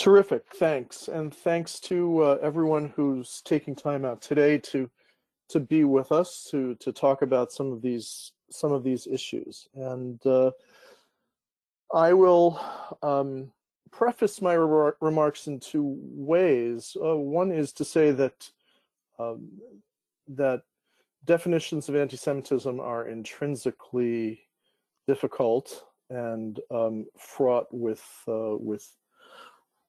Terrific, 0.00 0.44
thanks, 0.54 1.08
and 1.08 1.34
thanks 1.34 1.78
to 1.80 2.22
uh, 2.22 2.38
everyone 2.40 2.90
who's 2.96 3.42
taking 3.44 3.76
time 3.76 4.06
out 4.06 4.22
today 4.22 4.56
to 4.56 4.88
to 5.50 5.60
be 5.60 5.84
with 5.84 6.10
us 6.10 6.48
to 6.50 6.74
to 6.76 6.90
talk 6.90 7.20
about 7.20 7.52
some 7.52 7.70
of 7.70 7.82
these 7.82 8.32
some 8.50 8.72
of 8.72 8.82
these 8.82 9.06
issues. 9.06 9.68
And 9.74 10.18
uh, 10.24 10.52
I 11.92 12.14
will 12.14 12.58
um, 13.02 13.52
preface 13.90 14.40
my 14.40 14.54
re 14.54 14.92
remarks 15.02 15.48
in 15.48 15.60
two 15.60 15.98
ways. 15.98 16.96
Uh, 16.96 17.16
one 17.16 17.52
is 17.52 17.70
to 17.74 17.84
say 17.84 18.10
that 18.10 18.50
um, 19.18 19.50
that 20.28 20.62
definitions 21.26 21.90
of 21.90 21.94
anti-Semitism 21.94 22.80
are 22.80 23.06
intrinsically 23.06 24.48
difficult 25.06 25.84
and 26.08 26.58
um, 26.70 27.04
fraught 27.18 27.66
with 27.70 28.02
uh, 28.26 28.56
with 28.56 28.90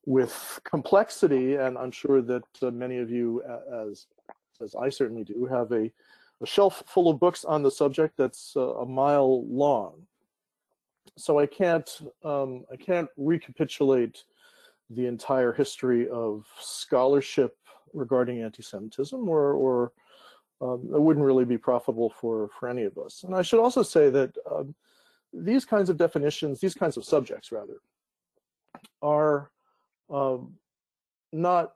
with 0.06 0.60
complexity, 0.64 1.56
and 1.56 1.78
I'm 1.78 1.92
sure 1.92 2.22
that 2.22 2.44
uh, 2.62 2.72
many 2.72 2.98
of 2.98 3.10
you, 3.12 3.44
as 3.90 4.08
as 4.62 4.76
I 4.76 4.90
certainly 4.90 5.24
do, 5.24 5.46
have 5.46 5.72
a, 5.72 5.92
a 6.42 6.46
shelf 6.46 6.84
full 6.88 7.10
of 7.10 7.20
books 7.20 7.46
on 7.46 7.64
the 7.64 7.72
subject 7.72 8.16
that's 8.18 8.54
uh, 8.56 8.76
a 8.76 8.86
mile 8.86 9.46
long. 9.48 9.94
So 11.18 11.40
I 11.40 11.46
can't 11.46 11.90
um, 12.24 12.66
I 12.72 12.76
can't 12.76 13.10
recapitulate 13.18 14.24
the 14.90 15.06
entire 15.06 15.54
history 15.54 16.10
of 16.10 16.46
scholarship 16.60 17.56
regarding 17.94 18.42
anti-Semitism, 18.42 19.30
or 19.30 19.54
or 19.54 19.92
um, 20.62 20.90
it 20.94 21.02
wouldn't 21.02 21.26
really 21.26 21.46
be 21.46 21.58
profitable 21.58 22.10
for 22.10 22.50
for 22.60 22.70
any 22.70 22.84
of 22.84 22.98
us. 22.98 23.24
And 23.24 23.36
I 23.36 23.42
should 23.42 23.60
also 23.60 23.84
say 23.84 24.10
that 24.10 24.36
um, 24.50 24.74
these 25.34 25.66
kinds 25.66 25.90
of 25.90 25.98
definitions, 25.98 26.60
these 26.60 26.74
kinds 26.74 26.98
of 26.98 27.06
subjects, 27.06 27.52
rather, 27.52 27.78
are 29.02 29.52
um, 30.12 30.54
not 31.32 31.72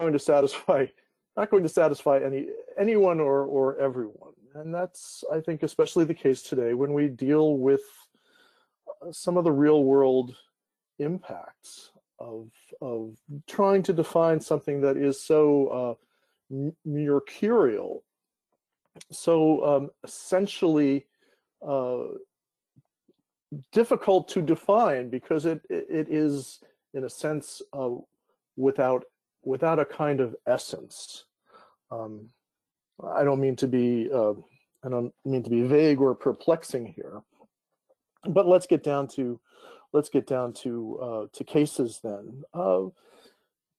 going 0.00 0.12
to 0.12 0.18
satisfy 0.18 0.86
not 1.36 1.50
going 1.50 1.62
to 1.62 1.68
satisfy 1.68 2.20
any 2.24 2.46
anyone 2.78 3.20
or 3.20 3.44
or 3.44 3.78
everyone. 3.78 4.32
And 4.54 4.72
that's 4.72 5.24
i 5.32 5.40
think 5.40 5.62
especially 5.62 6.04
the 6.04 6.14
case 6.14 6.42
today 6.42 6.74
when 6.74 6.92
we 6.92 7.08
deal 7.08 7.58
with 7.58 7.82
uh, 9.02 9.10
some 9.10 9.36
of 9.36 9.44
the 9.44 9.52
real 9.52 9.84
world 9.84 10.36
impacts 10.98 11.90
of 12.18 12.50
of 12.80 13.16
trying 13.48 13.82
to 13.82 13.92
define 13.92 14.40
something 14.40 14.80
that 14.80 14.96
is 14.96 15.22
so 15.22 15.68
uh, 15.68 15.94
mercurial. 16.84 18.04
So 19.10 19.64
um, 19.64 19.90
essentially 20.04 21.06
uh, 21.66 22.04
difficult 23.72 24.28
to 24.28 24.42
define 24.42 25.10
because 25.10 25.46
it, 25.46 25.60
it, 25.68 25.86
it 25.88 26.08
is 26.08 26.60
in 26.94 27.04
a 27.04 27.10
sense 27.10 27.60
uh, 27.72 27.90
without 28.56 29.04
without 29.42 29.78
a 29.78 29.84
kind 29.84 30.20
of 30.20 30.34
essence. 30.46 31.24
Um, 31.90 32.30
I 33.14 33.24
don't 33.24 33.40
mean 33.40 33.56
to 33.56 33.66
be 33.66 34.08
uh, 34.12 34.32
I 34.84 34.88
don't 34.88 35.12
mean 35.24 35.42
to 35.42 35.50
be 35.50 35.62
vague 35.62 36.00
or 36.00 36.14
perplexing 36.14 36.86
here, 36.86 37.22
but 38.28 38.46
let's 38.46 38.66
get 38.66 38.82
down 38.82 39.08
to 39.08 39.40
let's 39.92 40.08
get 40.08 40.26
down 40.26 40.52
to 40.54 40.98
uh, 41.02 41.26
to 41.32 41.44
cases 41.44 42.00
then, 42.02 42.42
uh, 42.54 42.84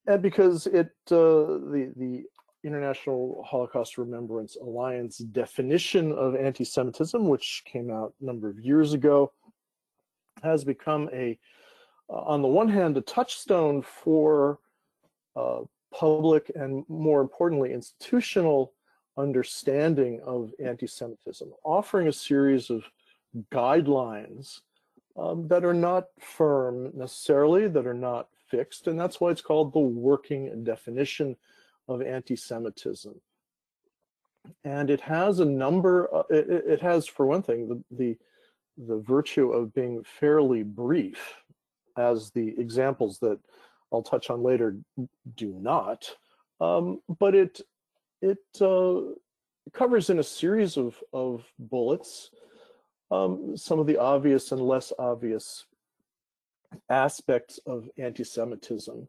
and 0.08 0.22
because 0.22 0.68
it 0.68 0.92
uh, 1.12 1.60
the 1.72 1.94
the 1.96 2.24
International 2.64 3.46
Holocaust 3.48 3.98
Remembrance 3.98 4.58
Alliance 4.60 5.20
definition 5.20 6.12
of 6.12 6.36
anti-Semitism, 6.36 7.28
which 7.28 7.64
came 7.66 7.92
out 7.92 8.14
a 8.20 8.26
number 8.26 8.50
of 8.50 8.60
years 8.60 8.94
ago, 8.94 9.32
has 10.42 10.64
become 10.64 11.08
a 11.14 11.38
uh, 12.10 12.22
on 12.22 12.42
the 12.42 12.48
one 12.48 12.70
hand, 12.70 12.98
a 12.98 13.02
touchstone 13.02 13.82
for 13.82 14.60
uh, 15.36 15.62
public 15.94 16.52
and 16.56 16.84
more 16.90 17.22
importantly, 17.22 17.74
institutional 17.74 18.74
understanding 19.18 20.20
of 20.26 20.52
anti-Semitism, 20.64 21.52
offering 21.64 22.08
a 22.08 22.14
series 22.14 22.70
of 22.70 22.84
guidelines 23.52 24.60
um, 25.18 25.48
that 25.48 25.64
are 25.64 25.74
not 25.74 26.06
firm 26.20 26.92
necessarily, 26.94 27.68
that 27.68 27.88
are 27.88 27.94
not 27.94 28.28
fixed, 28.50 28.88
and 28.88 29.00
that's 29.00 29.22
why 29.22 29.32
it's 29.32 29.42
called 29.42 29.74
the 29.74 29.80
working 29.80 30.64
definition 30.64 31.36
of 31.88 32.02
anti-Semitism. 32.02 33.14
And 34.64 34.90
it 34.90 35.02
has 35.02 35.40
a 35.40 35.46
number, 35.46 36.14
uh, 36.14 36.24
it, 36.30 36.50
it, 36.50 36.82
has, 36.82 37.08
for 37.08 37.26
one 37.26 37.42
thing, 37.42 37.68
the, 37.68 37.84
the, 37.98 38.18
the 38.78 38.98
virtue 39.02 39.52
of 39.52 39.74
being 39.74 40.04
fairly 40.04 40.62
brief 40.62 41.36
as 41.98 42.32
the 42.32 42.60
examples 42.60 43.20
that 43.20 43.40
I'll 43.92 44.04
touch 44.04 44.30
on 44.30 44.44
later 44.44 44.78
do 45.36 45.56
not. 45.60 46.10
Um, 46.60 47.02
but 47.20 47.36
it 47.36 47.62
it 48.22 48.38
uh, 48.62 49.02
covers 49.74 50.10
in 50.10 50.20
a 50.20 50.24
series 50.24 50.78
of, 50.78 50.96
of 51.14 51.46
bullets 51.60 52.32
um, 53.12 53.56
some 53.56 53.80
of 53.80 53.88
the 53.88 53.98
obvious 53.98 54.52
and 54.52 54.62
less 54.62 54.92
obvious 54.98 55.66
aspects 56.90 57.60
of 57.66 57.90
anti-Semitism, 57.98 59.08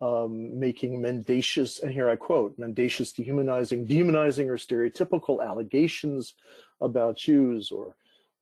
um, 0.00 0.58
making 0.58 1.00
mendacious, 1.00 1.80
and 1.80 1.92
here 1.92 2.10
I 2.10 2.16
quote, 2.16 2.58
mendacious, 2.58 3.12
dehumanizing, 3.12 3.86
demonizing 3.86 4.48
or 4.48 4.56
stereotypical 4.56 5.46
allegations 5.46 6.34
about 6.80 7.16
Jews 7.16 7.70
or 7.70 7.94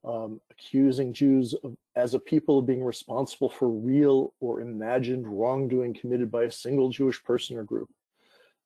um, 0.05 0.41
accusing 0.51 1.13
Jews 1.13 1.55
of, 1.65 1.77
as 1.97 2.15
a 2.15 2.19
people 2.19 2.59
of 2.59 2.67
being 2.67 2.85
responsible 2.85 3.49
for 3.49 3.69
real 3.69 4.35
or 4.41 4.61
imagined 4.61 5.27
wrongdoing 5.27 5.95
committed 5.95 6.31
by 6.31 6.45
a 6.45 6.51
single 6.51 6.91
Jewish 6.91 7.23
person 7.23 7.57
or 7.57 7.65
group, 7.65 7.89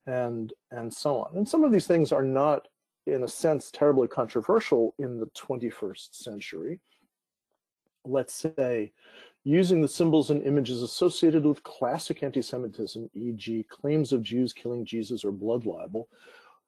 and 0.06 0.52
and 0.70 0.92
so 0.92 1.20
on. 1.20 1.36
And 1.36 1.48
some 1.48 1.64
of 1.64 1.72
these 1.72 1.86
things 1.86 2.12
are 2.12 2.24
not, 2.24 2.66
in 3.06 3.22
a 3.22 3.28
sense, 3.28 3.70
terribly 3.70 4.08
controversial 4.08 4.94
in 4.98 5.18
the 5.18 5.26
21st 5.26 6.14
century. 6.14 6.80
Let's 8.04 8.34
say, 8.34 8.92
using 9.44 9.80
the 9.80 9.88
symbols 9.88 10.30
and 10.30 10.42
images 10.42 10.82
associated 10.82 11.44
with 11.44 11.62
classic 11.62 12.22
anti-Semitism, 12.22 13.10
e.g., 13.14 13.66
claims 13.68 14.12
of 14.12 14.22
Jews 14.22 14.52
killing 14.52 14.84
Jesus 14.84 15.24
or 15.24 15.32
blood 15.32 15.66
libel, 15.66 16.08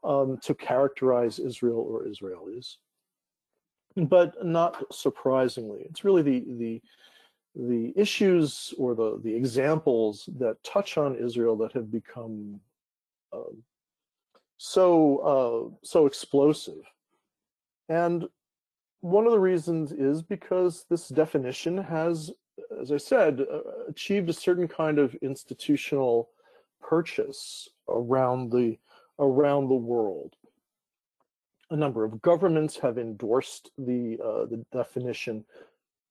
um, 0.05 0.39
to 0.43 0.55
characterize 0.55 1.39
Israel 1.39 1.79
or 1.79 2.05
Israelis 2.05 2.77
but 3.97 4.45
not 4.45 4.85
surprisingly, 4.93 5.81
it's 5.89 6.05
really 6.05 6.23
the 6.23 6.45
the 6.59 6.83
the 7.57 7.93
issues 7.97 8.73
or 8.79 8.95
the 8.95 9.21
the 9.23 9.35
examples 9.35 10.29
that 10.39 10.63
touch 10.63 10.97
on 10.97 11.17
Israel 11.17 11.57
that 11.57 11.73
have 11.73 11.91
become 11.91 12.61
uh, 13.33 13.53
so 14.57 15.19
uh, 15.19 15.77
so 15.83 16.07
explosive, 16.07 16.83
and 17.89 18.29
one 19.01 19.27
of 19.27 19.33
the 19.33 19.41
reasons 19.41 19.93
is 19.93 20.23
because 20.23 20.85
this 20.91 21.09
definition 21.09 21.79
has, 21.79 22.31
as 22.81 22.93
I 22.93 22.99
said, 22.99 23.41
uh, 23.41 23.61
achieved 23.89 24.29
a 24.29 24.35
certain 24.35 24.69
kind 24.69 24.99
of 24.99 25.15
institutional 25.17 26.29
purchase 26.81 27.69
around 27.89 28.51
the 28.51 28.79
around 29.19 29.69
the 29.69 29.75
world 29.75 30.37
a 31.71 31.77
number 31.77 32.05
of 32.05 32.21
governments 32.21 32.77
have 32.79 32.99
endorsed 32.99 33.71
the, 33.79 34.19
uh, 34.23 34.47
the 34.47 34.65
definition. 34.73 35.45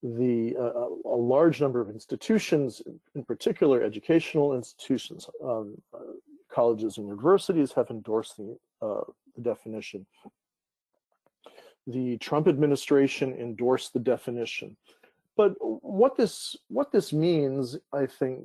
The, 0.02 0.56
uh, 0.58 1.10
a 1.10 1.18
large 1.18 1.60
number 1.60 1.82
of 1.82 1.90
institutions, 1.90 2.82
in 3.16 3.26
particular 3.26 3.84
educational 3.84 4.56
institutions, 4.56 5.30
um, 5.44 5.76
uh, 5.94 6.00
colleges 6.50 6.98
and 6.98 7.08
universities 7.08 7.74
have 7.74 7.90
endorsed 7.90 8.38
the, 8.38 8.58
uh, 8.82 9.02
the 9.36 9.42
definition. 9.42 10.06
The 11.88 12.18
Trump 12.18 12.48
administration 12.48 13.34
endorsed 13.34 13.94
the 13.94 14.00
definition. 14.00 14.78
But 15.36 15.54
what 15.60 16.16
this 16.18 16.56
what 16.68 16.92
this 16.92 17.14
means, 17.14 17.78
I 17.94 18.06
think, 18.06 18.42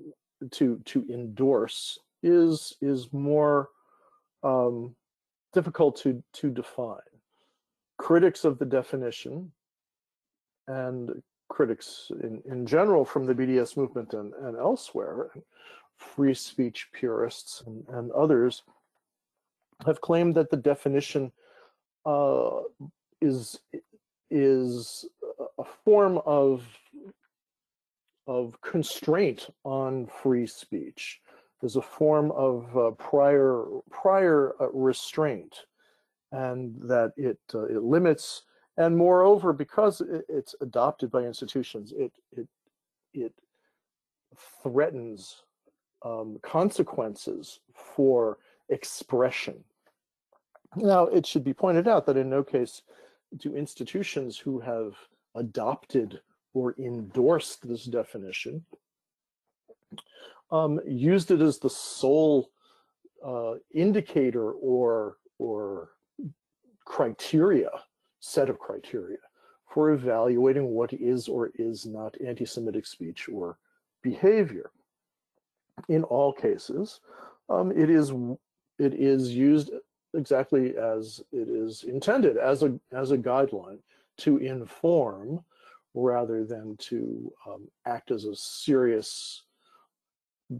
to 0.53 0.81
to 0.85 1.05
endorse 1.11 1.99
is 2.23 2.77
is 2.81 3.13
more 3.13 3.71
um, 4.45 4.95
difficult 5.55 5.97
to, 6.03 6.23
to 6.35 6.51
define. 6.51 6.99
Critics 7.97 8.45
of 8.45 8.59
the 8.59 8.65
definition 8.65 9.53
and 10.67 11.23
critics 11.49 12.11
in, 12.23 12.43
in 12.51 12.67
general 12.67 13.05
from 13.05 13.27
the 13.27 13.35
BDS 13.35 13.77
movement 13.77 14.13
and, 14.13 14.35
and 14.35 14.57
elsewhere, 14.57 15.31
free 15.97 16.35
speech 16.35 16.89
purists 16.93 17.63
and, 17.67 17.85
and 17.89 18.11
others, 18.13 18.63
have 19.87 20.01
claimed 20.01 20.35
that 20.35 20.51
the 20.51 20.57
definition 20.57 21.33
uh, 22.07 22.61
is 23.21 23.59
is 24.31 25.07
a 25.59 25.65
form 25.85 26.21
of 26.27 26.65
of 28.27 28.61
constraint 28.63 29.49
on 29.65 30.07
free 30.07 30.47
speech 30.47 31.21
is 31.65 31.77
a 31.77 31.83
form 31.83 32.31
of 32.33 32.77
uh, 32.77 32.91
prior 32.93 33.65
prior 33.91 34.55
uh, 34.61 34.69
restraint, 34.73 35.67
and 36.33 36.75
that 36.83 37.13
it 37.17 37.39
uh, 37.55 37.65
it 37.65 37.83
limits. 37.83 38.43
And 38.77 38.97
moreover, 38.97 39.53
because 39.53 40.01
it, 40.01 40.25
it's 40.29 40.55
adopted 40.61 41.11
by 41.11 41.23
institutions, 41.23 41.93
it 41.97 42.13
it 42.33 42.49
it 43.13 43.33
threatens 44.63 45.43
um, 46.05 46.39
consequences 46.43 47.61
for 47.73 48.39
expression. 48.69 49.63
Now, 50.77 51.07
it 51.07 51.25
should 51.25 51.45
be 51.45 51.55
pointed 51.55 51.87
out 51.87 52.05
that 52.07 52.17
in 52.17 52.29
no 52.29 52.43
case 52.43 52.83
do 53.37 53.57
institutions 53.57 54.39
who 54.39 54.61
have 54.61 54.95
adopted 55.35 56.21
or 56.53 56.75
endorsed 56.79 57.67
this 57.67 57.85
definition 57.85 58.65
um, 60.51 60.81
used 60.87 61.31
it 61.31 61.41
as 61.41 61.59
the 61.59 61.71
sole 61.71 62.51
uh, 63.25 63.55
indicator 63.73 64.53
or 64.53 65.17
or 65.39 65.91
criteria 66.85 67.71
set 68.21 68.49
of 68.49 68.59
criteria 68.59 69.19
for 69.73 69.91
evaluating 69.91 70.67
what 70.69 70.93
is 70.93 71.27
or 71.27 71.51
is 71.57 71.85
not 71.85 72.15
anti-Semitic 72.25 72.87
speech 72.87 73.29
or 73.29 73.59
behavior. 74.03 74.71
In 75.89 76.05
all 76.05 76.33
cases, 76.33 77.01
um, 77.49 77.73
it 77.73 77.91
is 77.91 78.13
it 78.79 78.95
is 78.95 79.35
used 79.35 79.71
exactly 80.15 80.77
as 80.77 81.21
it 81.33 81.49
is 81.49 81.85
intended 81.85 82.37
as 82.37 82.63
a 82.63 82.79
as 82.93 83.11
a 83.11 83.19
guideline 83.19 83.79
to 84.19 84.37
inform 84.39 85.45
rather 85.95 86.45
than 86.45 86.77
to 86.77 87.33
um, 87.49 87.69
act 87.87 88.11
as 88.11 88.25
a 88.25 88.37
serious 88.37 89.43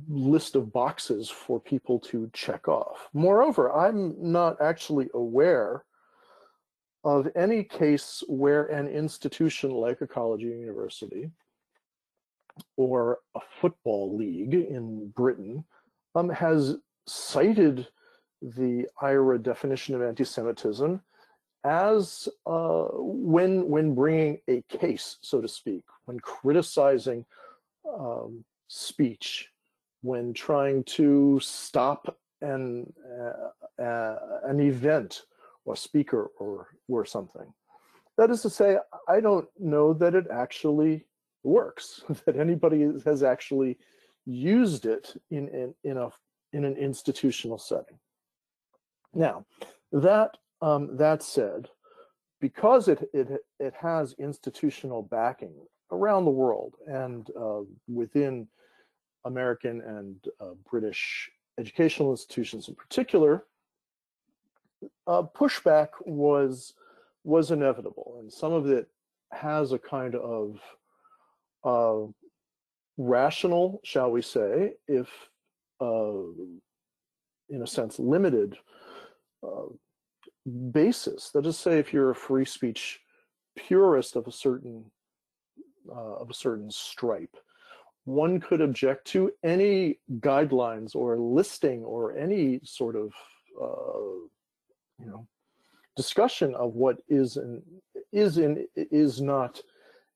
list 0.09 0.57
of 0.57 0.73
boxes 0.73 1.29
for 1.29 1.61
people 1.61 1.99
to 2.01 2.31
check 2.33 2.69
off. 2.69 3.09
Moreover, 3.13 3.73
I'm 3.73 4.15
not 4.19 4.61
actually 4.61 5.09
aware 5.15 5.85
of 7.05 7.29
any 7.37 7.63
case 7.63 8.23
where 8.29 8.65
an 8.67 8.89
institution 8.89 9.71
like 9.71 10.01
a 10.01 10.07
college 10.07 10.43
or 10.43 10.49
university 10.49 11.31
or 12.77 13.19
a 13.35 13.41
football 13.61 14.17
league 14.17 14.55
in 14.55 15.09
Britain 15.09 15.65
um, 16.15 16.31
has 16.31 16.77
cited 17.07 17.87
the 18.41 18.87
IHRA 19.03 19.43
definition 19.43 19.95
of 19.95 20.03
anti-Semitism 20.03 21.01
as 21.65 22.29
uh, 22.47 22.85
when 22.93 23.69
when 23.69 23.95
bringing 23.95 24.39
a 24.49 24.63
case, 24.69 25.17
so 25.23 25.41
to 25.41 25.49
speak, 25.49 25.83
when 26.05 26.21
criticizing 26.21 27.25
um, 27.99 28.45
speech, 28.69 29.49
when 30.05 30.35
trying 30.35 30.85
to 30.85 31.41
stop 31.41 32.19
an 32.43 32.93
uh, 33.19 33.83
uh, 33.83 34.19
an 34.45 34.61
event 34.61 35.23
or 35.65 35.75
speaker 35.75 36.31
or 36.39 36.69
or 36.89 37.07
something. 37.07 37.53
That 38.19 38.31
is 38.31 38.43
to 38.43 38.51
say, 38.51 38.77
I 39.09 39.21
don't 39.21 39.49
know 39.59 39.95
that 39.95 40.15
it 40.15 40.27
actually 40.31 41.07
works, 41.43 42.03
that 42.27 42.37
anybody 42.37 42.83
has 43.05 43.23
actually 43.23 43.79
used 44.27 44.87
it 44.87 45.15
in, 45.31 45.49
in, 45.49 45.75
in, 45.85 45.97
a, 45.97 46.11
in 46.53 46.65
an 46.65 46.77
institutional 46.77 47.59
setting. 47.59 47.99
Now, 49.13 49.45
that, 49.93 50.37
um, 50.63 50.97
that 50.97 51.23
said, 51.23 51.69
because 52.41 52.89
it, 52.89 53.09
it, 53.13 53.29
it 53.59 53.75
has 53.75 54.15
institutional 54.19 55.03
backing 55.03 55.55
around 55.91 56.25
the 56.25 56.31
world 56.31 56.75
and 56.87 57.29
uh, 57.39 57.61
within 57.89 58.47
American 59.25 59.81
and 59.81 60.17
uh, 60.41 60.55
British 60.71 61.31
educational 61.59 62.11
institutions 62.11 62.69
in 62.69 62.75
particular, 62.75 63.45
uh, 65.07 65.23
pushback 65.23 65.89
was 66.05 66.75
was 67.25 67.51
inevitable, 67.51 68.17
and 68.21 68.31
some 68.31 68.53
of 68.53 68.67
it 68.69 68.87
has 69.33 69.73
a 69.73 69.79
kind 69.79 70.15
of 70.15 70.61
uh, 71.65 72.07
rational, 72.99 73.81
shall 73.83 74.11
we 74.11 74.21
say, 74.21 74.75
if 74.87 75.09
uh, 75.81 76.13
in 77.49 77.63
a 77.63 77.67
sense 77.67 77.99
limited 77.99 78.57
uh, 79.43 79.67
basis. 80.71 81.31
That 81.31 81.47
is, 81.47 81.59
say, 81.59 81.79
if 81.79 81.93
you're 81.93 82.11
a 82.11 82.15
free 82.15 82.45
speech 82.45 83.01
purist 83.57 84.17
of 84.17 84.27
a 84.27 84.33
certain 84.33 84.85
uh, 85.91 86.15
of 86.17 86.31
a 86.31 86.35
certain 86.35 86.71
stripe, 86.71 87.37
one 88.05 88.41
could 88.41 88.61
object 88.61 89.07
to 89.07 89.31
any 89.43 89.99
guidelines 90.21 90.95
or 90.95 91.19
listing 91.19 91.83
or 91.83 92.17
any 92.17 92.61
sort 92.65 92.97
of 92.97 93.13
uh, 93.61 94.29
you 94.99 95.07
know 95.07 95.27
discussion 95.97 96.55
of 96.55 96.75
what 96.75 96.97
is 97.09 97.37
and 97.37 97.63
is 98.13 98.39
and 98.39 98.59
is 98.77 99.21
not 99.21 99.61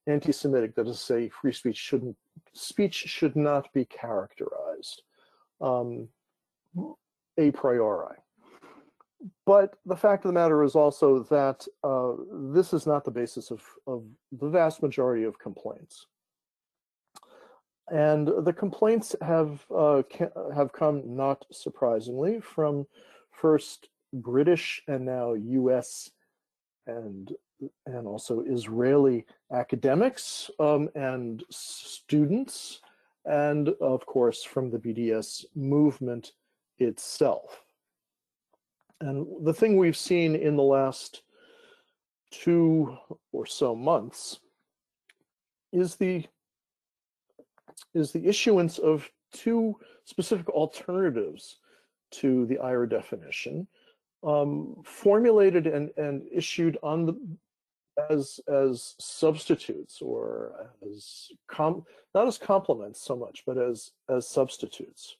anti-Semitic. 0.07 0.75
That 0.75 0.87
is 0.87 0.97
to 0.97 1.03
say, 1.03 1.29
free 1.29 1.53
speech 1.53 1.77
shouldn't 1.77 2.15
speech 2.53 2.95
should 2.95 3.35
not 3.35 3.71
be 3.73 3.85
characterized 3.85 5.03
um, 5.61 6.07
a 7.37 7.51
priori. 7.51 8.15
But 9.45 9.75
the 9.85 9.97
fact 9.97 10.23
of 10.23 10.29
the 10.29 10.39
matter 10.39 10.63
is 10.63 10.75
also 10.75 11.23
that 11.23 11.65
uh, 11.83 12.13
this 12.53 12.71
is 12.71 12.87
not 12.87 13.03
the 13.03 13.11
basis 13.11 13.51
of, 13.51 13.61
of 13.85 14.03
the 14.31 14.47
vast 14.47 14.81
majority 14.81 15.25
of 15.25 15.37
complaints. 15.39 16.05
And 17.91 18.27
the 18.45 18.53
complaints 18.53 19.15
have 19.21 19.65
uh, 19.75 20.03
have 20.53 20.71
come, 20.73 21.15
not 21.15 21.45
surprisingly, 21.51 22.39
from 22.39 22.85
first 23.31 23.89
British 24.13 24.81
and 24.87 25.05
now 25.05 25.33
U.S. 25.33 26.11
and 26.85 27.31
and 27.85 28.07
also 28.07 28.41
Israeli 28.41 29.25
academics 29.51 30.49
um, 30.59 30.89
and 30.95 31.43
students, 31.49 32.79
and 33.25 33.69
of 33.81 34.05
course 34.05 34.43
from 34.43 34.69
the 34.69 34.77
BDS 34.77 35.45
movement 35.55 36.33
itself. 36.77 37.63
And 39.01 39.25
the 39.45 39.53
thing 39.53 39.77
we've 39.77 39.97
seen 39.97 40.35
in 40.35 40.55
the 40.55 40.63
last 40.63 41.23
two 42.31 42.97
or 43.31 43.45
so 43.45 43.75
months 43.75 44.39
is 45.71 45.95
the 45.95 46.25
is 47.93 48.11
the 48.11 48.25
issuance 48.27 48.77
of 48.77 49.09
two 49.33 49.75
specific 50.05 50.49
alternatives 50.49 51.57
to 52.11 52.45
the 52.47 52.55
IHRA 52.55 52.89
definition, 52.89 53.67
um, 54.23 54.75
formulated 54.83 55.67
and, 55.67 55.91
and 55.97 56.23
issued 56.31 56.77
on 56.83 57.05
the 57.05 57.15
as 58.09 58.39
as 58.47 58.95
substitutes 58.97 60.01
or 60.01 60.71
as 60.89 61.29
com 61.47 61.85
not 62.15 62.27
as 62.27 62.37
complements 62.37 63.01
so 63.01 63.15
much, 63.15 63.43
but 63.45 63.57
as 63.57 63.91
as 64.09 64.27
substitutes. 64.27 65.17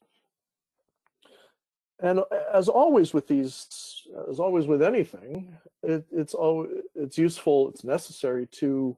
And 2.01 2.21
as 2.53 2.69
always 2.69 3.13
with 3.13 3.27
these, 3.27 4.07
as 4.29 4.39
always 4.39 4.67
with 4.67 4.81
anything, 4.81 5.53
it, 5.83 6.05
it's 6.11 6.33
always 6.33 6.69
it's 6.95 7.17
useful, 7.17 7.69
it's 7.69 7.83
necessary 7.83 8.47
to, 8.53 8.97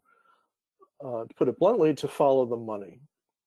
uh, 1.04 1.24
to 1.26 1.34
put 1.36 1.48
it 1.48 1.58
bluntly, 1.58 1.96
to 1.96 2.08
follow 2.08 2.46
the 2.46 2.58
money. 2.58 3.02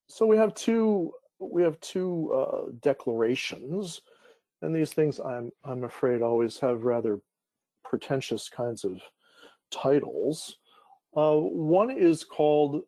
So 0.09 0.27
we 0.27 0.37
have 0.37 0.55
two 0.55 1.13
we 1.39 1.63
have 1.63 1.81
two 1.81 2.33
uh, 2.33 2.71
declarations, 2.81 4.01
and 4.63 4.75
these 4.75 4.93
things 4.93 5.21
I'm 5.21 5.51
I'm 5.65 5.85
afraid 5.85 6.23
always 6.23 6.59
have 6.61 6.85
rather 6.85 7.21
pretentious 7.85 8.49
kinds 8.49 8.85
of 8.85 9.01
titles. 9.71 10.57
Uh, 11.17 11.37
one 11.37 11.91
is 11.91 12.25
called 12.25 12.83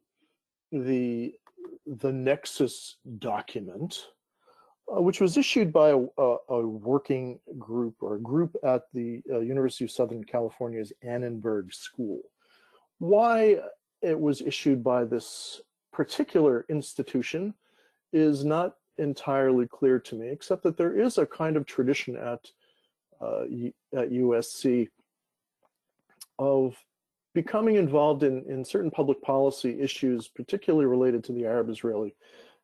the 0.73 1.35
the 1.87 2.13
Nexus 2.13 2.97
document, 3.19 4.09
uh, 4.95 5.01
which 5.01 5.21
was 5.21 5.37
issued 5.37 5.73
by 5.73 5.91
a, 5.91 5.99
a, 6.19 6.37
a, 6.49 6.67
working 6.67 7.39
group 7.59 7.95
or 8.01 8.17
a 8.17 8.21
group 8.21 8.57
at 8.65 8.83
the 8.93 9.23
uh, 9.31 9.39
University 9.39 9.85
of 9.85 9.91
Southern 9.93 10.25
California's 10.25 10.93
Annenberg 11.03 11.73
School. 11.73 12.23
Why 12.99 13.61
it 14.03 14.19
was 14.19 14.41
issued 14.41 14.83
by 14.83 15.05
this 15.05 15.61
particular 15.97 16.67
institution 16.69 17.55
is 18.13 18.45
not 18.45 18.75
entirely 18.99 19.67
clear 19.67 19.99
to 19.99 20.15
me, 20.15 20.29
except 20.29 20.63
that 20.63 20.77
there 20.77 20.95
is 20.95 21.17
a 21.17 21.25
kind 21.25 21.57
of 21.57 21.65
tradition 21.65 22.17
at, 22.17 22.51
uh, 23.19 23.45
at 23.99 24.11
USC 24.11 24.89
of 26.39 26.77
becoming 27.35 27.77
involved 27.77 28.25
in, 28.25 28.45
in 28.47 28.63
certain 28.63 28.91
public 28.91 29.23
policy 29.23 29.81
issues, 29.81 30.29
particularly 30.29 30.85
related 30.85 31.25
to 31.25 31.33
the 31.33 31.47
Arab-Israeli 31.47 32.15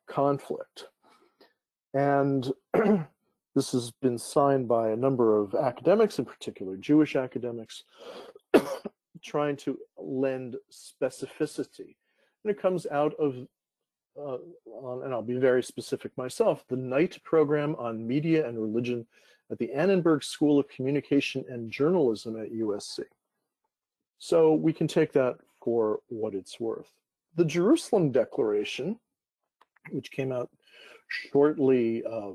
conflict. 0.07 0.85
And 1.95 2.51
this 3.55 3.71
has 3.71 3.89
been 3.99 4.19
signed 4.19 4.67
by 4.67 4.89
a 4.89 4.95
number 4.95 5.39
of 5.39 5.55
academics, 5.55 6.19
in 6.19 6.25
particular 6.25 6.77
Jewish 6.77 7.15
academics, 7.15 7.83
trying 9.23 9.55
to 9.57 9.79
lend 9.97 10.55
specificity. 10.71 11.95
And 12.43 12.51
it 12.51 12.61
comes 12.61 12.85
out 12.87 13.13
of, 13.19 13.35
uh, 14.17 14.37
on, 14.65 15.03
and 15.03 15.13
I'll 15.13 15.21
be 15.21 15.37
very 15.37 15.63
specific 15.63 16.15
myself, 16.17 16.63
the 16.67 16.75
Knight 16.75 17.21
program 17.23 17.75
on 17.77 18.05
media 18.07 18.47
and 18.47 18.59
religion 18.59 19.05
at 19.51 19.57
the 19.59 19.71
Annenberg 19.73 20.23
School 20.23 20.59
of 20.59 20.67
Communication 20.69 21.45
and 21.49 21.71
Journalism 21.71 22.39
at 22.39 22.51
USC. 22.51 23.01
So 24.17 24.53
we 24.53 24.73
can 24.73 24.87
take 24.87 25.11
that 25.13 25.35
for 25.61 25.99
what 26.07 26.33
it's 26.33 26.59
worth. 26.59 26.89
The 27.35 27.45
Jerusalem 27.45 28.11
Declaration 28.11 28.99
which 29.91 30.11
came 30.11 30.31
out 30.31 30.49
shortly 31.07 32.03
uh, 32.05 32.31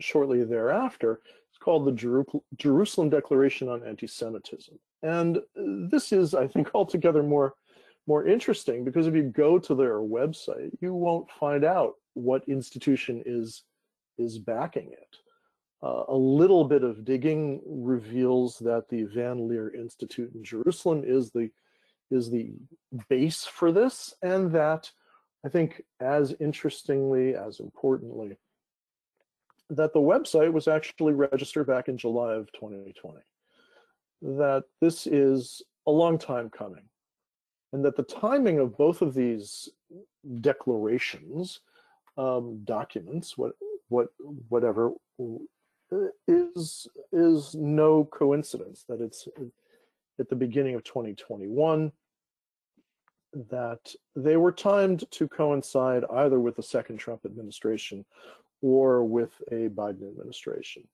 shortly 0.00 0.44
thereafter. 0.44 1.20
It's 1.50 1.58
called 1.58 1.86
the 1.86 1.92
Jeru 1.92 2.24
Jerusalem 2.56 3.10
Declaration 3.10 3.68
on 3.68 3.86
Anti-Semitism, 3.86 4.78
and 5.02 5.40
this 5.56 6.12
is, 6.12 6.34
I 6.34 6.46
think, 6.46 6.70
altogether 6.74 7.22
more 7.22 7.54
more 8.06 8.26
interesting 8.26 8.84
because 8.84 9.06
if 9.06 9.14
you 9.14 9.22
go 9.22 9.58
to 9.58 9.74
their 9.74 9.98
website, 9.98 10.70
you 10.80 10.94
won't 10.94 11.30
find 11.40 11.64
out 11.64 11.94
what 12.14 12.48
institution 12.48 13.22
is 13.24 13.62
is 14.18 14.38
backing 14.38 14.92
it. 14.92 15.16
Uh, 15.82 16.04
a 16.08 16.16
little 16.16 16.64
bit 16.64 16.82
of 16.82 17.04
digging 17.04 17.60
reveals 17.66 18.58
that 18.58 18.88
the 18.88 19.04
Van 19.04 19.48
Leer 19.48 19.74
Institute 19.74 20.32
in 20.34 20.42
Jerusalem 20.44 21.02
is 21.04 21.30
the 21.30 21.50
is 22.10 22.30
the 22.30 22.52
base 23.08 23.44
for 23.44 23.72
this, 23.72 24.14
and 24.22 24.52
that 24.52 24.90
I 25.44 25.48
think 25.48 25.82
as 26.00 26.34
interestingly, 26.40 27.34
as 27.34 27.60
importantly, 27.60 28.36
that 29.70 29.92
the 29.92 30.00
website 30.00 30.52
was 30.52 30.68
actually 30.68 31.12
registered 31.12 31.66
back 31.66 31.88
in 31.88 31.98
July 31.98 32.34
of 32.34 32.50
2020. 32.52 33.18
That 34.22 34.64
this 34.80 35.06
is 35.06 35.62
a 35.86 35.90
long 35.90 36.18
time 36.18 36.48
coming, 36.48 36.84
and 37.74 37.84
that 37.84 37.96
the 37.96 38.04
timing 38.04 38.60
of 38.60 38.78
both 38.78 39.02
of 39.02 39.14
these 39.14 39.68
declarations, 40.40 41.58
um, 42.16 42.60
documents, 42.62 43.36
what, 43.36 43.52
what, 43.88 44.10
whatever, 44.48 44.92
is 46.28 46.86
is 47.12 47.54
no 47.56 48.04
coincidence. 48.04 48.84
That 48.88 49.00
it's 49.00 49.26
at 50.20 50.28
the 50.28 50.36
beginning 50.36 50.76
of 50.76 50.84
2021 50.84 51.90
that 53.50 53.92
they 54.14 54.36
were 54.36 54.52
timed 54.52 55.10
to 55.10 55.26
coincide 55.26 56.04
either 56.12 56.38
with 56.38 56.54
the 56.54 56.62
second 56.62 56.98
Trump 56.98 57.22
administration 57.24 58.04
or 58.62 59.04
with 59.04 59.32
a 59.50 59.68
Biden 59.68 60.08
administration. 60.08 60.84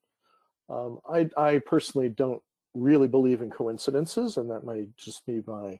Um, 0.71 0.99
I, 1.07 1.29
I, 1.37 1.59
personally 1.59 2.09
don't 2.09 2.43
really 2.73 3.09
believe 3.09 3.43
in 3.43 3.51
coincidences, 3.51 4.39
and 4.39 4.49
that 4.51 4.65
might 4.65 4.97
just 4.97 5.27
be 5.27 5.43
my 5.47 5.79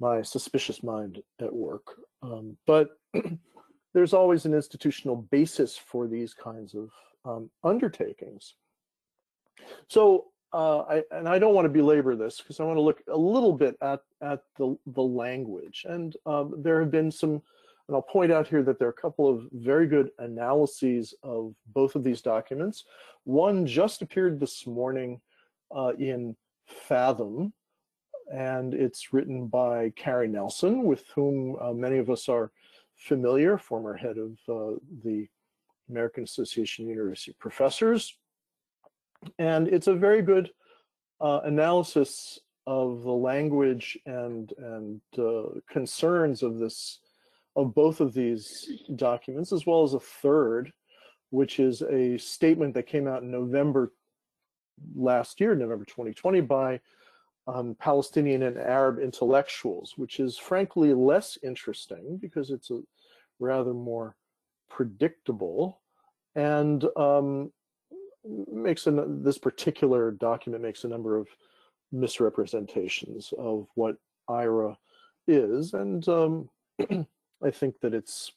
my 0.00 0.22
suspicious 0.22 0.82
mind 0.82 1.22
at 1.40 1.52
work. 1.52 2.00
Um, 2.22 2.56
but 2.66 2.90
there's 3.94 4.14
always 4.14 4.44
an 4.44 4.54
institutional 4.54 5.16
basis 5.16 5.76
for 5.76 6.06
these 6.06 6.34
kinds 6.34 6.74
of 6.74 6.90
um, 7.24 7.50
undertakings. 7.62 8.54
So 9.88 10.26
uh, 10.52 10.80
I, 10.80 11.02
and 11.10 11.28
I 11.28 11.38
don't 11.38 11.54
want 11.54 11.64
to 11.66 11.70
belabor 11.70 12.14
this 12.14 12.38
because 12.38 12.60
I 12.60 12.64
want 12.64 12.76
to 12.76 12.82
look 12.82 13.02
a 13.12 13.16
little 13.16 13.52
bit 13.52 13.76
at, 13.82 14.00
at 14.22 14.40
the, 14.56 14.76
the 14.86 15.02
language. 15.02 15.84
And 15.88 16.16
um, 16.26 16.54
there 16.58 16.80
have 16.80 16.90
been 16.90 17.10
some, 17.10 17.42
and 17.88 17.94
I'll 17.94 18.02
point 18.02 18.32
out 18.32 18.46
here 18.46 18.62
that 18.62 18.78
there 18.78 18.88
are 18.88 18.92
a 18.92 19.00
couple 19.00 19.28
of 19.28 19.48
very 19.52 19.86
good 19.86 20.10
analyses 20.18 21.14
of 21.22 21.54
both 21.72 21.96
of 21.96 22.04
these 22.04 22.22
documents. 22.22 22.84
One 23.24 23.66
just 23.66 24.02
appeared 24.02 24.38
this 24.38 24.66
morning 24.66 25.20
uh, 25.74 25.92
in 25.98 26.36
Fathom, 26.66 27.52
and 28.32 28.74
it's 28.74 29.12
written 29.12 29.46
by 29.46 29.90
Cary 29.96 30.28
Nelson, 30.28 30.84
with 30.84 31.04
whom 31.14 31.56
uh, 31.60 31.72
many 31.72 31.98
of 31.98 32.10
us 32.10 32.28
are 32.28 32.50
familiar, 32.96 33.58
former 33.58 33.96
head 33.96 34.16
of 34.18 34.32
uh, 34.48 34.78
the 35.04 35.26
American 35.90 36.24
Association 36.24 36.84
of 36.84 36.90
University 36.90 37.34
Professors, 37.38 38.16
and 39.38 39.68
it's 39.68 39.86
a 39.86 39.94
very 39.94 40.22
good 40.22 40.50
uh, 41.20 41.40
analysis 41.44 42.38
of 42.66 43.02
the 43.02 43.12
language 43.12 43.98
and 44.06 44.52
and 44.58 45.00
uh, 45.18 45.60
concerns 45.70 46.42
of 46.42 46.58
this 46.58 47.00
of 47.56 47.74
both 47.74 48.00
of 48.00 48.12
these 48.12 48.82
documents, 48.96 49.52
as 49.52 49.64
well 49.64 49.84
as 49.84 49.94
a 49.94 50.00
third, 50.00 50.72
which 51.30 51.60
is 51.60 51.82
a 51.82 52.18
statement 52.18 52.74
that 52.74 52.86
came 52.86 53.06
out 53.06 53.22
in 53.22 53.30
November 53.30 53.92
last 54.96 55.40
year, 55.40 55.54
November 55.54 55.84
2020, 55.84 56.40
by 56.40 56.80
um, 57.46 57.76
Palestinian 57.78 58.42
and 58.42 58.58
Arab 58.58 58.98
intellectuals, 58.98 59.94
which 59.96 60.20
is 60.20 60.38
frankly 60.38 60.94
less 60.94 61.38
interesting 61.42 62.18
because 62.20 62.50
it's 62.50 62.70
a 62.70 62.80
rather 63.38 63.74
more 63.74 64.16
predictable 64.70 65.80
and 66.34 66.84
um, 66.96 67.52
makes 68.50 68.86
an, 68.86 69.22
this 69.22 69.38
particular 69.38 70.10
document 70.10 70.62
makes 70.62 70.84
a 70.84 70.88
number 70.88 71.16
of 71.16 71.28
misrepresentations 71.92 73.32
of 73.38 73.68
what 73.74 73.96
IHRA 74.28 74.76
is, 75.26 75.74
and 75.74 76.06
um, 76.08 76.48
I 77.42 77.50
think 77.50 77.76
that 77.80 77.94
it's 77.94 78.32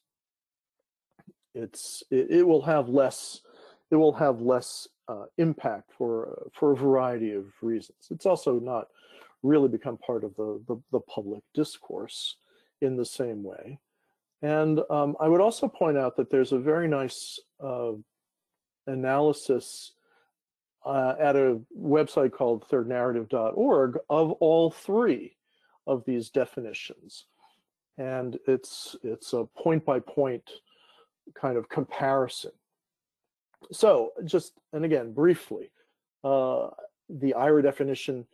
it's 1.56 2.04
it, 2.12 2.28
it, 2.30 2.48
will 2.48 2.62
have 2.62 2.88
less 2.90 3.42
it 3.90 3.96
will 3.96 4.14
have 4.14 4.42
less 4.42 4.88
uh, 5.08 5.26
impact 5.38 5.92
for 5.98 6.50
for 6.54 6.74
a 6.74 6.76
variety 6.76 7.34
of 7.34 7.46
reasons. 7.62 7.98
It's 8.12 8.26
also 8.26 8.60
not 8.60 8.88
really 9.44 9.70
become 9.70 9.98
part 9.98 10.24
of 10.24 10.36
the 10.36 10.62
the, 10.68 10.82
the 10.92 11.00
public 11.02 11.44
discourse 11.54 12.38
in 12.82 12.96
the 12.96 13.06
same 13.06 13.44
way. 13.44 13.80
And 14.42 14.82
um, 14.90 15.16
I 15.20 15.28
would 15.28 15.42
also 15.42 15.68
point 15.68 15.98
out 15.98 16.16
that 16.18 16.30
there's 16.30 16.52
a 16.52 16.60
very 16.60 16.88
nice 16.88 17.40
uh, 17.64 17.94
analysis 18.86 19.94
uh, 20.86 21.16
at 21.20 21.36
a 21.36 21.60
website 21.78 22.32
called 22.32 22.68
thirdnarrative.org 22.70 23.98
of 24.10 24.32
all 24.34 24.72
three 24.72 25.36
of 25.88 26.04
these 26.06 26.30
definitions. 26.30 27.26
And 27.98 28.38
it's, 28.48 28.96
it's 29.04 29.34
a 29.34 29.46
point 29.46 29.84
by 29.84 30.00
point 30.00 30.48
kind 31.34 31.58
of 31.58 31.68
comparison. 31.68 32.52
So 33.72 34.12
just, 34.24 34.54
and 34.72 34.86
again, 34.86 35.14
briefly, 35.14 35.72
uh, 36.24 36.70
the 37.10 37.34
IHRA 37.38 37.64
definition 37.64 38.28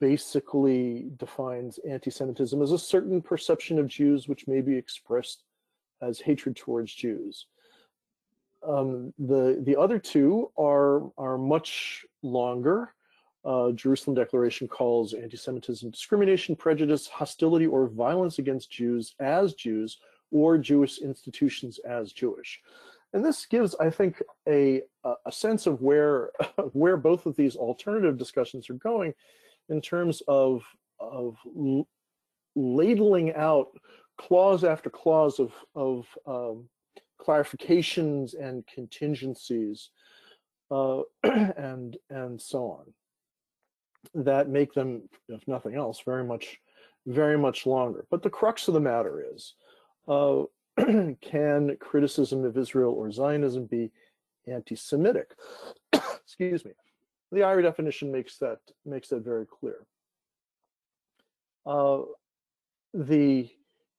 basically 0.00 1.06
defines 1.16 1.78
anti-Semitism 1.88 2.60
as 2.62 2.72
a 2.72 2.78
certain 2.78 3.20
perception 3.20 3.78
of 3.78 3.88
Jews 3.88 4.28
which 4.28 4.46
may 4.46 4.60
be 4.60 4.76
expressed 4.76 5.44
as 6.02 6.20
hatred 6.20 6.56
towards 6.56 6.94
Jews. 6.94 7.46
Um, 8.66 9.12
the 9.18 9.62
the 9.62 9.76
other 9.76 9.98
two 9.98 10.50
are 10.58 11.10
are 11.18 11.36
much 11.36 12.04
longer. 12.22 12.94
Uh, 13.44 13.72
Jerusalem 13.72 14.14
Declaration 14.14 14.66
calls 14.66 15.12
anti-Semitism 15.12 15.90
discrimination, 15.90 16.56
prejudice, 16.56 17.06
hostility, 17.06 17.66
or 17.66 17.88
violence 17.88 18.38
against 18.38 18.70
Jews 18.70 19.14
as 19.20 19.52
Jews 19.52 19.98
or 20.30 20.56
Jewish 20.56 20.98
institutions 20.98 21.78
as 21.80 22.12
Jewish. 22.12 22.62
And 23.12 23.22
this 23.24 23.44
gives, 23.44 23.76
I 23.76 23.90
think, 23.90 24.22
a 24.48 24.82
a 25.24 25.32
sense 25.32 25.66
of 25.66 25.82
where 25.82 26.30
where 26.72 26.96
both 26.96 27.26
of 27.26 27.36
these 27.36 27.56
alternative 27.56 28.18
discussions 28.18 28.70
are 28.70 28.74
going, 28.74 29.14
in 29.68 29.80
terms 29.80 30.22
of 30.28 30.64
of 31.00 31.36
ladling 32.54 33.34
out 33.34 33.68
clause 34.16 34.64
after 34.64 34.90
clause 34.90 35.40
of 35.40 35.52
of 35.74 36.06
um, 36.26 36.68
clarifications 37.20 38.34
and 38.40 38.66
contingencies 38.66 39.90
uh, 40.70 41.00
and 41.22 41.96
and 42.10 42.40
so 42.40 42.70
on 42.70 42.92
that 44.14 44.48
make 44.48 44.74
them, 44.74 45.08
if 45.28 45.46
nothing 45.48 45.74
else, 45.74 46.02
very 46.04 46.24
much 46.24 46.58
very 47.06 47.36
much 47.36 47.66
longer. 47.66 48.06
But 48.10 48.22
the 48.22 48.30
crux 48.30 48.66
of 48.66 48.74
the 48.74 48.80
matter 48.80 49.24
is, 49.34 49.54
uh, 50.08 50.44
can 51.20 51.76
criticism 51.78 52.44
of 52.44 52.56
Israel 52.56 52.94
or 52.94 53.10
Zionism 53.12 53.66
be 53.66 53.90
anti-Semitic? 54.46 55.34
Excuse 55.92 56.64
me. 56.64 56.72
The 57.32 57.40
IHRA 57.40 57.62
definition 57.62 58.12
makes 58.12 58.38
that 58.38 58.58
makes 58.84 59.08
that 59.08 59.24
very 59.24 59.46
clear. 59.46 59.86
Uh, 61.66 62.02
the 62.92 63.50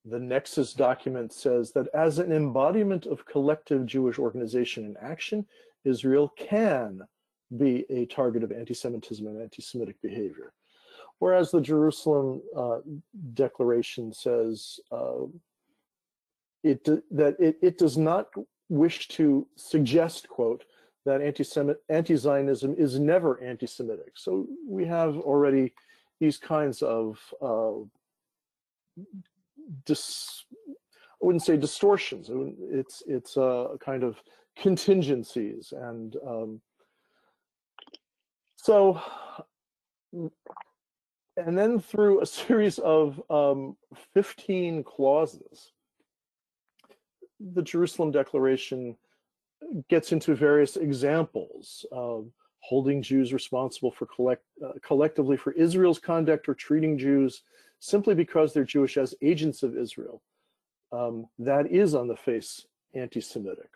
the 0.05 0.19
Nexus 0.19 0.73
document 0.73 1.33
says 1.33 1.71
that 1.71 1.87
as 1.93 2.19
an 2.19 2.31
embodiment 2.31 3.07
of 3.07 3.25
collective 3.25 3.85
Jewish 3.87 4.19
organization 4.19 4.85
and 4.85 4.97
action, 5.01 5.45
Israel 5.83 6.31
can 6.37 7.01
be 7.57 7.85
a 7.89 8.05
target 8.05 8.43
of 8.43 8.51
anti-Semitism 8.51 9.25
and 9.25 9.41
anti-Semitic 9.41 9.95
behavior. 10.01 10.53
Whereas 11.19 11.49
the 11.49 11.61
Jerusalem 11.61 12.41
uh, 12.55 12.79
Declaration 13.33 14.13
says 14.13 14.79
uh, 14.91 15.25
it 16.63 16.83
that 17.11 17.35
it, 17.39 17.57
it 17.61 17.77
does 17.77 17.97
not 17.97 18.27
wish 18.69 19.07
to 19.09 19.47
suggest, 19.55 20.27
quote, 20.27 20.65
that 21.05 21.21
anti-Zionism 21.89 22.75
is 22.77 22.99
never 22.99 23.41
anti-Semitic. 23.41 24.13
So 24.15 24.47
we 24.67 24.85
have 24.85 25.17
already 25.17 25.73
these 26.19 26.37
kinds 26.37 26.81
of 26.81 27.19
uh, 27.41 27.85
dis, 29.85 30.45
I 30.67 30.73
wouldn't 31.21 31.43
say 31.43 31.57
distortions. 31.57 32.29
It's 32.71 33.03
it's 33.07 33.37
a 33.37 33.77
kind 33.79 34.03
of 34.03 34.21
contingencies, 34.55 35.73
and 35.75 36.15
um, 36.27 36.61
so, 38.65 38.99
and 40.11 41.57
then 41.57 41.79
through 41.79 42.21
a 42.21 42.25
series 42.25 42.79
of 42.79 43.21
um, 43.29 43.77
15 44.15 44.83
clauses, 44.83 45.71
the 47.53 47.61
Jerusalem 47.61 48.09
Declaration 48.09 48.97
gets 49.89 50.11
into 50.11 50.35
various 50.35 50.77
examples 50.77 51.85
of 51.91 52.29
holding 52.59 53.01
Jews 53.01 53.33
responsible 53.33 53.91
for 53.91 54.05
collect, 54.07 54.43
uh, 54.65 54.73
collectively 54.81 55.37
for 55.37 55.51
Israel's 55.53 55.99
conduct 55.99 56.49
or 56.49 56.55
treating 56.55 56.97
Jews 56.97 57.43
simply 57.79 58.15
because 58.15 58.53
they're 58.53 58.63
Jewish 58.63 58.97
as 58.97 59.13
agents 59.21 59.61
of 59.63 59.77
Israel. 59.77 60.21
Um, 60.91 61.27
that 61.39 61.67
is 61.67 61.93
on 61.93 62.07
the 62.07 62.15
face 62.15 62.65
anti-Semitic. 62.93 63.69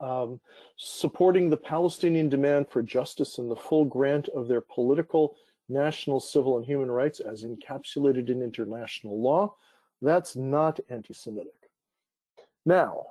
Um, 0.00 0.40
supporting 0.76 1.50
the 1.50 1.56
Palestinian 1.56 2.28
demand 2.28 2.68
for 2.68 2.82
justice 2.82 3.38
and 3.38 3.50
the 3.50 3.56
full 3.56 3.84
grant 3.84 4.28
of 4.28 4.46
their 4.46 4.60
political, 4.60 5.36
national, 5.68 6.20
civil, 6.20 6.56
and 6.56 6.64
human 6.64 6.90
rights 6.90 7.18
as 7.18 7.44
encapsulated 7.44 8.28
in 8.28 8.42
international 8.42 9.20
law, 9.20 9.54
that's 10.02 10.36
not 10.36 10.78
anti-Semitic. 10.88 11.52
Now, 12.64 13.06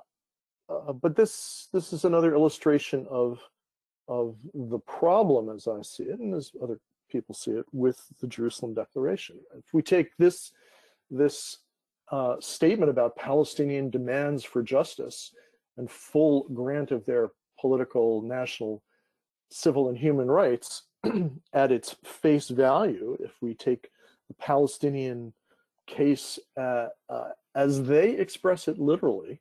uh, 0.70 0.92
but 0.92 1.16
this 1.16 1.68
this 1.72 1.92
is 1.92 2.04
another 2.04 2.34
illustration 2.34 3.06
of 3.10 3.40
of 4.08 4.36
the 4.54 4.78
problem 4.78 5.54
as 5.54 5.68
I 5.68 5.82
see 5.82 6.04
it, 6.04 6.18
and 6.18 6.34
as 6.34 6.52
other 6.62 6.78
people 7.10 7.34
see 7.34 7.52
it, 7.52 7.66
with 7.72 8.00
the 8.20 8.26
Jerusalem 8.26 8.74
Declaration. 8.74 9.36
If 9.56 9.72
we 9.72 9.82
take 9.82 10.16
this 10.16 10.52
this 11.10 11.58
uh, 12.10 12.36
statement 12.40 12.90
about 12.90 13.16
Palestinian 13.16 13.90
demands 13.90 14.44
for 14.44 14.62
justice 14.62 15.32
and 15.76 15.90
full 15.90 16.46
grant 16.52 16.90
of 16.90 17.04
their 17.06 17.30
political, 17.58 18.22
national, 18.22 18.82
civil, 19.50 19.88
and 19.88 19.98
human 19.98 20.28
rights 20.28 20.82
at 21.52 21.72
its 21.72 21.96
face 22.04 22.48
value, 22.48 23.16
if 23.20 23.32
we 23.40 23.54
take 23.54 23.90
the 24.28 24.34
Palestinian 24.34 25.32
case 25.86 26.38
uh, 26.56 26.88
uh, 27.08 27.30
as 27.54 27.84
they 27.84 28.10
express 28.10 28.68
it 28.68 28.78
literally, 28.78 29.40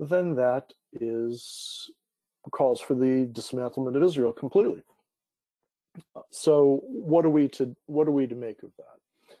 then 0.00 0.34
that 0.36 0.72
is 0.94 1.90
calls 2.50 2.80
for 2.80 2.94
the 2.94 3.28
dismantlement 3.32 3.96
of 3.96 4.02
Israel 4.02 4.32
completely. 4.32 4.82
So 6.30 6.80
what 6.84 7.26
are 7.26 7.30
we 7.30 7.48
to 7.48 7.76
what 7.86 8.08
are 8.08 8.12
we 8.12 8.26
to 8.26 8.34
make 8.34 8.62
of 8.62 8.70
that? 8.78 9.36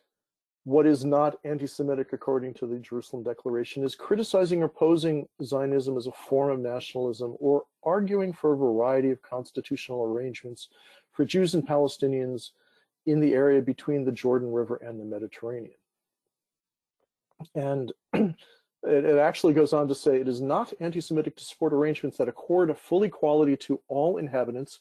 What 0.64 0.86
is 0.86 1.04
not 1.04 1.38
anti-Semitic 1.44 2.12
according 2.12 2.52
to 2.54 2.66
the 2.66 2.78
Jerusalem 2.78 3.22
Declaration 3.22 3.82
is 3.82 3.94
criticizing 3.94 4.62
or 4.62 4.66
opposing 4.66 5.26
Zionism 5.42 5.96
as 5.96 6.06
a 6.06 6.12
form 6.12 6.50
of 6.50 6.60
nationalism 6.60 7.34
or 7.40 7.64
arguing 7.82 8.34
for 8.34 8.52
a 8.52 8.56
variety 8.56 9.10
of 9.10 9.22
constitutional 9.22 10.04
arrangements 10.04 10.68
for 11.12 11.24
Jews 11.24 11.54
and 11.54 11.66
Palestinians 11.66 12.50
in 13.06 13.20
the 13.20 13.32
area 13.32 13.62
between 13.62 14.04
the 14.04 14.12
Jordan 14.12 14.52
River 14.52 14.76
and 14.76 15.00
the 15.00 15.04
Mediterranean. 15.04 15.72
And 17.54 17.92
it, 18.82 19.04
it, 19.04 19.18
actually 19.18 19.52
goes 19.52 19.72
on 19.72 19.88
to 19.88 19.94
say 19.94 20.16
it 20.16 20.28
is 20.28 20.40
not 20.40 20.72
anti-Semitic 20.80 21.36
to 21.36 21.44
support 21.44 21.72
arrangements 21.72 22.16
that 22.16 22.28
accord 22.28 22.70
a 22.70 22.74
full 22.74 23.02
equality 23.02 23.56
to 23.56 23.80
all 23.88 24.16
inhabitants, 24.16 24.80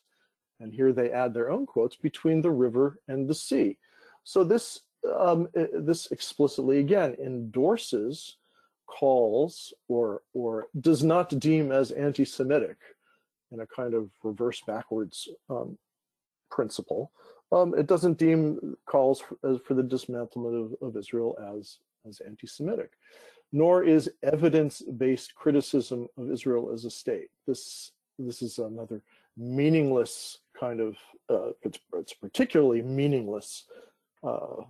and 0.59 0.73
here 0.73 0.93
they 0.93 1.11
add 1.11 1.33
their 1.33 1.49
own 1.49 1.65
quotes, 1.65 1.95
between 1.95 2.41
the 2.41 2.51
river 2.51 2.99
and 3.07 3.27
the 3.27 3.35
sea. 3.35 3.77
So 4.23 4.43
this, 4.43 4.81
um, 5.17 5.47
this 5.53 6.11
explicitly, 6.11 6.79
again, 6.79 7.15
endorses 7.23 8.37
calls 8.87 9.73
or, 9.87 10.21
or 10.33 10.67
does 10.79 11.03
not 11.03 11.37
deem 11.39 11.71
as 11.71 11.91
anti-Semitic 11.91 12.77
in 13.51 13.61
a 13.61 13.67
kind 13.67 13.93
of 13.93 14.09
reverse 14.23 14.61
backwards 14.65 15.29
um, 15.49 15.77
principle. 16.51 17.11
Um, 17.51 17.73
it 17.77 17.87
doesn't 17.87 18.17
deem 18.17 18.77
calls 18.85 19.21
for, 19.21 19.59
for 19.59 19.73
the 19.73 19.83
dismantlement 19.83 20.73
of, 20.81 20.87
of 20.87 20.97
Israel 20.97 21.35
as, 21.57 21.79
as 22.09 22.21
anti-Semitic 22.25 22.91
nor 23.51 23.83
is 23.83 24.11
evidence-based 24.23 25.33
criticism 25.35 26.07
of 26.17 26.31
Israel 26.31 26.71
as 26.73 26.85
a 26.85 26.91
state. 26.91 27.29
This 27.47 27.91
this 28.17 28.41
is 28.41 28.59
another 28.59 29.01
meaningless 29.37 30.39
kind 30.59 30.81
of 30.81 30.95
uh, 31.29 31.51
it's, 31.61 31.79
it's 31.93 32.13
particularly 32.13 32.81
meaningless 32.81 33.65
uh, 34.23 34.63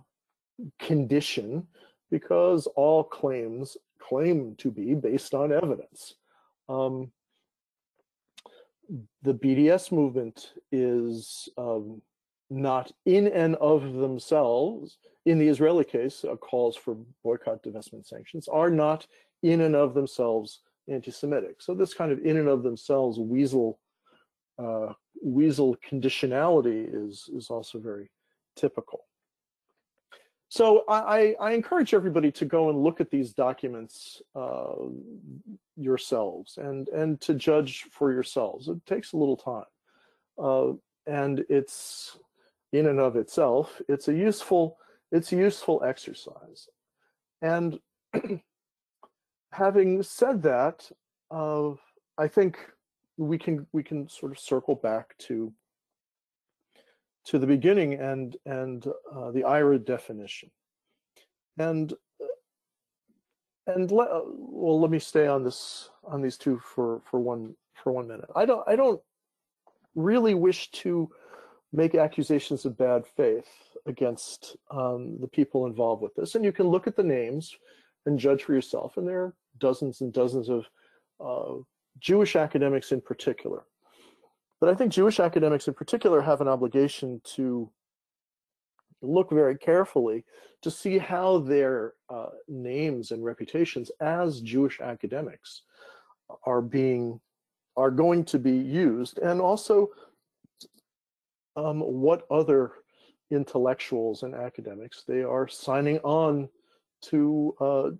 condition 0.78 1.66
because 2.10 2.66
all 2.76 3.02
claims 3.02 3.76
claim 4.00 4.54
to 4.56 4.70
be 4.70 4.94
based 4.94 5.34
on 5.34 5.52
evidence. 5.52 6.14
Um, 6.68 7.10
the 9.22 9.34
BDS 9.34 9.92
movement 9.92 10.52
is 10.72 11.48
um, 11.56 12.02
not 12.50 12.92
in 13.06 13.28
and 13.28 13.56
of 13.56 13.92
themselves 13.94 14.98
in 15.26 15.38
the 15.38 15.48
Israeli 15.48 15.84
case, 15.84 16.24
uh, 16.24 16.36
calls 16.36 16.76
for 16.76 16.96
boycott, 17.22 17.62
divestment, 17.62 18.06
sanctions 18.06 18.48
are 18.48 18.70
not 18.70 19.06
in 19.42 19.62
and 19.62 19.76
of 19.76 19.94
themselves 19.94 20.60
anti-Semitic. 20.88 21.60
So 21.60 21.74
this 21.74 21.94
kind 21.94 22.10
of 22.12 22.24
in 22.24 22.36
and 22.36 22.48
of 22.48 22.62
themselves 22.62 23.18
weasel 23.18 23.78
uh, 24.58 24.92
weasel 25.22 25.76
conditionality 25.88 26.88
is 26.92 27.28
is 27.34 27.48
also 27.50 27.78
very 27.78 28.10
typical. 28.56 29.06
So 30.48 30.84
I, 30.88 31.36
I, 31.40 31.52
encourage 31.52 31.94
everybody 31.94 32.32
to 32.32 32.44
go 32.44 32.70
and 32.70 32.82
look 32.82 33.00
at 33.00 33.08
these 33.08 33.32
documents 33.32 34.20
uh, 34.34 34.72
yourselves 35.76 36.58
and 36.58 36.88
and 36.88 37.20
to 37.20 37.34
judge 37.34 37.86
for 37.92 38.12
yourselves. 38.12 38.68
It 38.68 38.84
takes 38.84 39.12
a 39.12 39.16
little 39.16 39.36
time, 39.36 39.64
uh, 40.42 40.72
and 41.06 41.44
it's 41.48 42.18
in 42.72 42.86
and 42.86 43.00
of 43.00 43.16
itself, 43.16 43.80
it's 43.88 44.08
a 44.08 44.14
useful 44.14 44.78
it's 45.12 45.32
useful 45.32 45.82
exercise. 45.84 46.68
And 47.42 47.78
having 49.52 50.02
said 50.02 50.42
that, 50.42 50.90
uh, 51.30 51.70
I 52.18 52.28
think 52.28 52.58
we 53.16 53.38
can 53.38 53.66
we 53.72 53.82
can 53.82 54.08
sort 54.08 54.32
of 54.32 54.38
circle 54.38 54.74
back 54.74 55.16
to 55.18 55.52
to 57.26 57.38
the 57.38 57.46
beginning 57.46 57.94
and 57.94 58.36
and 58.46 58.86
uh, 58.86 59.30
the 59.30 59.42
IHRA 59.42 59.84
definition. 59.84 60.50
And 61.58 61.92
and 63.66 63.90
let, 63.90 64.08
well, 64.10 64.80
let 64.80 64.90
me 64.90 64.98
stay 64.98 65.26
on 65.26 65.44
this 65.44 65.90
on 66.04 66.22
these 66.22 66.36
two 66.36 66.58
for 66.58 67.00
for 67.10 67.20
one 67.20 67.54
for 67.74 67.92
one 67.92 68.08
minute. 68.08 68.28
I 68.34 68.44
don't 68.44 68.66
I 68.66 68.76
don't 68.76 69.00
really 69.94 70.34
wish 70.34 70.70
to 70.70 71.10
make 71.72 71.94
accusations 71.94 72.64
of 72.64 72.76
bad 72.76 73.06
faith 73.06 73.48
against 73.86 74.56
um, 74.70 75.18
the 75.20 75.28
people 75.28 75.66
involved 75.66 76.02
with 76.02 76.14
this. 76.14 76.34
And 76.34 76.44
you 76.44 76.52
can 76.52 76.68
look 76.68 76.86
at 76.86 76.96
the 76.96 77.02
names 77.02 77.54
and 78.06 78.18
judge 78.18 78.44
for 78.44 78.54
yourself. 78.54 78.96
And 78.96 79.06
there 79.06 79.22
are 79.22 79.34
dozens 79.58 80.00
and 80.00 80.12
dozens 80.12 80.48
of 80.48 80.66
uh, 81.24 81.62
Jewish 81.98 82.36
academics 82.36 82.92
in 82.92 83.00
particular. 83.00 83.64
But 84.60 84.68
I 84.68 84.74
think 84.74 84.92
Jewish 84.92 85.20
academics 85.20 85.68
in 85.68 85.74
particular 85.74 86.20
have 86.20 86.40
an 86.40 86.48
obligation 86.48 87.20
to 87.36 87.70
look 89.02 89.30
very 89.30 89.56
carefully 89.56 90.24
to 90.62 90.70
see 90.70 90.98
how 90.98 91.38
their 91.38 91.94
uh, 92.10 92.26
names 92.48 93.12
and 93.12 93.24
reputations 93.24 93.90
as 94.00 94.42
Jewish 94.42 94.80
academics 94.80 95.62
are 96.44 96.60
being 96.60 97.20
are 97.76 97.90
going 97.90 98.24
to 98.24 98.38
be 98.38 98.52
used 98.52 99.18
and 99.18 99.40
also 99.40 99.88
um, 101.56 101.80
what 101.80 102.26
other 102.30 102.72
intellectuals 103.30 104.22
and 104.22 104.34
academics 104.34 105.04
they 105.06 105.22
are 105.22 105.46
signing 105.46 105.98
on 105.98 106.48
to 107.02 107.54
uh, 107.60 107.90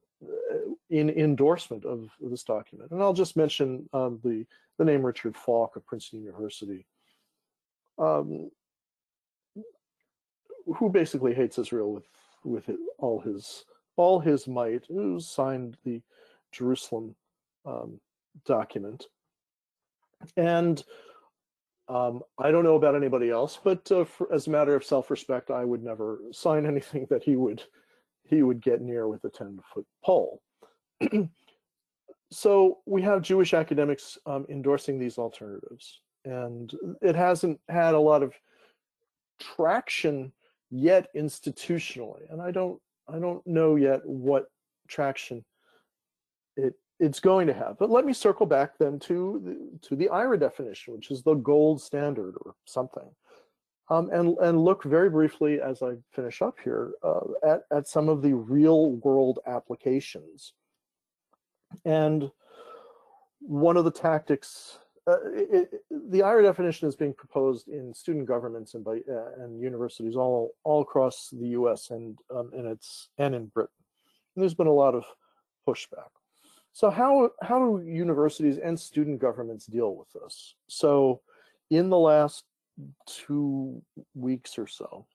in 0.91 1.09
endorsement 1.11 1.85
of 1.85 2.11
this 2.21 2.43
document. 2.43 2.91
And 2.91 3.03
I'll 3.03 3.13
just 3.13 3.37
mention 3.37 3.89
um, 3.93 4.21
the, 4.23 4.45
the 4.79 4.85
name 4.85 5.05
Richard 5.05 5.37
Falk 5.37 5.77
of 5.77 5.87
Princeton 5.87 6.23
University, 6.23 6.87
um, 7.99 8.51
who 10.77 10.91
basically 10.91 11.35
hates 11.35 11.59
Israel 11.59 11.93
with, 11.93 12.07
with 12.45 12.77
all 12.99 13.21
his 13.21 13.65
all 13.97 14.19
his 14.19 14.49
might, 14.49 14.85
who 14.89 15.21
signed 15.21 15.77
the 15.85 16.01
Jerusalem 16.53 17.15
um, 17.67 18.01
document. 18.47 19.05
And 20.37 20.83
um, 21.91 22.21
I 22.39 22.53
don't 22.53 22.63
know 22.63 22.77
about 22.77 22.95
anybody 22.95 23.31
else, 23.31 23.59
but 23.63 23.91
uh, 23.91 24.05
for, 24.05 24.33
as 24.33 24.47
a 24.47 24.51
matter 24.51 24.77
of 24.77 24.85
self-respect, 24.85 25.51
I 25.51 25.65
would 25.65 25.83
never 25.83 26.21
sign 26.31 26.65
anything 26.75 27.07
that 27.11 27.23
he 27.23 27.37
would 27.37 27.63
he 28.25 28.45
would 28.45 28.63
get 28.63 28.81
near 28.81 29.09
with 29.09 29.25
a 29.25 29.29
10-foot 29.29 29.87
pole. 30.05 30.41
so 32.31 32.79
we 32.87 33.03
have 33.03 33.23
Jewish 33.23 33.55
academics 33.55 34.17
um, 34.25 34.47
endorsing 34.49 35.01
these 35.01 35.19
alternatives, 35.19 36.01
and 36.25 36.73
it 37.03 37.17
hasn't 37.17 37.59
had 37.69 37.95
a 37.95 37.99
lot 37.99 38.23
of 38.23 38.33
traction 39.41 40.33
yet 40.71 41.09
institutionally, 41.17 42.31
and 42.31 42.41
I 42.41 42.53
don't 42.53 42.81
I 43.13 43.19
don't 43.19 43.45
know 43.47 43.75
yet 43.75 44.01
what 44.05 44.47
traction 44.89 45.45
it 46.57 46.75
it's 47.01 47.21
going 47.21 47.47
to 47.49 47.55
have. 47.55 47.79
But 47.79 47.91
let 47.91 48.05
me 48.07 48.13
circle 48.13 48.47
back 48.47 48.79
then 48.79 48.99
to 49.01 49.41
the, 49.45 49.89
to 49.89 49.97
the 49.97 50.09
IHRA 50.09 50.41
definition, 50.41 50.95
which 50.95 51.11
is 51.11 51.23
the 51.23 51.35
gold 51.35 51.83
standard 51.83 52.35
or 52.45 52.55
something. 52.67 53.11
Um, 53.91 54.11
and, 54.13 54.39
and 54.39 54.65
look 54.65 54.85
very 54.85 55.11
briefly 55.11 55.61
as 55.61 55.83
I 55.83 55.95
finish 56.13 56.43
up 56.43 56.59
here 56.63 56.93
uh, 57.03 57.21
at, 57.45 57.63
at 57.73 57.89
some 57.89 58.09
of 58.09 58.23
the 58.23 58.35
real 58.35 58.93
world 58.93 59.41
applications 59.47 60.53
And 61.85 62.31
one 63.41 63.77
of 63.77 63.85
the 63.85 63.91
tactics, 63.91 64.79
uh, 65.07 65.19
it, 65.35 65.71
it, 65.73 65.83
the 66.11 66.21
IHRA 66.21 66.43
definition 66.45 66.89
is 66.89 66.97
being 66.97 67.15
proposed 67.15 67.69
in 67.69 67.95
student 67.95 68.27
governments 68.27 68.75
and 68.75 68.85
by 68.85 68.99
uh, 69.11 69.43
and 69.43 69.61
universities 69.61 70.17
all 70.17 70.53
all 70.65 70.83
across 70.83 71.31
the 71.33 71.49
U.S. 71.49 71.91
and 71.91 72.19
um, 72.35 72.51
and 72.55 72.67
it's 72.67 73.09
and 73.19 73.35
in 73.35 73.47
Britain. 73.47 73.71
And 74.37 74.43
there's 74.43 74.55
been 74.55 74.67
a 74.67 74.73
lot 74.73 74.95
of 74.95 75.05
pushback. 75.67 76.11
So 76.73 76.91
how 76.91 77.31
how 77.43 77.59
do 77.59 77.85
universities 77.85 78.59
and 78.59 78.79
student 78.79 79.21
governments 79.21 79.67
deal 79.67 79.95
with 79.95 80.09
this? 80.13 80.55
So 80.69 81.21
in 81.71 81.91
the 81.91 81.99
last 81.99 82.45
two 83.07 83.83
weeks 84.15 84.59
or 84.59 84.67
so, 84.67 85.07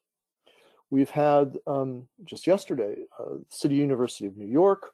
we've 0.89 1.09
had 1.09 1.57
um, 1.65 2.07
just 2.23 2.45
yesterday, 2.45 2.95
uh, 3.19 3.37
City 3.49 3.75
University 3.75 4.27
of 4.27 4.37
New 4.37 4.47
York, 4.47 4.91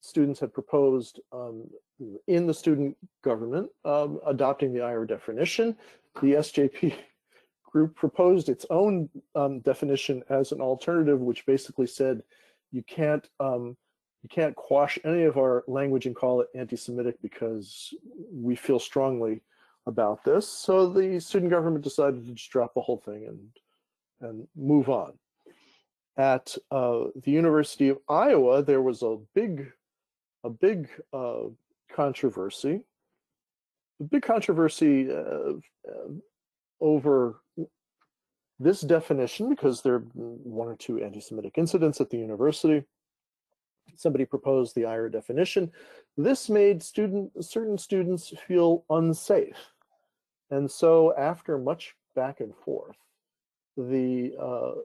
students 0.00 0.40
had 0.40 0.52
proposed 0.52 1.20
um, 1.32 1.64
in 2.26 2.46
the 2.46 2.54
student 2.54 2.96
government 3.22 3.70
um, 3.84 4.18
adopting 4.26 4.72
the 4.72 4.84
IR 4.86 5.04
definition. 5.04 5.76
The 6.20 6.34
SJP 6.34 6.94
group 7.70 7.94
proposed 7.94 8.48
its 8.48 8.66
own 8.70 9.08
um, 9.34 9.60
definition 9.60 10.22
as 10.28 10.52
an 10.52 10.60
alternative, 10.60 11.20
which 11.20 11.46
basically 11.46 11.86
said 11.86 12.22
you 12.72 12.82
can't 12.82 13.28
um, 13.38 13.76
you 14.22 14.28
can't 14.28 14.54
quash 14.54 14.98
any 15.04 15.22
of 15.22 15.38
our 15.38 15.64
language 15.66 16.06
and 16.06 16.14
call 16.14 16.40
it 16.40 16.48
anti-Semitic 16.54 17.16
because 17.22 17.94
we 18.30 18.54
feel 18.54 18.78
strongly 18.78 19.40
about 19.86 20.22
this. 20.24 20.46
So 20.46 20.88
the 20.88 21.18
student 21.20 21.50
government 21.50 21.84
decided 21.84 22.26
to 22.26 22.32
just 22.32 22.50
drop 22.50 22.74
the 22.74 22.80
whole 22.80 22.98
thing 22.98 23.26
and 23.26 23.48
and 24.22 24.46
move 24.54 24.90
on. 24.90 25.14
At 26.18 26.54
uh, 26.70 27.04
the 27.22 27.30
University 27.30 27.88
of 27.88 27.98
Iowa, 28.08 28.62
there 28.62 28.82
was 28.82 29.02
a 29.02 29.16
big 29.34 29.72
a 30.44 30.50
big 30.50 30.88
uh, 31.12 31.44
controversy, 31.94 32.82
a 34.00 34.04
big 34.04 34.22
controversy 34.22 35.10
uh, 35.10 35.54
uh, 35.88 36.10
over 36.80 37.40
this 38.58 38.82
definition 38.82 39.48
because 39.48 39.80
there 39.80 39.94
are 39.94 40.04
one 40.14 40.68
or 40.68 40.76
two 40.76 41.02
anti-Semitic 41.02 41.56
incidents 41.56 42.00
at 42.00 42.10
the 42.10 42.18
university. 42.18 42.84
Somebody 43.96 44.24
proposed 44.24 44.74
the 44.74 44.82
IHRA 44.82 45.12
definition. 45.12 45.70
This 46.16 46.48
made 46.48 46.82
student 46.82 47.32
certain 47.44 47.78
students 47.78 48.32
feel 48.46 48.84
unsafe, 48.90 49.56
and 50.50 50.70
so 50.70 51.14
after 51.16 51.58
much 51.58 51.94
back 52.14 52.40
and 52.40 52.54
forth, 52.64 52.96
the 53.76 54.34
uh, 54.40 54.80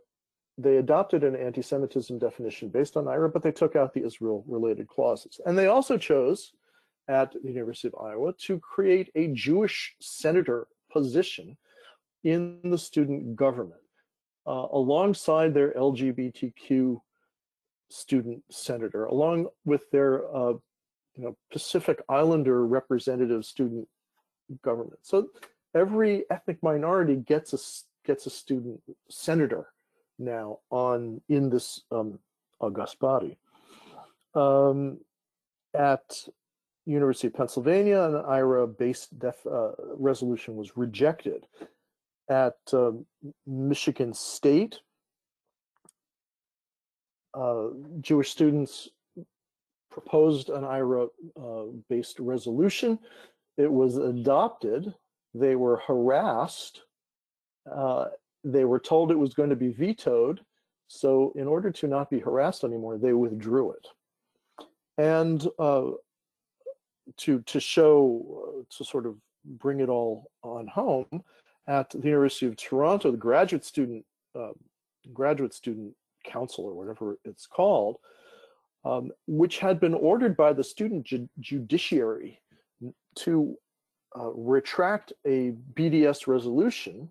they 0.58 0.78
adopted 0.78 1.24
an 1.24 1.36
anti-Semitism 1.36 2.18
definition 2.18 2.70
based 2.70 2.96
on 2.96 3.06
IHRA, 3.06 3.34
but 3.34 3.44
they 3.44 3.52
took 3.52 3.76
out 3.76 3.94
the 3.94 4.06
Israel-related 4.06 4.88
clauses. 4.88 5.42
And 5.46 5.58
they 5.58 5.68
also 5.68 5.98
chose 5.98 6.54
at 7.08 7.34
the 7.34 7.52
University 7.52 7.90
of 7.90 7.96
Iowa 8.02 8.34
to 8.34 8.60
create 8.60 9.12
a 9.16 9.28
Jewish 9.34 9.96
senator 10.00 10.68
position 10.92 11.58
in 12.24 12.60
the 12.64 12.78
student 12.78 13.36
government 13.36 13.82
uh, 14.48 14.68
alongside 14.72 15.54
their 15.54 15.74
LGBTQ 15.74 17.00
student 17.90 18.44
senator, 18.52 19.06
along 19.06 19.48
with 19.66 19.90
their 19.92 20.26
uh, 20.36 20.54
you 21.16 21.24
know, 21.24 21.38
Pacific 21.52 22.02
Islander 22.10 22.66
representative 22.66 23.46
student 23.46 23.88
government. 24.62 25.00
So 25.02 25.30
every 25.74 26.26
ethnic 26.30 26.62
minority 26.62 27.16
gets 27.16 27.54
a 27.54 27.60
gets 28.06 28.26
a 28.26 28.30
student 28.30 28.82
senator 29.10 29.68
now 30.20 30.60
on 30.70 31.22
in 31.30 31.50
this 31.50 31.82
um, 31.92 32.20
august 32.60 33.00
body. 33.00 33.38
Um, 34.34 35.00
at 35.74 36.28
University 36.86 37.28
of 37.28 37.34
Pennsylvania, 37.34 38.02
an 38.04 38.14
IHRA-based 38.14 39.10
uh, 39.24 39.72
resolution 39.98 40.56
was 40.56 40.78
rejected. 40.78 41.46
At 42.30 42.58
um, 42.74 43.06
Michigan 43.46 44.14
State, 44.14 44.80
uh, 47.36 47.68
Jewish 48.02 48.32
students 48.32 48.90
proposed 49.92 50.50
an 50.50 50.64
IHRA-based 50.64 52.20
uh, 52.20 52.24
resolution. 52.24 53.00
It 53.58 53.72
was 53.72 53.98
adopted. 53.98 54.94
They 55.34 55.56
were 55.56 55.78
harassed 55.88 56.82
uh, 57.72 58.06
they 58.44 58.66
were 58.66 58.80
told 58.80 59.12
it 59.12 59.18
was 59.18 59.34
going 59.34 59.50
to 59.50 59.56
be 59.56 59.70
vetoed. 59.70 60.42
So 60.88 61.34
in 61.36 61.48
order 61.48 61.72
to 61.72 61.88
not 61.88 62.10
be 62.10 62.20
harassed 62.20 62.64
anymore, 62.64 62.98
they 62.98 63.14
withdrew 63.14 63.72
it. 63.72 63.88
And 64.98 65.46
uh, 65.58 65.92
to, 67.18 67.42
to 67.42 67.60
show, 67.60 68.66
to 68.70 68.84
sort 68.84 69.06
of 69.06 69.16
bring 69.44 69.80
it 69.80 69.90
all 69.90 70.30
on 70.44 70.68
home, 70.68 71.24
at 71.68 71.90
the 71.90 71.98
University 71.98 72.46
of 72.46 72.56
Toronto, 72.56 73.10
the 73.10 73.18
graduate 73.18 73.66
student, 73.66 74.06
graduate 75.14 75.54
student 75.54 75.96
council 76.26 76.66
or 76.66 76.74
whatever 76.74 77.18
it's 77.26 77.48
called, 77.48 77.98
um, 78.84 79.12
which 79.28 79.60
had 79.60 79.80
been 79.80 79.94
ordered 79.94 80.36
by 80.38 80.54
the 80.54 80.64
student 80.64 81.06
ju 81.06 81.28
judiciary 81.40 82.40
to 83.16 83.56
uh, 84.18 84.32
retract 84.34 85.14
a 85.26 85.54
BDS 85.74 86.28
resolution 86.28 87.10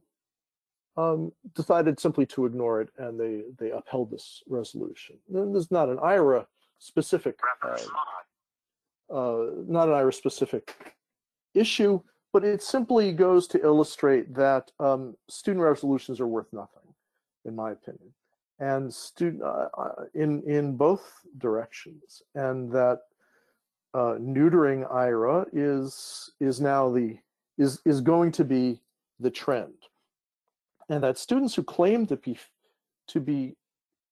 um, 0.96 1.33
decided 1.55 1.98
simply 1.98 2.24
to 2.27 2.46
ignore 2.46 2.81
it 2.81 2.88
and 2.98 3.18
they, 3.18 3.42
they 3.59 3.70
upheld 3.70 4.11
this 4.11 4.42
resolution. 4.48 5.16
This 5.29 5.64
is 5.64 5.70
not 5.70 5.88
an 5.88 5.96
IHRA 5.98 6.46
specific, 6.79 7.38
uh, 7.62 7.77
uh, 9.11 9.46
not 9.66 9.88
an 9.88 9.94
IHRA 9.94 10.14
specific 10.14 10.77
issue, 11.55 12.00
but 12.33 12.44
it 12.44 12.62
simply 12.62 13.12
goes 13.12 13.46
to 13.48 13.62
illustrate 13.62 14.35
that 14.35 14.70
um, 14.81 15.16
student 15.29 15.62
resolutions 15.62 16.20
are 16.20 16.27
worth 16.27 16.53
nothing, 16.53 16.94
in 17.44 17.55
my 17.55 17.72
opinion, 17.72 18.12
and 18.61 18.93
student 18.93 19.43
uh, 19.43 19.69
uh 19.77 20.05
in 20.14 20.43
in 20.43 20.77
both 20.77 21.21
directions, 21.38 22.23
and 22.35 22.71
that 22.73 23.01
uh, 23.95 24.17
neutering 24.21 24.88
IHRA 24.90 25.47
is 25.53 26.31
is 26.40 26.61
now 26.61 26.90
the 26.90 27.19
is 27.59 27.81
is 27.85 28.01
going 28.01 28.33
to 28.33 28.45
be 28.45 28.81
the 29.21 29.31
trend. 29.31 29.75
And 30.88 31.03
that 31.03 31.19
students 31.19 31.55
who 31.55 31.62
claim 31.62 32.07
to 32.07 32.17
be 32.17 32.38
to 33.09 33.21
be 33.21 33.57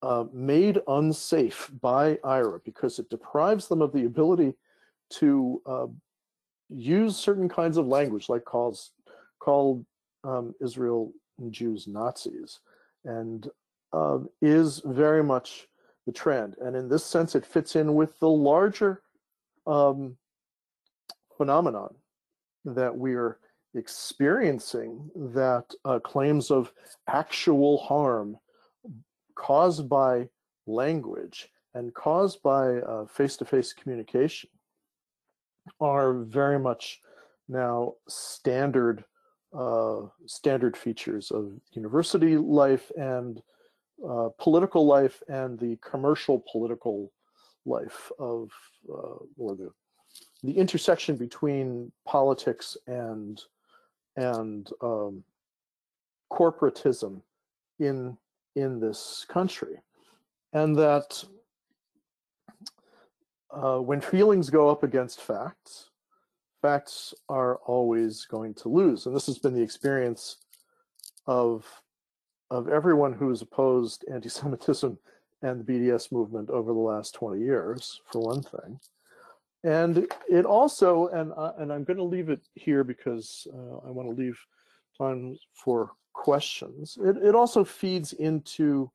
uh, 0.02 0.24
made 0.32 0.80
unsafe 0.88 1.70
by 1.80 2.16
IHRA 2.24 2.64
because 2.64 2.98
it 2.98 3.08
deprives 3.10 3.68
them 3.68 3.82
of 3.82 3.92
the 3.92 4.04
ability 4.04 4.54
to 5.10 5.62
uh, 5.66 5.86
use 6.68 7.16
certain 7.16 7.48
kinds 7.48 7.76
of 7.76 7.86
language, 7.86 8.28
like 8.28 8.44
calls 8.44 8.92
called 9.38 9.84
um, 10.24 10.54
Israel 10.60 11.12
Jews 11.50 11.86
Nazis, 11.86 12.60
and 13.04 13.48
um, 13.92 14.28
is 14.40 14.80
very 14.84 15.22
much 15.22 15.68
the 16.06 16.12
trend. 16.12 16.56
And 16.60 16.76
in 16.76 16.88
this 16.88 17.04
sense, 17.04 17.34
it 17.34 17.46
fits 17.46 17.76
in 17.76 17.94
with 17.94 18.18
the 18.18 18.28
larger 18.28 19.02
um, 19.66 20.16
phenomenon 21.36 21.94
that 22.64 22.96
we're 22.96 23.38
experiencing 23.74 25.10
that 25.14 25.64
uh, 25.84 25.98
claims 25.98 26.50
of 26.50 26.72
actual 27.08 27.78
harm 27.78 28.36
caused 29.34 29.88
by 29.88 30.28
language 30.66 31.48
and 31.74 31.94
caused 31.94 32.42
by 32.42 32.76
uh, 32.78 33.06
face-to-face 33.06 33.72
communication 33.72 34.50
are 35.80 36.14
very 36.24 36.58
much 36.58 37.00
now 37.48 37.94
standard 38.08 39.04
uh, 39.56 40.00
standard 40.26 40.76
features 40.76 41.30
of 41.30 41.52
university 41.72 42.38
life 42.38 42.90
and 42.96 43.42
uh, 44.08 44.28
political 44.38 44.86
life 44.86 45.22
and 45.28 45.58
the 45.58 45.76
commercial 45.76 46.42
political 46.50 47.12
life 47.64 48.10
of 48.18 48.50
uh, 48.90 49.18
or 49.38 49.54
the 49.54 49.70
the 50.42 50.52
intersection 50.52 51.16
between 51.16 51.92
politics 52.04 52.76
and 52.86 53.40
and 54.16 54.70
um, 54.82 55.22
corporatism 56.30 57.22
in 57.78 58.16
in 58.56 58.80
this 58.80 59.24
country, 59.28 59.80
and 60.52 60.76
that 60.76 61.24
uh, 63.50 63.78
when 63.78 64.00
feelings 64.00 64.50
go 64.50 64.68
up 64.68 64.82
against 64.82 65.20
facts, 65.20 65.90
facts 66.60 67.14
are 67.28 67.56
always 67.66 68.24
going 68.26 68.52
to 68.54 68.68
lose, 68.68 69.06
and 69.06 69.14
this 69.14 69.26
has 69.26 69.38
been 69.38 69.54
the 69.54 69.62
experience 69.62 70.38
of 71.26 71.64
of 72.52 72.68
everyone 72.68 73.14
who 73.14 73.30
has 73.30 73.40
opposed 73.40 74.04
anti-Semitism 74.12 74.98
and 75.40 75.58
the 75.58 75.72
BDS 75.72 76.12
movement 76.12 76.50
over 76.50 76.72
the 76.72 76.78
last 76.78 77.14
20 77.14 77.40
years, 77.40 78.00
for 78.12 78.20
one 78.20 78.42
thing. 78.42 78.78
And 79.64 80.06
it 80.28 80.44
also, 80.44 81.08
and, 81.08 81.32
uh, 81.34 81.52
and 81.58 81.72
I'm 81.72 81.84
going 81.84 81.96
to 81.96 82.02
leave 82.02 82.28
it 82.28 82.42
here 82.54 82.84
because 82.84 83.46
uh, 83.52 83.88
I 83.88 83.90
want 83.90 84.08
to 84.08 84.14
leave 84.14 84.38
time 84.98 85.38
for 85.54 85.92
questions. 86.12 86.98
It, 87.02 87.16
it 87.16 87.34
also 87.34 87.64
feeds 87.64 88.12
into 88.12 88.90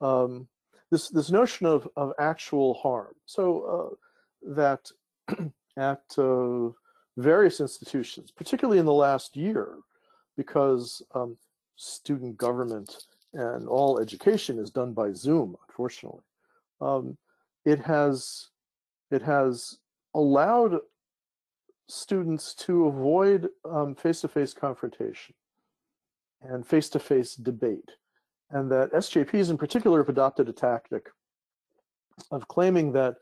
um, 0.00 0.46
this 0.90 1.08
this 1.08 1.30
notion 1.30 1.66
of 1.66 1.88
of 1.96 2.12
actual 2.18 2.74
harm. 2.74 3.14
So 3.24 3.96
uh, 4.46 4.52
that 4.54 4.90
at 5.78 6.02
various 7.16 7.60
institutions, 7.60 8.30
particularly 8.30 8.80
in 8.80 8.86
the 8.86 8.92
last 8.92 9.36
year, 9.36 9.78
because 10.36 11.00
um, 11.14 11.36
student 11.76 12.36
government 12.36 13.06
and 13.32 13.66
all 13.66 13.98
education 13.98 14.58
is 14.58 14.70
done 14.70 14.92
by 14.92 15.12
Zoom, 15.12 15.56
unfortunately. 15.68 16.22
Um, 16.80 17.16
it 17.64 17.80
has 17.80 18.48
it 19.10 19.22
has 19.22 19.78
allowed 20.14 20.78
students 21.88 22.54
to 22.54 22.86
avoid 22.86 23.48
um, 23.64 23.94
face-to-face 23.94 24.54
confrontation 24.54 25.34
and 26.42 26.66
face-to-face 26.66 27.34
debate, 27.36 27.90
and 28.50 28.70
that 28.70 28.92
SJPs 28.92 29.50
in 29.50 29.58
particular 29.58 29.98
have 29.98 30.08
adopted 30.08 30.48
a 30.48 30.52
tactic 30.52 31.10
of 32.30 32.46
claiming 32.48 32.92
that 32.92 33.16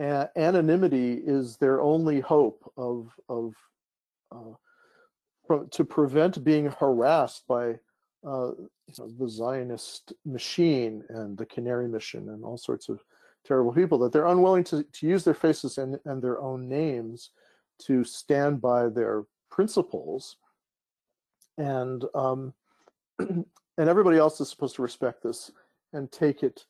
anonymity 0.00 1.14
is 1.14 1.56
their 1.56 1.80
only 1.80 2.20
hope 2.20 2.72
of 2.76 3.12
of 3.28 3.54
uh, 4.32 5.58
to 5.70 5.84
prevent 5.84 6.44
being 6.44 6.66
harassed 6.66 7.46
by 7.48 7.74
uh, 8.26 8.52
you 8.56 8.94
know, 8.98 9.10
the 9.18 9.28
Zionist 9.28 10.12
machine 10.24 11.04
and 11.08 11.36
the 11.36 11.46
Canary 11.46 11.88
mission 11.88 12.28
and 12.30 12.44
all 12.44 12.58
sorts 12.58 12.88
of 12.88 13.00
terrible 13.46 13.72
people 13.72 13.98
that 13.98 14.12
they're 14.12 14.26
unwilling 14.26 14.64
to, 14.64 14.82
to 14.82 15.06
use 15.06 15.24
their 15.24 15.34
faces 15.34 15.78
and, 15.78 15.98
and 16.04 16.22
their 16.22 16.40
own 16.40 16.68
names 16.68 17.30
to 17.78 18.04
stand 18.04 18.60
by 18.60 18.88
their 18.88 19.24
principles. 19.50 20.36
And 21.56 22.04
um, 22.14 22.52
and 23.18 23.44
everybody 23.78 24.18
else 24.18 24.40
is 24.40 24.50
supposed 24.50 24.76
to 24.76 24.82
respect 24.82 25.22
this 25.22 25.50
and 25.92 26.10
take 26.10 26.42
it 26.42 26.64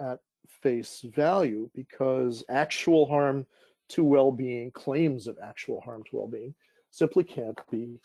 at 0.00 0.20
face 0.62 1.04
value 1.14 1.68
because 1.74 2.44
actual 2.48 3.06
harm 3.06 3.46
to 3.88 4.04
well-being 4.04 4.70
claims 4.70 5.26
of 5.26 5.36
actual 5.42 5.80
harm 5.80 6.02
to 6.04 6.16
well-being 6.16 6.54
simply 6.90 7.24
can't 7.24 7.58
be 7.70 7.98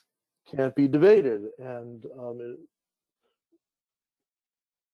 can't 0.49 0.75
be 0.75 0.88
debated. 0.88 1.43
And 1.60 2.05
um, 2.17 2.39
it, 2.41 2.60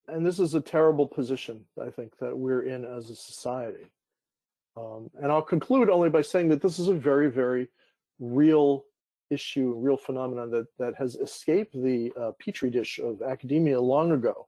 and 0.07 0.25
this 0.25 0.39
is 0.39 0.53
a 0.53 0.61
terrible 0.61 1.07
position 1.07 1.65
I 1.81 1.89
think 1.89 2.17
that 2.19 2.37
we're 2.37 2.63
in 2.63 2.85
as 2.85 3.09
a 3.09 3.15
society. 3.15 3.85
Um, 4.75 5.09
and 5.21 5.31
I'll 5.31 5.41
conclude 5.41 5.89
only 5.89 6.09
by 6.09 6.21
saying 6.21 6.49
that 6.49 6.61
this 6.61 6.79
is 6.79 6.87
a 6.87 6.93
very 6.93 7.29
very 7.29 7.69
real 8.19 8.85
issue 9.29 9.73
real 9.77 9.97
phenomenon 9.97 10.49
that 10.51 10.67
that 10.77 10.93
has 10.95 11.15
escaped 11.15 11.73
the 11.73 12.11
uh, 12.19 12.31
petri 12.39 12.69
dish 12.69 12.99
of 12.99 13.21
academia 13.21 13.79
long 13.79 14.11
ago 14.11 14.47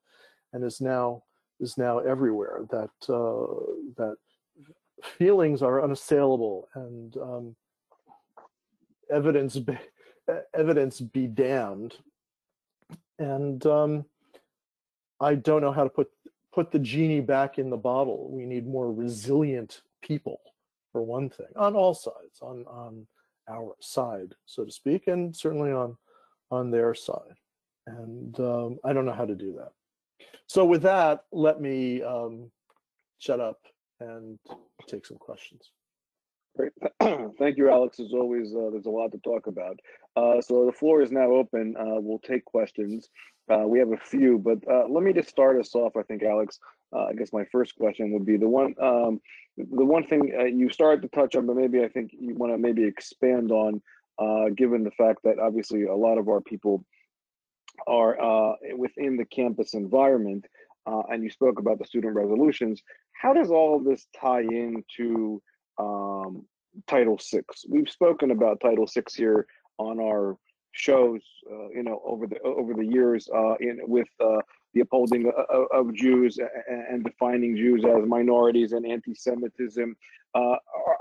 and 0.53 0.63
is 0.63 0.81
now 0.81 1.23
is 1.59 1.77
now 1.77 1.99
everywhere 1.99 2.65
that 2.69 2.89
uh, 3.09 3.71
that 3.97 4.17
feelings 5.03 5.61
are 5.61 5.83
unassailable 5.83 6.67
and 6.75 7.17
um, 7.17 7.55
evidence 9.11 9.57
be, 9.57 9.77
evidence 10.53 11.01
be 11.01 11.27
damned. 11.27 11.95
And 13.19 13.65
um, 13.65 14.05
I 15.25 15.35
don't 15.35 15.61
know 15.61 15.71
how 15.71 15.83
to 15.83 15.89
put 15.89 16.09
put 16.53 16.71
the 16.71 16.79
genie 16.79 17.21
back 17.21 17.57
in 17.57 17.69
the 17.69 17.77
bottle 17.77 18.29
we 18.31 18.45
need 18.45 18.65
more 18.67 18.91
resilient 18.91 19.81
people 20.01 20.39
for 20.91 21.01
one 21.01 21.29
thing 21.29 21.53
on 21.55 21.75
all 21.75 21.93
sides 21.93 22.39
on 22.41 22.65
on 22.67 23.05
our 23.49 23.75
side 23.79 24.33
so 24.45 24.63
to 24.63 24.71
speak 24.71 25.07
and 25.07 25.35
certainly 25.35 25.71
on 25.71 25.97
on 26.51 26.71
their 26.71 26.95
side 26.95 27.37
and 27.87 28.39
um, 28.39 28.79
I 28.83 28.93
don't 28.93 29.05
know 29.05 29.13
how 29.13 29.25
to 29.25 29.35
do 29.35 29.53
that 29.57 29.71
so 30.47 30.65
with 30.65 30.83
that, 30.83 31.25
let 31.31 31.59
me 31.59 32.03
um, 32.03 32.51
shut 33.19 33.39
up 33.39 33.59
and 33.99 34.37
take 34.87 35.05
some 35.05 35.17
questions. 35.17 35.71
Great. 36.55 36.71
Thank 37.37 37.57
you, 37.57 37.69
Alex. 37.69 37.99
As 37.99 38.13
always, 38.13 38.53
uh, 38.55 38.69
there's 38.71 38.85
a 38.85 38.89
lot 38.91 39.11
to 39.11 39.17
talk 39.19 39.47
about. 39.47 39.79
Uh, 40.15 40.41
so 40.41 40.65
the 40.65 40.71
floor 40.71 41.01
is 41.01 41.11
now 41.11 41.31
open. 41.31 41.75
Uh, 41.77 41.99
we'll 41.99 42.19
take 42.19 42.45
questions. 42.45 43.09
Uh, 43.51 43.67
we 43.67 43.79
have 43.79 43.91
a 43.91 43.97
few, 43.97 44.39
but 44.39 44.57
uh, 44.69 44.87
let 44.89 45.03
me 45.03 45.13
just 45.13 45.29
start 45.29 45.59
us 45.59 45.75
off. 45.75 45.95
I 45.95 46.03
think, 46.03 46.23
Alex. 46.23 46.59
Uh, 46.93 47.05
I 47.05 47.13
guess 47.13 47.33
my 47.33 47.45
first 47.51 47.75
question 47.75 48.11
would 48.13 48.25
be 48.25 48.37
the 48.37 48.47
one, 48.47 48.73
um, 48.81 49.19
the 49.57 49.83
one 49.85 50.05
thing 50.07 50.31
you 50.55 50.69
started 50.69 51.01
to 51.01 51.09
touch 51.09 51.35
on, 51.35 51.45
but 51.45 51.55
maybe 51.55 51.83
I 51.83 51.89
think 51.89 52.11
you 52.17 52.35
want 52.35 52.53
to 52.53 52.57
maybe 52.57 52.83
expand 52.83 53.51
on, 53.51 53.81
given 54.55 54.83
the 54.83 54.91
fact 54.91 55.19
that 55.23 55.39
obviously 55.39 55.83
a 55.83 55.95
lot 55.95 56.17
of 56.17 56.29
our 56.29 56.41
people 56.41 56.85
are 57.87 58.19
uh, 58.21 58.53
within 58.77 59.17
the 59.17 59.25
campus 59.25 59.73
environment, 59.73 60.45
uh, 60.85 61.01
and 61.09 61.23
you 61.23 61.29
spoke 61.29 61.59
about 61.59 61.79
the 61.79 61.85
student 61.85 62.15
resolutions. 62.15 62.81
How 63.13 63.33
does 63.33 63.49
all 63.49 63.79
this 63.79 64.07
tie 64.19 64.41
into 64.41 65.41
um, 65.77 66.45
Title 66.87 67.19
VI? 67.31 67.41
We've 67.69 67.89
spoken 67.89 68.31
about 68.31 68.59
Title 68.61 68.87
VI 68.93 69.03
here 69.15 69.47
on 69.77 69.99
our 69.99 70.37
shows, 70.75 71.21
uh, 71.51 71.69
you 71.69 71.83
know, 71.83 72.01
over 72.05 72.27
the 72.27 72.39
over 72.41 72.73
the 72.73 72.85
years, 72.85 73.27
uh, 73.33 73.55
in 73.59 73.79
with 73.83 74.07
uh, 74.19 74.41
the 74.73 74.81
upholding 74.81 75.31
of, 75.49 75.65
of 75.71 75.93
Jews 75.93 76.37
and, 76.67 77.03
defining 77.03 77.55
Jews 77.55 77.83
as 77.85 78.07
minorities 78.07 78.73
and 78.73 78.85
anti-Semitism. 78.85 79.95
Uh, 80.33 80.55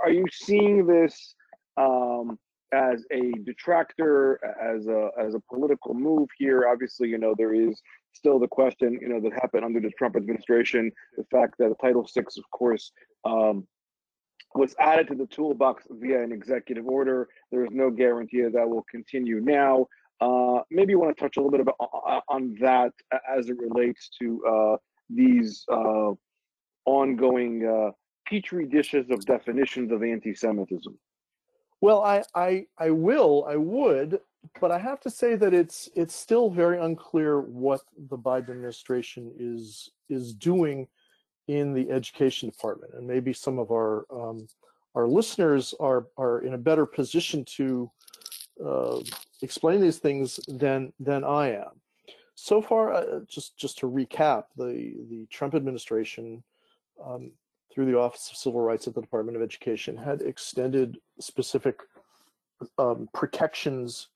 are, 0.04 0.10
you 0.10 0.24
seeing 0.32 0.86
this? 0.86 1.34
Um, 1.76 2.38
as 2.72 3.04
a 3.12 3.32
detractor, 3.44 4.40
as 4.60 4.86
a 4.88 5.10
as 5.18 5.34
a 5.34 5.40
political 5.52 5.94
move 5.94 6.28
here. 6.38 6.68
Obviously, 6.68 7.08
you 7.08 7.18
know 7.18 7.34
there 7.36 7.54
is 7.54 7.80
still 8.12 8.38
the 8.38 8.48
question, 8.48 8.98
you 9.00 9.08
know, 9.08 9.20
that 9.20 9.32
happened 9.32 9.64
under 9.64 9.80
the 9.80 9.90
Trump 9.98 10.16
administration. 10.16 10.90
The 11.16 11.24
fact 11.24 11.54
that 11.58 11.74
Title 11.80 12.08
VI, 12.14 12.22
of 12.22 12.50
course, 12.50 12.92
um, 13.24 13.66
was 14.54 14.74
added 14.78 15.08
to 15.08 15.14
the 15.14 15.26
toolbox 15.26 15.84
via 15.90 16.22
an 16.22 16.32
executive 16.32 16.86
order. 16.86 17.28
There 17.50 17.64
is 17.64 17.70
no 17.72 17.90
guarantee 17.90 18.42
that, 18.42 18.52
that 18.52 18.68
will 18.68 18.86
continue 18.90 19.40
now. 19.40 19.86
Uh, 20.20 20.60
maybe 20.70 20.92
you 20.92 21.00
want 21.00 21.16
to 21.16 21.22
touch 21.22 21.36
a 21.36 21.40
little 21.40 21.50
bit 21.50 21.60
about 21.60 22.22
on 22.28 22.56
that 22.60 22.92
as 23.28 23.48
it 23.48 23.56
relates 23.58 24.10
to 24.20 24.44
uh, 24.46 24.76
these 25.10 25.64
uh, 25.70 26.12
ongoing 26.84 27.66
uh, 27.66 27.90
petri 28.26 28.66
dishes 28.66 29.10
of 29.10 29.24
definitions 29.26 29.90
of 29.90 30.02
anti-Semitism. 30.02 30.96
Well, 31.80 32.02
I, 32.02 32.22
I, 32.34 32.66
I 32.78 32.90
will, 32.90 33.44
I 33.48 33.56
would, 33.56 34.20
but 34.60 34.70
I 34.70 34.78
have 34.78 35.00
to 35.00 35.10
say 35.10 35.34
that 35.36 35.52
it's 35.52 35.88
it's 35.94 36.14
still 36.14 36.48
very 36.48 36.78
unclear 36.78 37.40
what 37.40 37.80
the 38.08 38.16
Biden 38.16 38.50
administration 38.50 39.32
is 39.38 39.90
is 40.08 40.32
doing 40.32 40.86
in 41.48 41.74
the 41.74 41.90
education 41.90 42.48
department, 42.48 42.92
and 42.94 43.06
maybe 43.06 43.32
some 43.32 43.58
of 43.58 43.70
our 43.70 44.06
um, 44.10 44.48
our 44.94 45.06
listeners 45.06 45.74
are 45.80 46.06
are 46.16 46.40
in 46.40 46.54
a 46.54 46.58
better 46.58 46.86
position 46.86 47.44
to 47.44 47.90
uh, 48.64 49.00
explain 49.42 49.80
these 49.80 49.98
things 49.98 50.40
than 50.48 50.92
than 51.00 51.24
I 51.24 51.52
am. 51.52 51.80
So 52.34 52.60
far, 52.60 52.92
uh, 52.92 53.20
just 53.28 53.56
just 53.56 53.78
to 53.78 53.90
recap, 53.90 54.44
the 54.56 54.94
the 55.08 55.26
Trump 55.30 55.54
administration 55.54 56.42
um, 57.04 57.32
through 57.72 57.86
the 57.86 57.98
Office 57.98 58.30
of 58.30 58.36
Civil 58.36 58.60
Rights 58.60 58.86
at 58.86 58.94
the 58.94 59.00
Department 59.00 59.36
of 59.36 59.42
Education 59.42 59.96
had 59.96 60.22
extended 60.22 60.98
specific 61.20 61.80
um, 62.78 63.08
protections 63.12 64.08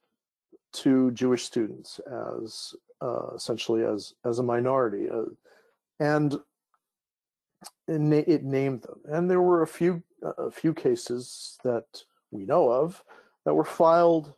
to 0.72 1.10
Jewish 1.12 1.44
students 1.44 2.00
as 2.40 2.74
uh, 3.00 3.34
essentially 3.34 3.84
as 3.84 4.14
as 4.24 4.38
a 4.38 4.42
minority, 4.42 5.08
uh, 5.10 5.24
and 6.00 6.38
it, 7.86 8.00
na 8.00 8.22
it, 8.26 8.44
named 8.44 8.82
them. 8.82 9.00
And 9.04 9.30
there 9.30 9.42
were 9.42 9.62
a 9.62 9.66
few 9.66 10.02
a 10.22 10.50
few 10.50 10.74
cases 10.74 11.58
that 11.62 11.86
we 12.30 12.44
know 12.44 12.68
of 12.70 13.02
that 13.44 13.54
were 13.54 13.64
filed 13.64 14.32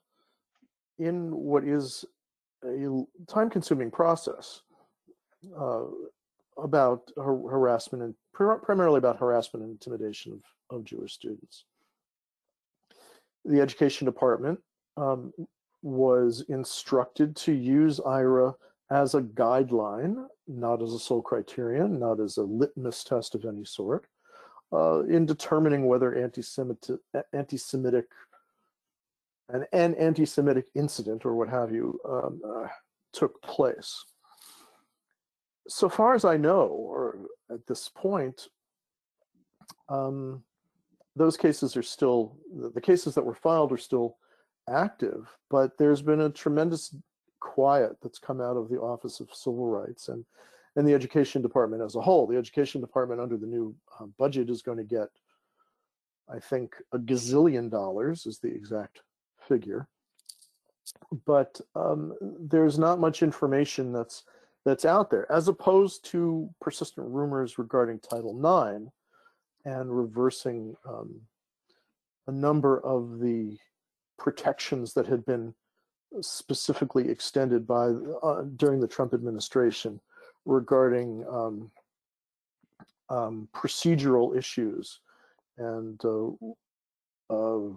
in 0.98 1.34
what 1.34 1.64
is 1.64 2.04
a 2.64 3.04
time-consuming 3.26 3.90
process. 3.90 4.62
Uh, 5.58 5.84
about 6.62 7.10
har 7.16 7.36
harassment 7.48 8.02
and 8.02 8.14
pr 8.32 8.52
primarily 8.54 8.98
about 8.98 9.18
harassment 9.18 9.64
and 9.64 9.72
intimidation 9.72 10.32
of, 10.32 10.78
of 10.78 10.84
Jewish 10.84 11.14
students. 11.14 11.64
The 13.44 13.60
education 13.60 14.04
department 14.04 14.60
um, 14.96 15.32
was 15.82 16.44
instructed 16.48 17.34
to 17.36 17.52
use 17.52 18.00
IHRA 18.00 18.54
as 18.90 19.14
a 19.14 19.20
guideline, 19.20 20.26
not 20.48 20.82
as 20.82 20.92
a 20.92 20.98
sole 20.98 21.22
criterion, 21.22 21.98
not 21.98 22.20
as 22.20 22.36
a 22.36 22.42
litmus 22.42 23.04
test 23.04 23.34
of 23.34 23.44
any 23.44 23.64
sort, 23.64 24.06
uh, 24.72 25.02
in 25.04 25.26
determining 25.26 25.86
whether 25.86 26.14
anti-Semitic, 26.14 26.98
anti-Semitic 27.32 28.06
an, 29.48 29.64
an 29.72 29.94
anti-Semitic 29.94 30.66
incident 30.74 31.24
or 31.24 31.34
what 31.34 31.48
have 31.48 31.72
you 31.72 31.98
um, 32.08 32.40
uh, 32.44 32.68
took 33.12 33.40
place. 33.42 34.04
So 35.68 35.88
far 35.88 36.14
as 36.14 36.24
I 36.24 36.36
know, 36.36 36.66
or 36.66 37.18
at 37.50 37.66
this 37.66 37.88
point, 37.88 38.48
um, 39.88 40.42
those 41.14 41.36
cases 41.36 41.76
are 41.76 41.82
still, 41.82 42.36
the 42.74 42.80
cases 42.80 43.14
that 43.14 43.24
were 43.24 43.34
filed 43.34 43.72
are 43.72 43.78
still 43.78 44.16
active, 44.68 45.28
but 45.48 45.76
there's 45.78 46.02
been 46.02 46.22
a 46.22 46.30
tremendous 46.30 46.94
quiet 47.40 47.92
that's 48.02 48.18
come 48.18 48.40
out 48.40 48.56
of 48.56 48.68
the 48.68 48.80
Office 48.80 49.20
of 49.20 49.32
Civil 49.32 49.66
Rights. 49.66 50.08
And, 50.08 50.24
and 50.76 50.86
the 50.86 50.94
education 50.94 51.42
department 51.42 51.82
as 51.82 51.96
a 51.96 52.00
whole. 52.00 52.26
The 52.26 52.36
education 52.36 52.80
department 52.80 53.20
under 53.20 53.36
the 53.36 53.46
new 53.46 53.74
uh, 53.98 54.06
budget 54.18 54.50
is 54.50 54.62
going 54.62 54.78
to 54.78 54.84
get, 54.84 55.08
I 56.32 56.38
think, 56.38 56.76
a 56.92 56.98
gazillion 56.98 57.70
dollars 57.70 58.26
is 58.26 58.38
the 58.38 58.48
exact 58.48 59.00
figure. 59.48 59.88
But 61.26 61.60
um, 61.74 62.14
there's 62.20 62.78
not 62.78 63.00
much 63.00 63.22
information 63.22 63.92
that's 63.92 64.24
that's 64.66 64.84
out 64.84 65.10
there, 65.10 65.30
as 65.32 65.48
opposed 65.48 66.04
to 66.04 66.50
persistent 66.60 67.08
rumors 67.08 67.58
regarding 67.58 67.98
Title 67.98 68.36
IX 68.36 68.90
and 69.64 69.90
reversing 69.90 70.76
um, 70.86 71.20
a 72.26 72.32
number 72.32 72.78
of 72.80 73.20
the 73.20 73.56
protections 74.18 74.92
that 74.92 75.06
had 75.06 75.24
been 75.24 75.54
specifically 76.20 77.08
extended 77.08 77.66
by 77.66 77.90
uh, 78.22 78.42
during 78.56 78.80
the 78.80 78.88
Trump 78.88 79.14
administration 79.14 80.00
regarding 80.44 81.24
um, 81.30 81.70
um, 83.08 83.48
procedural 83.54 84.36
issues 84.36 85.00
and 85.58 86.00
uh, 86.04 86.28
uh, 87.30 87.74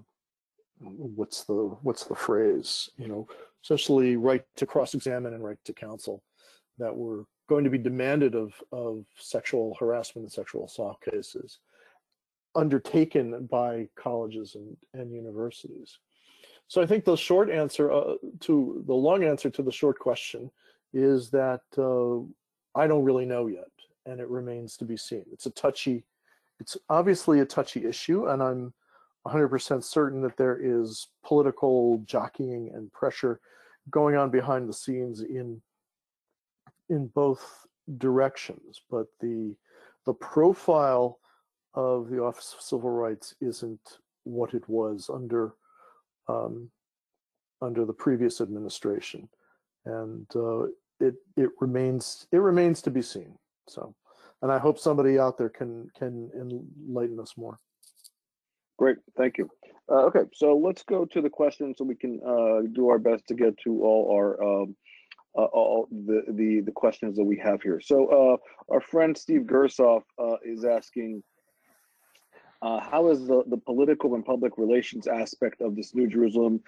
what's 0.80 1.44
the 1.44 1.54
what's 1.82 2.06
the 2.06 2.16
phrase 2.16 2.90
you 2.98 3.08
know 3.08 3.28
essentially 3.64 4.16
right 4.16 4.44
to 4.56 4.66
cross-examine 4.66 5.34
and 5.34 5.44
right 5.44 5.58
to 5.66 5.74
counsel 5.74 6.24
that 6.78 6.96
were 6.96 7.26
going 7.48 7.64
to 7.64 7.70
be 7.70 7.78
demanded 7.78 8.36
of 8.36 8.54
of 8.72 9.06
sexual 9.18 9.76
harassment 9.80 10.24
and 10.24 10.32
sexual 10.32 10.66
assault 10.66 11.00
cases 11.02 11.60
undertaken 12.56 13.48
by 13.50 13.88
colleges 13.96 14.56
and, 14.56 14.78
and 14.94 15.12
universities 15.12 16.00
so 16.68 16.82
i 16.82 16.86
think 16.86 17.06
the 17.06 17.16
short 17.16 17.50
answer 17.50 17.92
uh, 17.92 18.16
to 18.40 18.84
the 18.88 18.94
long 18.94 19.24
answer 19.24 19.50
to 19.50 19.62
the 19.64 19.72
short 19.72 20.00
question 20.00 20.50
is 20.94 21.30
that 21.30 21.62
uh, 21.78 22.20
i 22.80 22.88
don't 22.88 23.04
really 23.04 23.26
know 23.26 23.48
yet 23.48 23.68
and 24.06 24.20
it 24.20 24.28
remains 24.28 24.76
to 24.76 24.84
be 24.84 24.98
seen. 24.98 25.24
It's 25.32 25.46
a 25.46 25.52
touchy 25.52 26.04
it's 26.60 26.78
obviously 26.90 27.40
a 27.40 27.46
touchy 27.46 27.86
issue 27.86 28.28
and 28.28 28.42
i'm 28.42 28.74
100% 29.28 29.84
certain 29.84 30.22
that 30.22 30.36
there 30.36 30.60
is 30.62 31.08
political 31.26 32.02
jockeying 32.06 32.72
and 32.74 32.92
pressure 32.92 33.40
going 33.90 34.16
on 34.16 34.30
behind 34.30 34.68
the 34.68 34.74
scenes 34.74 35.22
in 35.22 35.62
in 36.90 37.08
both 37.08 37.66
directions 37.98 38.82
but 38.90 39.08
the 39.20 39.56
the 40.06 40.14
profile 40.14 41.20
of 41.74 42.10
the 42.10 42.22
office 42.22 42.54
of 42.56 42.62
civil 42.62 42.90
rights 42.90 43.34
isn't 43.42 44.00
what 44.24 44.54
it 44.54 44.68
was 44.70 45.10
under 45.14 45.54
um, 46.28 46.70
under 47.62 47.86
the 47.86 47.94
previous 47.94 48.42
administration. 48.42 49.30
And 49.86 50.28
uh, 50.36 50.64
it 51.00 51.16
it 51.36 51.50
remains 51.60 52.28
it 52.32 52.38
remains 52.38 52.82
to 52.84 52.92
be 52.92 53.02
seen. 53.02 53.38
So 53.68 53.96
and 54.44 54.52
i 54.52 54.60
hope 54.60 54.78
somebody 54.78 55.18
out 55.18 55.38
there 55.38 55.50
can 55.50 55.90
can 55.98 56.30
enlighten 56.36 57.20
us 57.20 57.34
more. 57.38 57.60
Great, 58.78 58.98
thank 59.18 59.38
you. 59.38 59.50
Uh, 59.90 60.06
okay, 60.06 60.24
so 60.34 60.56
let's 60.56 60.84
go 60.84 61.06
to 61.06 61.22
the 61.22 61.30
questions 61.30 61.78
so 61.78 61.84
we 61.84 61.96
can 61.96 62.20
uh, 62.26 62.68
do 62.74 62.90
our 62.90 63.00
best 63.00 63.28
to 63.28 63.34
get 63.34 63.58
to 63.64 63.84
all 63.84 64.12
our 64.14 64.44
um, 64.44 64.76
uh, 65.38 65.46
all 65.46 65.88
the, 65.92 66.24
the 66.30 66.62
the 66.62 66.72
questions 66.72 67.16
that 67.18 67.24
we 67.24 67.38
have 67.38 67.62
here. 67.62 67.82
So 67.82 68.08
uh, 68.08 68.74
our 68.74 68.82
friend 68.82 69.18
Steve 69.18 69.42
Gersoff 69.42 70.04
uh, 70.20 70.38
is 70.46 70.64
asking, 70.64 71.24
uh, 72.64 72.80
how 72.80 73.10
is 73.10 73.28
the, 73.28 73.44
the 73.48 73.58
political 73.58 74.16
and 74.16 74.26
public 74.26 74.54
relations 74.58 75.06
aspect 75.08 75.62
of 75.62 75.76
this 75.76 75.94
New 75.94 76.08
Jerusalem 76.08 76.62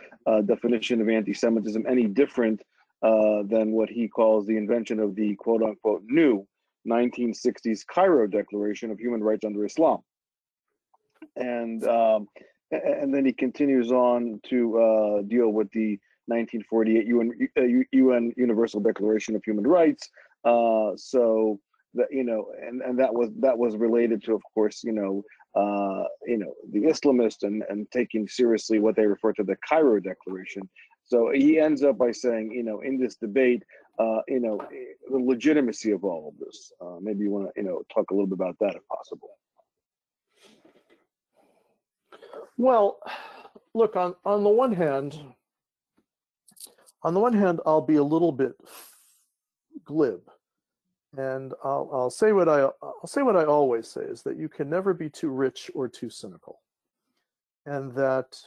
definition 0.45 1.01
of 1.01 1.10
anti-Semitism 1.10 1.86
any 1.88 2.05
different 2.05 2.62
than 3.01 3.71
what 3.71 3.89
he 3.89 4.08
calls 4.08 4.45
the 4.45 4.58
invention 4.58 4.99
of 4.99 5.15
the 5.15 5.36
quote 5.36 5.63
unquote 5.63 6.03
new 6.05 6.45
1960s 6.88 7.81
Cairo 7.88 8.27
Declaration 8.27 8.91
of 8.91 8.99
Human 8.99 9.23
Rights 9.23 9.45
under 9.45 9.65
Islam? 9.65 10.01
and 11.36 11.86
um, 11.88 12.27
and 12.71 13.13
then 13.13 13.25
he 13.25 13.34
continues 13.34 13.91
on 13.91 14.39
to 14.49 14.77
uh, 14.79 15.21
deal 15.23 15.49
with 15.49 15.69
the 15.71 15.99
1948 16.27 17.05
UN, 17.08 17.86
UN 17.91 18.27
uh, 18.27 18.34
Universal 18.36 18.81
Declaration 18.81 19.36
of 19.36 19.43
Human 19.43 19.65
Rights. 19.65 20.10
Uh, 20.43 20.91
so 20.95 21.60
that 21.93 22.08
you 22.12 22.23
know, 22.23 22.47
and, 22.62 22.81
and 22.81 22.99
that 22.99 23.13
was 23.13 23.29
that 23.39 23.58
was 23.58 23.75
related 23.77 24.23
to, 24.23 24.34
of 24.34 24.41
course, 24.53 24.84
you 24.84 24.91
know, 24.91 25.23
uh, 25.55 26.03
you 26.25 26.37
know, 26.37 26.53
the 26.71 26.83
Islamists 26.83 27.43
and 27.43 27.63
and 27.69 27.89
taking 27.91 28.27
seriously 28.27 28.79
what 28.79 28.95
they 28.95 29.05
refer 29.05 29.33
to 29.33 29.43
the 29.43 29.57
Cairo 29.67 29.99
Declaration. 29.99 30.69
So 31.05 31.31
he 31.31 31.59
ends 31.59 31.83
up 31.83 31.97
by 31.97 32.11
saying, 32.11 32.51
you 32.51 32.63
know, 32.63 32.81
in 32.81 32.97
this 32.99 33.15
debate, 33.15 33.63
uh, 33.99 34.21
you 34.27 34.39
know, 34.39 34.59
the 35.09 35.17
legitimacy 35.17 35.91
of 35.91 36.03
all 36.03 36.29
of 36.29 36.39
this. 36.39 36.71
Uh, 36.81 36.97
maybe 36.99 37.23
you 37.23 37.29
want 37.29 37.47
to, 37.47 37.61
you 37.61 37.67
know, 37.67 37.83
talk 37.93 38.09
a 38.09 38.13
little 38.13 38.27
bit 38.27 38.33
about 38.33 38.57
that 38.59 38.75
if 38.75 38.81
possible. 38.87 39.29
Well, 42.57 42.99
look 43.73 43.95
on 43.95 44.15
on 44.25 44.43
the 44.43 44.49
one 44.49 44.73
hand, 44.73 45.19
on 47.03 47.13
the 47.13 47.19
one 47.19 47.33
hand, 47.33 47.61
I'll 47.65 47.81
be 47.81 47.97
a 47.97 48.03
little 48.03 48.31
bit 48.31 48.53
glib, 49.83 50.21
and 51.17 51.54
I'll 51.63 51.89
I'll 51.93 52.10
say 52.10 52.32
what 52.32 52.49
I 52.49 52.62
I'll 52.82 53.08
say 53.08 53.21
what 53.21 53.36
I 53.36 53.45
always 53.45 53.88
say 53.88 54.01
is 54.01 54.21
that 54.23 54.38
you 54.38 54.49
can 54.49 54.69
never 54.69 54.93
be 54.93 55.10
too 55.10 55.30
rich 55.30 55.71
or 55.73 55.88
too 55.88 56.10
cynical, 56.10 56.62
and 57.65 57.93
that 57.95 58.38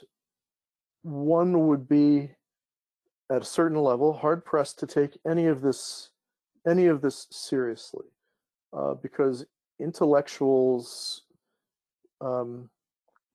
one 1.03 1.69
would 1.69 1.89
be 1.89 2.31
at 3.31 3.43
a 3.43 3.45
certain 3.45 3.79
level 3.79 4.13
hard 4.13 4.45
pressed 4.45 4.79
to 4.81 4.87
take 4.87 5.19
any 5.27 5.47
of 5.47 5.61
this 5.61 6.11
any 6.67 6.87
of 6.87 7.01
this 7.01 7.27
seriously, 7.31 8.07
uh, 8.77 8.95
because 8.95 9.45
intellectuals. 9.81 11.23
Um, 12.21 12.69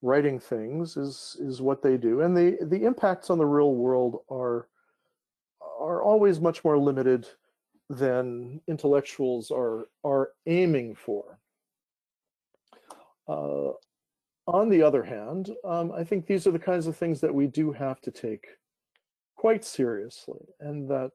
writing 0.02 0.38
things 0.38 0.98
is 0.98 1.38
is 1.40 1.62
what 1.62 1.82
they 1.82 1.96
do 1.96 2.20
and 2.20 2.36
the 2.36 2.58
the 2.64 2.84
impacts 2.84 3.30
on 3.30 3.38
the 3.38 3.46
real 3.46 3.74
world 3.74 4.18
are 4.30 4.68
are 5.80 6.04
always 6.04 6.42
much 6.42 6.62
more 6.66 6.78
limited 6.78 7.26
than 7.94 8.62
intellectuals 8.68 9.52
are 9.52 9.88
are 10.04 10.32
aiming 10.46 10.96
for. 10.96 11.40
Uh, 13.28 13.72
on 14.46 14.68
the 14.68 14.82
other 14.82 15.02
hand 15.02 15.52
um, 15.64 15.94
i 15.94 16.04
think 16.04 16.28
these 16.28 16.46
are 16.46 16.52
the 16.52 16.60
kinds 16.60 16.86
of 16.86 16.98
things 16.98 17.22
that 17.22 17.34
we 17.34 17.48
do 17.48 17.72
have 17.72 18.02
to 18.02 18.12
take 18.12 18.46
quite 19.38 19.64
seriously 19.64 20.42
and 20.60 20.90
that 20.90 21.12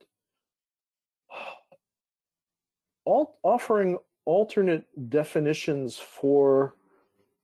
offering 3.05 3.99
alternate 4.25 4.87
definitions 5.11 5.99
for 5.99 6.75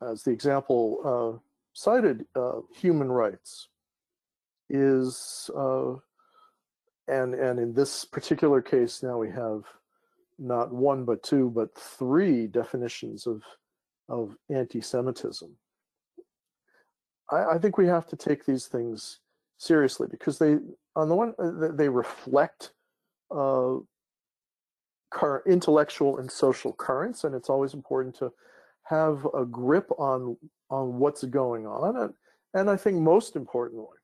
as 0.03 0.23
the 0.23 0.31
example 0.31 1.01
uh, 1.05 1.39
cited, 1.73 2.25
uh, 2.35 2.61
human 2.75 3.11
rights 3.11 3.69
is, 4.71 5.51
uh, 5.57 5.95
and 7.09 7.35
and 7.35 7.59
in 7.59 7.73
this 7.73 8.05
particular 8.05 8.63
case, 8.63 9.03
now 9.03 9.19
we 9.19 9.31
have 9.31 9.65
not 10.39 10.73
one 10.73 11.05
but 11.05 11.23
two 11.23 11.51
but 11.51 11.75
three 11.77 12.47
definitions 12.47 13.27
of 13.27 13.43
of 14.09 14.37
anti-Semitism. 14.51 15.57
I, 17.31 17.45
I 17.55 17.59
think 17.59 17.79
we 17.79 17.87
have 17.87 18.07
to 18.09 18.17
take 18.17 18.45
these 18.45 18.67
things 18.67 19.21
seriously 19.57 20.09
because 20.11 20.39
they, 20.39 20.59
on 20.95 21.09
the 21.09 21.15
one, 21.15 21.35
uh, 21.39 21.69
they 21.73 21.89
reflect 21.89 22.73
uh, 23.31 23.77
current 25.11 25.47
intellectual 25.47 26.19
and 26.19 26.31
social 26.31 26.75
currents, 26.75 27.25
and 27.25 27.35
it's 27.35 27.49
always 27.49 27.73
important 27.73 28.15
to 28.17 28.31
have 28.85 29.27
a 29.35 29.45
grip 29.45 29.91
on 29.99 30.37
on 30.71 30.99
what's 30.99 31.25
going 31.25 31.67
on 31.67 31.97
and, 31.97 32.15
and 32.55 32.71
i 32.71 32.77
think 32.77 32.99
most 32.99 33.37
importantly 33.37 33.99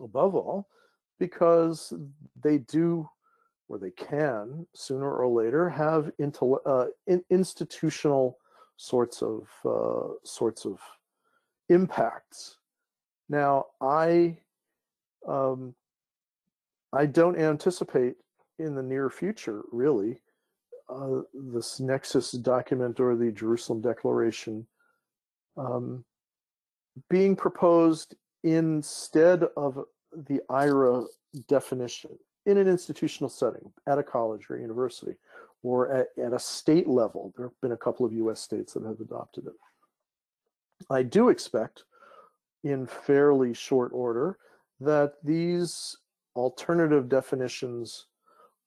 above 0.00 0.34
all 0.34 0.68
because 1.20 1.92
they 2.42 2.58
do 2.58 3.08
or 3.68 3.78
they 3.78 3.92
can 3.92 4.66
sooner 4.74 5.08
or 5.08 5.28
later 5.28 5.68
have 5.68 6.10
uh, 6.66 6.86
in, 7.06 7.22
institutional 7.30 8.38
sorts 8.76 9.22
of 9.22 9.48
uh, 9.64 10.14
sorts 10.24 10.64
of 10.64 10.80
impacts. 11.68 12.56
Now 13.28 13.66
i 13.80 14.36
um, 15.28 15.74
i 16.92 17.06
don't 17.06 17.38
anticipate 17.38 18.16
in 18.58 18.74
the 18.74 18.82
near 18.82 19.08
future 19.08 19.62
really 19.70 20.20
uh, 20.88 21.20
this 21.32 21.78
Nexus 21.78 22.32
document 22.32 22.98
or 22.98 23.14
the 23.14 23.30
Jerusalem 23.30 23.80
Declaration 23.80 24.66
um, 25.56 26.04
being 27.08 27.36
proposed 27.36 28.16
instead 28.42 29.44
of 29.56 29.84
the 30.12 30.40
IHRA 30.50 31.06
definition 31.48 32.10
in 32.46 32.56
an 32.56 32.68
institutional 32.68 33.28
setting 33.28 33.72
at 33.86 33.98
a 33.98 34.02
college 34.02 34.46
or 34.50 34.58
university 34.58 35.14
or 35.62 35.92
at, 35.92 36.08
at 36.22 36.32
a 36.32 36.38
state 36.38 36.88
level. 36.88 37.32
There 37.36 37.46
have 37.46 37.60
been 37.60 37.72
a 37.72 37.76
couple 37.76 38.06
of 38.06 38.12
US 38.12 38.40
states 38.40 38.72
that 38.72 38.84
have 38.84 39.00
adopted 39.00 39.46
it. 39.46 39.52
I 40.88 41.02
do 41.02 41.28
expect 41.28 41.84
in 42.64 42.86
fairly 42.86 43.54
short 43.54 43.92
order 43.92 44.38
that 44.80 45.14
these 45.22 45.96
alternative 46.34 47.08
definitions 47.08 48.06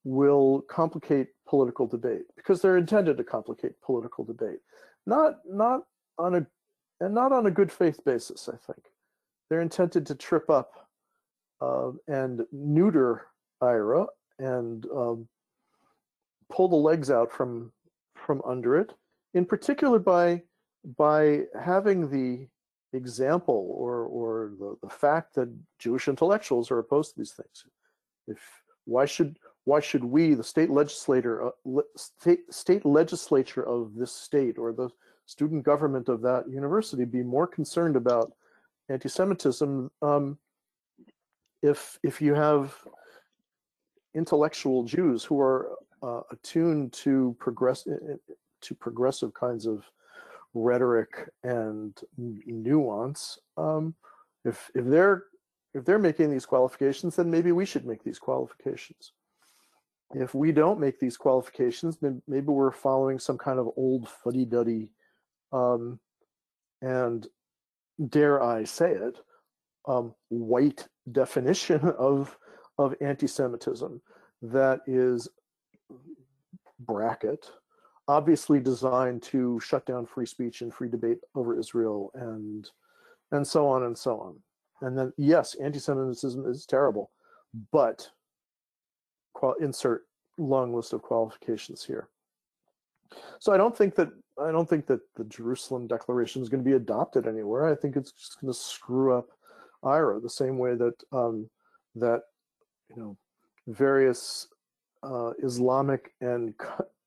will 0.03 0.61
complicate 0.69 1.29
political 1.47 1.87
debate 1.87 2.23
because 2.35 2.61
they're 2.61 2.77
intended 2.77 3.17
to 3.17 3.23
complicate 3.23 3.79
political 3.81 4.23
debate, 4.23 4.59
not 5.05 5.37
not 5.49 5.81
on 6.17 6.35
a 6.35 6.45
and 6.99 7.13
not 7.13 7.31
on 7.31 7.47
a 7.47 7.51
good 7.51 7.71
faith 7.71 8.03
basis. 8.05 8.49
I 8.49 8.57
think 8.57 8.85
they're 9.49 9.61
intended 9.61 10.05
to 10.07 10.15
trip 10.15 10.49
up 10.49 10.82
and 12.07 12.41
neuter 12.51 13.27
IHRA 13.61 14.07
and 14.39 14.85
um, 14.95 15.27
pull 16.51 16.67
the 16.67 16.75
legs 16.75 17.09
out 17.11 17.31
from 17.31 17.71
from 18.15 18.41
under 18.45 18.77
it. 18.79 18.93
In 19.33 19.45
particular, 19.45 19.99
by 19.99 20.41
by 20.97 21.41
having 21.59 22.09
the 22.09 22.47
example 22.95 23.73
or 23.77 24.05
or 24.05 24.51
the, 24.59 24.75
the 24.83 24.89
fact 24.89 25.35
that 25.35 25.49
Jewish 25.79 26.07
intellectuals 26.07 26.71
are 26.71 26.79
opposed 26.79 27.13
to 27.13 27.19
these 27.19 27.33
things. 27.33 27.65
If 28.27 28.39
why 28.85 29.05
should 29.05 29.37
why 29.65 29.79
should 29.79 30.03
we, 30.03 30.33
the 30.33 30.43
state 30.43 30.69
legislator, 30.69 31.47
uh, 31.47 31.51
le, 31.63 31.83
state, 31.95 32.41
state 32.53 32.85
legislature 32.85 33.63
of 33.63 33.95
this 33.95 34.11
state 34.11 34.57
or 34.57 34.73
the 34.73 34.89
student 35.25 35.63
government 35.63 36.09
of 36.09 36.21
that 36.21 36.49
university 36.49 37.05
be 37.05 37.23
more 37.23 37.47
concerned 37.47 37.95
about 37.95 38.33
anti-Semitism 38.89 39.89
um, 40.01 40.37
if 41.63 41.97
if 42.03 42.21
you 42.21 42.35
have 42.35 42.75
intellectual 44.13 44.83
Jews 44.83 45.23
who 45.23 45.39
are 45.39 45.71
uh, 46.03 46.21
attuned 46.31 46.93
to 46.93 47.35
progress 47.39 47.87
to 48.61 48.75
progressive 48.75 49.33
kinds 49.33 49.65
of 49.65 49.89
rhetoric 50.53 51.29
and 51.43 51.99
nuance. 52.17 53.39
Um, 53.57 53.95
if 54.45 54.69
if 54.75 54.85
they're 54.85 55.23
if 55.73 55.85
they're 55.85 55.97
making 55.97 56.29
these 56.29 56.45
qualifications, 56.45 57.15
then 57.15 57.31
maybe 57.31 57.51
we 57.51 57.65
should 57.65 57.85
make 57.85 58.03
these 58.03 58.19
qualifications. 58.19 59.13
If 60.13 60.35
we 60.35 60.51
don't 60.51 60.79
make 60.79 60.99
these 60.99 61.17
qualifications, 61.17 61.97
maybe 62.27 62.45
we're 62.45 62.71
following 62.71 63.17
some 63.17 63.37
kind 63.37 63.57
of 63.57 63.71
old 63.75 64.07
fuddy-duddy, 64.07 64.91
um, 65.51 65.99
and 66.83 67.25
dare 68.09 68.43
I 68.43 68.63
say 68.65 68.91
it, 68.91 69.17
um, 69.87 70.13
white 70.29 70.87
definition 71.11 71.79
of 71.97 72.37
of 72.79 72.95
anti-Semitism 73.01 74.01
that 74.41 74.81
is 74.87 75.27
bracket 76.79 77.45
obviously 78.07 78.59
designed 78.59 79.21
to 79.21 79.59
shut 79.59 79.85
down 79.85 80.05
free 80.05 80.25
speech 80.25 80.61
and 80.61 80.73
free 80.73 80.89
debate 80.89 81.19
over 81.35 81.57
Israel 81.57 82.11
and 82.15 82.69
and 83.31 83.47
so 83.47 83.67
on 83.67 83.83
and 83.83 83.97
so 83.97 84.19
on. 84.19 84.35
And 84.81 84.97
then 84.97 85.13
yes, 85.17 85.55
anti-Semitism 85.55 86.45
is 86.45 86.65
terrible, 86.65 87.11
but 87.71 88.09
insert 89.59 90.03
long 90.37 90.73
list 90.73 90.93
of 90.93 91.01
qualifications 91.01 91.83
here. 91.83 92.09
So 93.39 93.53
I 93.53 93.57
don't 93.57 93.77
think 93.77 93.95
that 93.95 94.09
I 94.41 94.51
don't 94.51 94.67
think 94.67 94.87
that 94.87 95.01
the 95.15 95.25
Jerusalem 95.25 95.87
Declaration 95.87 96.41
is 96.41 96.49
going 96.49 96.63
to 96.63 96.69
be 96.69 96.75
adopted 96.75 97.27
anywhere. 97.27 97.67
I 97.67 97.75
think 97.75 97.95
it's 97.95 98.11
just 98.11 98.41
going 98.41 98.51
to 98.51 98.59
screw 98.59 99.15
up 99.15 99.27
IHRA 99.83 100.21
the 100.21 100.29
same 100.29 100.57
way 100.57 100.75
that 100.75 100.95
um, 101.11 101.49
that 101.95 102.21
you 102.89 103.01
know 103.01 103.17
various 103.67 104.47
uh, 105.03 105.31
Islamic 105.41 106.13
and 106.21 106.53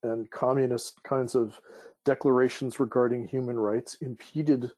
and 0.03 0.29
communist 0.31 1.01
kinds 1.03 1.35
of 1.35 1.59
declarations 2.05 2.79
regarding 2.79 3.27
human 3.27 3.57
rights 3.59 3.95
impeded 4.01 4.71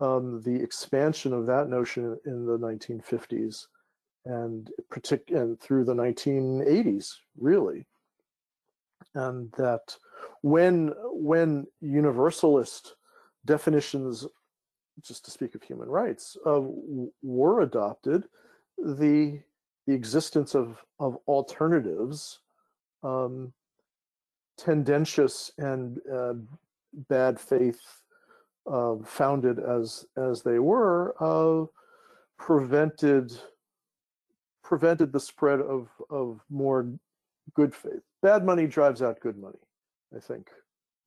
um, 0.00 0.40
the 0.42 0.54
expansion 0.54 1.32
of 1.32 1.46
that 1.46 1.68
notion 1.68 2.18
in 2.26 2.46
the 2.46 2.58
1950s 2.58 3.66
and 4.26 4.70
partic- 4.92 5.34
and 5.34 5.60
through 5.60 5.84
the 5.84 5.94
1980s 5.94 7.14
really. 7.38 7.86
And 9.14 9.50
that 9.58 9.96
when 10.42 10.92
when 11.10 11.66
universalist 11.80 12.94
definitions 13.44 14.26
just 15.00 15.24
to 15.24 15.30
speak 15.30 15.54
of 15.54 15.62
human 15.62 15.88
rights 15.88 16.36
uh, 16.46 16.60
were 17.22 17.62
adopted 17.62 18.24
the 18.78 19.40
the 19.86 19.94
existence 19.94 20.54
of 20.54 20.84
of 21.00 21.16
alternatives 21.26 22.40
um, 23.02 23.52
tendentious 24.56 25.50
and 25.58 25.98
uh, 26.12 26.34
bad 27.08 27.40
faith 27.40 27.80
uh, 28.70 28.96
founded 29.04 29.58
as 29.58 30.06
as 30.16 30.42
they 30.42 30.58
were 30.58 31.14
uh, 31.20 31.66
prevented 32.38 33.32
prevented 34.62 35.12
the 35.12 35.20
spread 35.20 35.60
of 35.60 35.88
of 36.10 36.40
more 36.48 36.88
good 37.54 37.74
faith. 37.74 38.02
Bad 38.22 38.44
money 38.44 38.66
drives 38.66 39.02
out 39.02 39.20
good 39.20 39.36
money. 39.36 39.58
I 40.14 40.20
think 40.20 40.50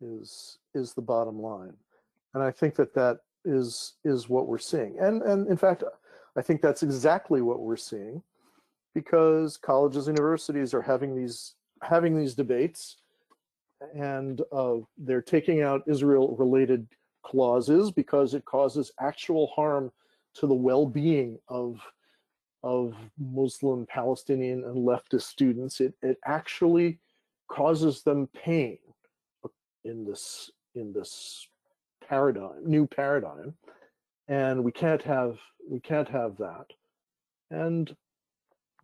is 0.02 0.58
is 0.74 0.94
the 0.94 1.02
bottom 1.02 1.42
line, 1.42 1.76
and 2.34 2.44
I 2.44 2.52
think 2.52 2.76
that 2.76 2.94
that 2.96 3.20
is 3.46 3.94
is 4.04 4.30
what 4.30 4.48
we're 4.48 4.58
seeing. 4.58 4.98
And 5.00 5.22
and 5.22 5.48
in 5.48 5.58
fact, 5.58 5.84
I 6.36 6.42
think 6.42 6.62
that's 6.62 6.84
exactly 6.84 7.42
what 7.42 7.62
we're 7.62 7.78
seeing, 7.78 8.22
because 8.94 9.58
colleges 9.58 10.08
and 10.08 10.18
universities 10.18 10.74
are 10.74 10.82
having 10.82 11.16
these 11.16 11.56
having 11.82 12.18
these 12.18 12.34
debates 12.34 12.98
and 13.94 14.42
uh, 14.52 14.76
they're 14.98 15.22
taking 15.22 15.62
out 15.62 15.84
Israel 15.88 16.36
related 16.38 16.88
clauses 17.24 17.92
because 17.92 18.34
it 18.34 18.46
causes 18.46 18.92
actual 19.00 19.48
harm 19.56 19.92
to 20.36 20.48
the 20.48 20.54
well-being 20.54 21.40
of 21.48 21.80
of 22.64 22.96
Muslim, 23.20 23.86
Palestinian, 23.86 24.64
and 24.64 24.76
leftist 24.76 25.24
students. 25.24 25.82
It 25.82 25.94
it 26.02 26.18
actually 26.26 27.00
causes 27.48 28.02
them 28.02 28.28
pain 28.34 28.80
in 29.84 30.04
this 30.06 30.50
in 30.74 30.92
this 30.92 31.48
paradigm, 32.08 32.66
new 32.66 32.88
paradigm, 32.88 33.54
and 34.28 34.64
we 34.64 34.72
can't 34.72 35.02
have 35.04 35.38
we 35.70 35.80
can't 35.80 36.10
have 36.10 36.38
that. 36.38 36.68
And 37.52 37.96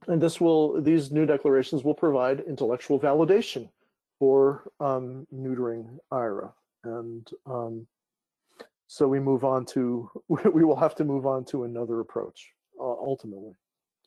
and 0.08 0.22
this 0.22 0.42
will 0.42 0.82
these 0.82 1.12
new 1.12 1.26
declarations 1.26 1.84
will 1.84 1.94
provide 1.94 2.42
intellectual 2.42 3.00
validation 3.00 3.70
for 4.22 4.70
um, 4.80 5.26
neutering 5.34 5.98
IHRA. 6.12 6.52
And 6.84 7.28
um, 7.48 7.88
so 8.86 9.08
we 9.08 9.20
move 9.20 9.44
on 9.44 9.66
to, 9.68 10.12
we 10.28 10.64
will 10.64 10.76
have 10.76 10.94
to 10.96 11.04
move 11.04 11.26
on 11.26 11.46
to 11.46 11.64
another 11.64 12.02
approach 12.02 12.52
uh, 12.80 12.84
ultimately. 12.84 13.56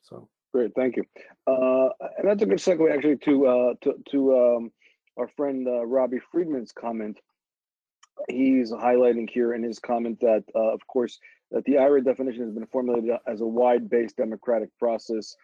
So. 0.03 0.29
Great, 0.53 0.71
thank 0.73 0.95
you. 0.95 1.03
Uh, 1.47 1.89
and 2.17 2.25
that's 2.29 2.41
a 2.43 2.45
good 2.45 2.59
segue 2.59 2.95
actually 2.95 3.17
to 3.25 3.45
uh, 3.45 3.73
to, 3.81 3.95
to 4.11 4.37
um, 4.37 4.71
our 5.17 5.27
friend 5.35 5.67
uh, 5.67 5.85
Robbie 5.85 6.21
Friedman's 6.31 6.71
comment. 6.71 7.19
He's 8.29 8.71
highlighting 8.71 9.29
here 9.29 9.53
in 9.53 9.63
his 9.63 9.79
comment 9.79 10.19
that, 10.21 10.43
uh, 10.55 10.73
of 10.73 10.85
course, 10.87 11.19
that 11.51 11.63
the 11.65 11.73
IHRA 11.73 12.03
definition 12.03 12.43
has 12.43 12.53
been 12.53 12.65
formulated 12.67 13.11
as 13.27 13.41
a 13.41 13.45
wide-based 13.45 14.17
democratic 14.17 14.69
process, 14.79 15.35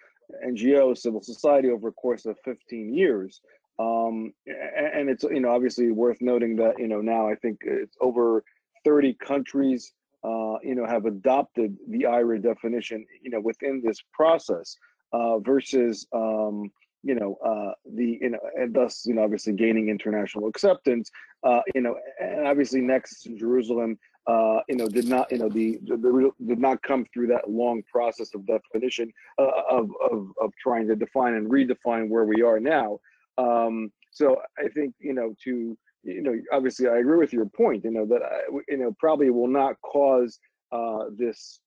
NGO, 0.45 0.97
civil 0.97 1.22
society 1.22 1.69
over 1.69 1.89
a 1.89 1.91
course 1.91 2.26
of 2.26 2.38
15 2.43 2.93
years. 2.93 3.41
Um, 3.80 4.34
and 4.45 5.09
it's 5.09 5.24
you 5.24 5.39
know 5.39 5.49
obviously 5.49 5.91
worth 5.91 6.17
noting 6.22 6.55
that 6.57 6.78
you 6.78 6.88
know 6.88 7.01
now 7.01 7.28
I 7.28 7.36
think 7.36 7.59
it's 7.61 7.95
over 7.99 8.43
30 8.84 9.15
countries 9.15 9.93
uh, 10.24 10.59
you 10.61 10.76
know 10.76 10.86
have 10.86 11.05
adopted 11.05 11.78
the 11.88 12.03
IHRA 12.03 12.43
definition 12.43 13.05
you 13.24 13.32
know 13.32 13.39
within 13.39 13.82
this 13.84 13.97
process 14.13 14.78
uh, 15.13 15.39
versus 15.39 16.05
um, 16.13 16.69
you 17.04 17.16
know 17.16 17.38
uh, 17.45 17.74
the 17.95 18.20
you 18.22 18.30
know 18.30 18.39
and 18.56 18.74
thus 18.74 19.06
you 19.06 19.14
know 19.14 19.24
obviously 19.24 19.54
gaining 19.54 19.89
international 19.89 20.47
acceptance 20.47 21.10
uh, 21.43 21.62
you 21.74 21.82
know 21.82 21.95
and 22.20 22.47
obviously 22.47 22.82
next 22.82 23.24
Jerusalem 23.38 23.97
uh, 24.28 24.60
you 24.70 24.76
know 24.76 24.88
did 24.88 25.08
not 25.08 25.32
you 25.32 25.39
know 25.39 25.49
the, 25.49 25.80
the, 25.84 25.97
the, 25.97 26.32
did 26.45 26.60
not 26.60 26.82
come 26.84 27.06
through 27.14 27.28
that 27.28 27.49
long 27.49 27.82
process 27.91 28.34
of 28.36 28.45
definition 28.45 29.12
uh, 29.39 29.52
of, 29.70 29.89
of 30.12 30.28
of 30.39 30.52
trying 30.62 30.88
to 30.88 30.95
define 30.95 31.34
and 31.34 31.49
redefine 31.49 32.10
where 32.10 32.26
we 32.26 32.41
are 32.41 32.60
now 32.60 32.99
um, 33.38 33.91
so 34.12 34.41
I 34.60 34.68
think 34.68 34.93
you 34.99 35.14
know 35.14 35.34
to 35.43 35.78
you 36.04 36.22
know 36.22 36.36
obviously 36.52 36.88
I 36.88 36.97
agree 36.97 37.18
with 37.18 37.34
your 37.34 37.45
point. 37.45 37.84
You 37.84 37.91
know 37.91 38.06
that 38.06 38.22
I, 38.22 38.41
you 38.68 38.78
know 38.78 38.95
probably 38.99 39.30
will 39.30 39.47
not 39.47 39.76
cause 39.82 40.39
uh, 40.72 41.06
this 41.18 41.60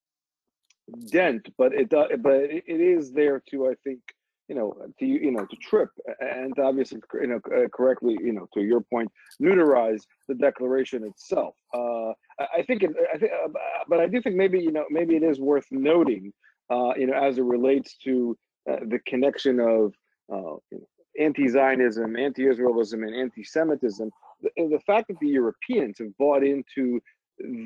dent, 1.09 1.49
but 1.57 1.73
it 1.73 1.89
does. 1.89 2.11
But 2.19 2.35
it 2.35 2.65
is 2.67 3.13
there 3.13 3.43
to 3.51 3.69
I 3.69 3.75
think 3.83 4.01
you 4.49 4.55
know 4.55 4.75
to 4.99 5.07
you 5.07 5.31
know 5.31 5.45
to 5.47 5.57
trip 5.57 5.89
and 6.21 6.59
obviously 6.59 7.01
you 7.15 7.27
know 7.27 7.41
uh, 7.57 7.69
correctly 7.73 8.17
you 8.23 8.33
know 8.33 8.47
to 8.53 8.61
your 8.61 8.81
point 8.81 9.11
neuterize 9.43 10.03
the 10.29 10.35
declaration 10.35 11.05
itself. 11.05 11.55
Uh, 11.73 12.13
I 12.39 12.63
think 12.67 12.83
it, 12.83 12.91
I 13.13 13.19
think, 13.19 13.33
uh, 13.33 13.49
but 13.89 14.01
I 14.01 14.07
do 14.07 14.21
think 14.21 14.37
maybe 14.37 14.61
you 14.61 14.73
know 14.73 14.85
maybe 14.91 15.17
it 15.17 15.23
is 15.23 15.41
worth 15.41 15.67
noting 15.71 16.33
uh, 16.71 16.93
you 16.97 17.07
know 17.07 17.15
as 17.15 17.39
it 17.39 17.45
relates 17.45 17.97
to 18.05 18.37
uh, 18.71 18.77
the 18.89 18.99
connection 19.07 19.61
of 19.61 19.95
uh, 20.33 20.57
you 20.71 20.79
know, 20.79 20.89
anti-Zionism, 21.21 22.17
anti-Israelism, 22.17 23.07
and 23.07 23.15
anti-Semitism, 23.15 24.11
the, 24.43 24.51
the 24.57 24.81
fact 24.87 25.09
that 25.09 25.19
the 25.21 25.29
Europeans 25.29 25.99
have 25.99 26.17
bought 26.19 26.43
into 26.43 27.01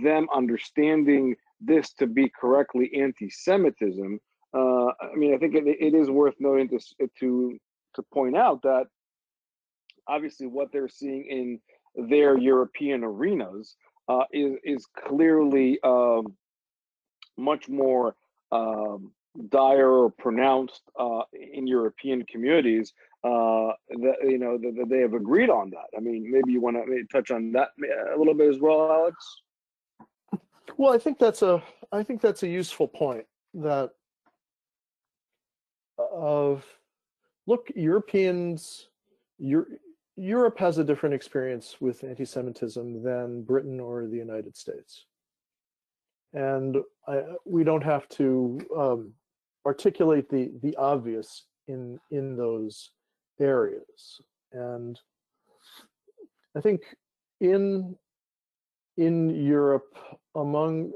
them 0.03 0.27
understanding 0.35 1.35
this 1.61 1.93
to 1.95 2.07
be 2.07 2.31
correctly 2.39 2.91
anti-Semitism, 2.95 4.19
uh, 4.55 4.87
I 5.01 5.15
mean, 5.15 5.35
I 5.35 5.39
think 5.39 5.55
it, 5.55 5.65
it 5.67 5.95
is 5.95 6.09
worth 6.11 6.35
noting 6.39 6.69
to, 6.71 6.79
to 7.21 7.59
to 7.95 8.03
point 8.13 8.37
out 8.37 8.63
that 8.63 8.87
obviously 10.07 10.47
what 10.47 10.73
they're 10.73 10.89
seeing 10.89 11.25
in 11.97 12.09
their 12.09 12.39
European 12.39 13.05
arenas 13.05 13.77
uh, 14.09 14.25
is 14.33 14.57
is 14.65 14.87
clearly 15.07 15.79
um, 15.85 16.35
much 17.37 17.69
more 17.69 18.17
um, 18.53 19.13
dire 19.51 19.91
or 19.91 20.11
pronounced 20.11 20.83
uh, 20.99 21.23
in 21.33 21.67
European 21.67 22.25
communities. 22.25 22.93
Uh, 23.25 23.73
that 23.89 24.15
you 24.23 24.39
know 24.39 24.57
that, 24.57 24.75
that, 24.77 24.89
they 24.89 25.01
have 25.01 25.15
agreed 25.15 25.51
on 25.51 25.71
that. 25.71 25.87
I 25.97 26.01
mean, 26.01 26.31
maybe 26.31 26.53
you 26.53 26.61
want 26.61 26.77
to 26.77 27.05
touch 27.13 27.31
on 27.31 27.53
that 27.53 27.71
a 28.15 28.19
little 28.19 28.35
bit 28.35 28.49
as 28.49 28.61
well, 28.61 28.91
Alex. 28.91 29.43
Well, 30.77 30.95
I 30.95 30.99
think 30.99 31.19
that's 31.19 31.43
a 31.43 31.63
I 31.93 32.03
think 32.03 32.21
that's 32.21 32.45
a 32.45 32.49
useful 32.49 32.87
point. 32.87 33.27
That 33.55 33.91
of 35.99 36.65
look, 37.47 37.71
Europeans, 37.75 38.89
Europe 40.17 40.59
has 40.59 40.79
a 40.79 40.85
different 40.85 41.15
experience 41.15 41.77
with 41.81 42.05
anti-Semitism 42.05 43.03
than 43.03 43.43
Britain 43.43 43.81
or 43.81 44.07
the 44.07 44.17
United 44.17 44.57
States, 44.57 45.07
and 46.33 46.77
I, 47.07 47.23
we 47.45 47.65
don't 47.65 47.85
have 47.85 48.09
to 48.11 48.61
um, 48.77 49.13
articulate 49.67 50.29
the 50.29 50.51
the 50.63 50.77
obvious 50.77 51.45
in 51.69 51.99
in 52.11 52.37
those 52.37 52.91
areas. 53.41 54.21
And 54.53 54.99
I 56.57 56.61
think 56.61 56.83
in 57.41 57.97
in 58.97 59.31
Europe 59.31 59.97
among 60.35 60.93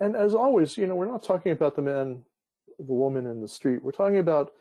and 0.00 0.16
as 0.16 0.34
always, 0.34 0.76
you 0.76 0.86
know, 0.86 0.94
we're 0.94 1.06
not 1.06 1.22
talking 1.22 1.52
about 1.52 1.74
the 1.74 1.82
man, 1.82 2.22
the 2.86 2.92
woman 2.92 3.26
in 3.26 3.40
the 3.40 3.48
street. 3.48 3.82
We're 3.82 3.92
talking 3.92 4.18
about 4.18 4.52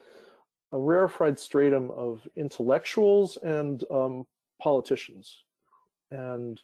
a 0.72 0.78
rarefied 0.78 1.39
stratum 1.39 1.91
of 1.91 2.28
intellectuals 2.36 3.38
and 3.41 3.84
um, 3.91 4.26
politicians, 4.61 5.43
and 6.11 6.59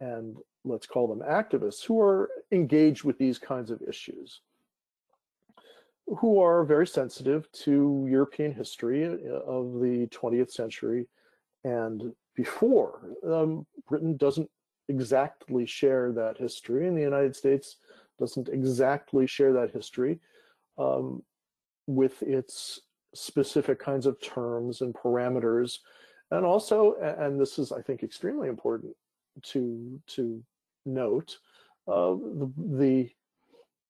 and 0.00 0.36
let's 0.64 0.86
call 0.86 1.06
them 1.06 1.20
activists 1.20 1.84
who 1.84 2.00
are 2.00 2.30
engaged 2.50 3.04
with 3.04 3.18
these 3.18 3.38
kinds 3.38 3.70
of 3.70 3.82
issues 3.82 4.40
who 6.18 6.38
are 6.38 6.64
very 6.64 6.86
sensitive 6.86 7.50
to 7.52 8.06
European 8.08 8.52
history 8.52 9.06
uh, 9.06 9.32
of 9.46 9.80
the 9.80 10.06
20th 10.08 10.50
century 10.50 11.06
and 11.64 12.12
before. 12.34 13.00
Um, 13.26 13.66
Britain 13.88 14.16
doesn't 14.16 14.50
exactly 14.88 15.64
share 15.64 16.12
that 16.12 16.36
history, 16.36 16.86
and 16.86 16.96
the 16.96 17.02
United 17.02 17.34
States 17.34 17.76
doesn't 18.18 18.48
exactly 18.48 19.26
share 19.26 19.52
that 19.54 19.70
history 19.70 20.20
um, 20.78 21.22
with 21.86 22.22
its 22.22 22.80
specific 23.14 23.78
kinds 23.78 24.06
of 24.06 24.20
terms 24.20 24.80
and 24.80 24.94
parameters. 24.94 25.78
And 26.30 26.44
also, 26.44 26.94
and 26.94 27.40
this 27.40 27.58
is, 27.58 27.72
I 27.72 27.80
think, 27.82 28.02
extremely 28.02 28.48
important 28.48 28.94
to 29.42 30.00
to 30.08 30.42
note, 30.86 31.38
uh, 31.86 32.14
the, 32.14 32.52
the 32.56 33.10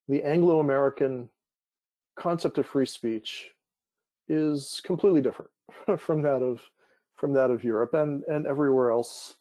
the 0.09 0.23
Anglo-American 0.23 1.29
concept 2.17 2.59
of 2.59 2.67
free 2.67 2.87
speech 2.87 3.51
is 4.29 4.81
completely 4.85 5.21
different 5.21 5.51
from 5.99 6.23
that 6.23 6.43
of 6.43 6.61
from 7.17 7.33
that 7.35 7.51
of 7.51 7.65
Europe 7.65 7.95
and 7.95 8.23
and 8.25 8.47
everywhere 8.47 8.91
else 8.91 9.37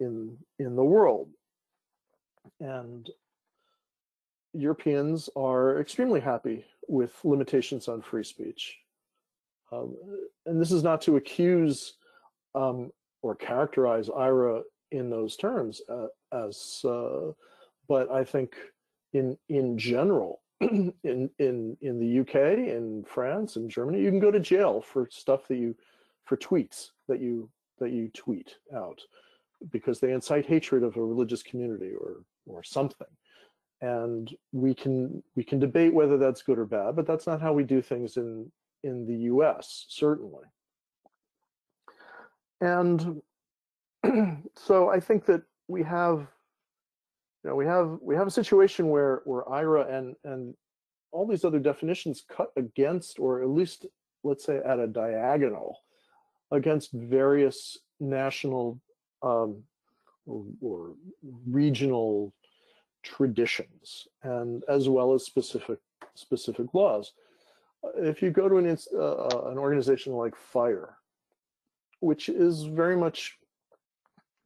in 0.00 0.36
in 0.58 0.74
the 0.74 0.84
world. 0.84 1.28
And 2.60 3.08
Europeans 4.54 5.28
are 5.36 5.80
extremely 5.80 6.20
happy 6.20 6.64
with 6.88 7.12
limitations 7.24 7.88
on 7.88 8.02
free 8.02 8.24
speech. 8.24 8.76
Um, 9.70 9.96
and 10.46 10.60
this 10.60 10.72
is 10.72 10.82
not 10.82 11.02
to 11.02 11.16
accuse 11.16 11.94
um, 12.54 12.90
or 13.22 13.34
characterize 13.34 14.08
IHRA 14.08 14.62
in 14.90 15.10
those 15.10 15.36
terms 15.36 15.82
uh, 15.90 16.06
as, 16.32 16.80
uh, 16.84 17.32
but 17.88 18.10
I 18.10 18.24
think 18.24 18.56
in 19.12 19.36
in 19.48 19.78
general, 19.78 20.40
in 20.60 20.92
in 21.04 21.76
in 21.80 21.98
the 21.98 22.20
UK, 22.20 22.58
in 22.58 23.04
France, 23.06 23.56
in 23.56 23.68
Germany, 23.68 24.00
you 24.00 24.10
can 24.10 24.20
go 24.20 24.30
to 24.30 24.40
jail 24.40 24.80
for 24.80 25.08
stuff 25.10 25.48
that 25.48 25.56
you 25.56 25.74
for 26.24 26.36
tweets 26.36 26.88
that 27.08 27.20
you 27.20 27.50
that 27.78 27.90
you 27.90 28.08
tweet 28.14 28.56
out 28.74 29.00
because 29.70 30.00
they 30.00 30.12
incite 30.12 30.46
hatred 30.46 30.82
of 30.82 30.96
a 30.96 31.04
religious 31.04 31.42
community 31.42 31.92
or 31.98 32.22
or 32.46 32.62
something. 32.62 33.06
And 33.80 34.34
we 34.52 34.74
can 34.74 35.22
we 35.36 35.44
can 35.44 35.60
debate 35.60 35.94
whether 35.94 36.18
that's 36.18 36.42
good 36.42 36.58
or 36.58 36.66
bad, 36.66 36.96
but 36.96 37.06
that's 37.06 37.26
not 37.26 37.40
how 37.40 37.52
we 37.52 37.62
do 37.62 37.80
things 37.80 38.16
in 38.16 38.50
in 38.82 39.06
the 39.06 39.30
US, 39.32 39.86
certainly. 39.88 40.44
And 42.60 43.22
so 44.56 44.88
I 44.88 44.98
think 45.00 45.26
that 45.26 45.42
we 45.68 45.82
have 45.84 46.26
you 47.44 47.50
know, 47.50 47.56
we 47.56 47.66
have 47.66 47.98
we 48.02 48.16
have 48.16 48.26
a 48.26 48.32
situation 48.32 48.88
where 48.88 49.22
where 49.24 49.44
IHRA 49.44 49.92
and 49.92 50.16
and 50.24 50.54
all 51.12 51.26
these 51.26 51.44
other 51.44 51.58
definitions 51.60 52.24
cut 52.28 52.50
against, 52.56 53.18
or 53.18 53.42
at 53.42 53.48
least 53.48 53.86
let's 54.24 54.44
say 54.44 54.60
at 54.64 54.78
a 54.78 54.86
diagonal, 54.86 55.78
against 56.50 56.92
various 56.92 57.78
national 58.00 58.80
um, 59.22 59.62
or, 60.26 60.44
or, 60.60 60.94
regional 61.46 62.34
traditions, 63.02 64.08
and 64.22 64.62
as 64.68 64.88
well 64.88 65.14
as 65.14 65.24
specific 65.24 65.78
specific 66.14 66.74
laws. 66.74 67.12
If 67.96 68.22
you 68.22 68.30
go 68.30 68.48
to 68.48 68.56
an 68.56 68.76
uh, 68.94 68.98
uh, 68.98 69.48
an 69.50 69.58
organization 69.58 70.12
like 70.12 70.34
FIRE, 70.36 70.96
which 72.00 72.28
is 72.28 72.64
very 72.64 72.96
much 72.96 73.38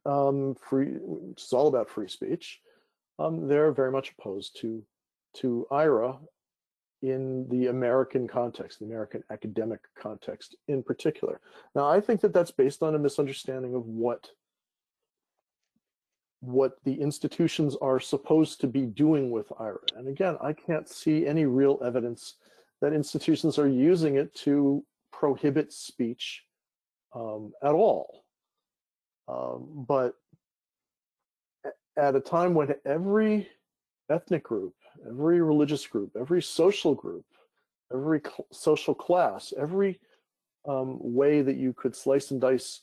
um, 0.05 0.55
free, 0.55 0.97
it's 1.31 1.53
all 1.53 1.67
about 1.67 1.89
free 1.89 2.07
speech, 2.07 2.59
um, 3.19 3.47
they're 3.47 3.71
very 3.71 3.91
much 3.91 4.13
opposed 4.17 4.59
to 4.61 4.83
to 5.35 5.65
IHRA 5.71 6.19
in 7.01 7.45
the 7.49 7.67
American 7.67 8.27
context, 8.27 8.79
the 8.79 8.85
American 8.85 9.23
academic 9.29 9.81
context 9.99 10.55
in 10.67 10.81
particular. 10.81 11.41
Now, 11.75 11.87
I 11.87 11.99
think 11.99 12.21
that 12.21 12.33
that's 12.33 12.51
based 12.51 12.81
on 12.81 12.95
a 12.95 12.99
misunderstanding 12.99 13.75
of 13.75 13.85
what 13.85 14.29
what 16.43 16.73
the 16.83 16.93
institutions 16.93 17.77
are 17.81 18.01
supposed 18.01 18.59
to 18.59 18.67
be 18.67 18.81
doing 18.81 19.31
with 19.31 19.47
IHRA. 19.49 19.77
And 19.95 20.09
again, 20.09 20.35
I 20.41 20.51
can't 20.51 20.89
see 20.89 21.25
any 21.25 21.45
real 21.45 21.79
evidence 21.85 22.35
that 22.81 22.91
institutions 22.91 23.57
are 23.57 23.67
using 23.69 24.17
it 24.17 24.35
to 24.35 24.83
prohibit 25.13 25.71
speech 25.71 26.43
um, 27.15 27.53
at 27.63 27.71
all. 27.71 28.25
Um, 29.29 29.85
but 29.87 30.15
at 31.95 32.15
a 32.15 32.19
time 32.19 32.53
when 32.53 32.75
every 32.85 33.47
ethnic 34.09 34.43
group, 34.43 34.73
every 35.07 35.41
religious 35.41 35.87
group, 35.87 36.11
every 36.19 36.41
social 36.41 36.93
group, 36.93 37.23
every 37.93 38.19
cl- 38.19 38.47
social 38.51 38.93
class, 38.93 39.53
every 39.57 39.97
um, 40.67 40.97
way 40.99 41.41
that 41.41 41.55
you 41.55 41.71
could 41.71 41.95
slice 41.95 42.31
and 42.31 42.41
dice, 42.41 42.81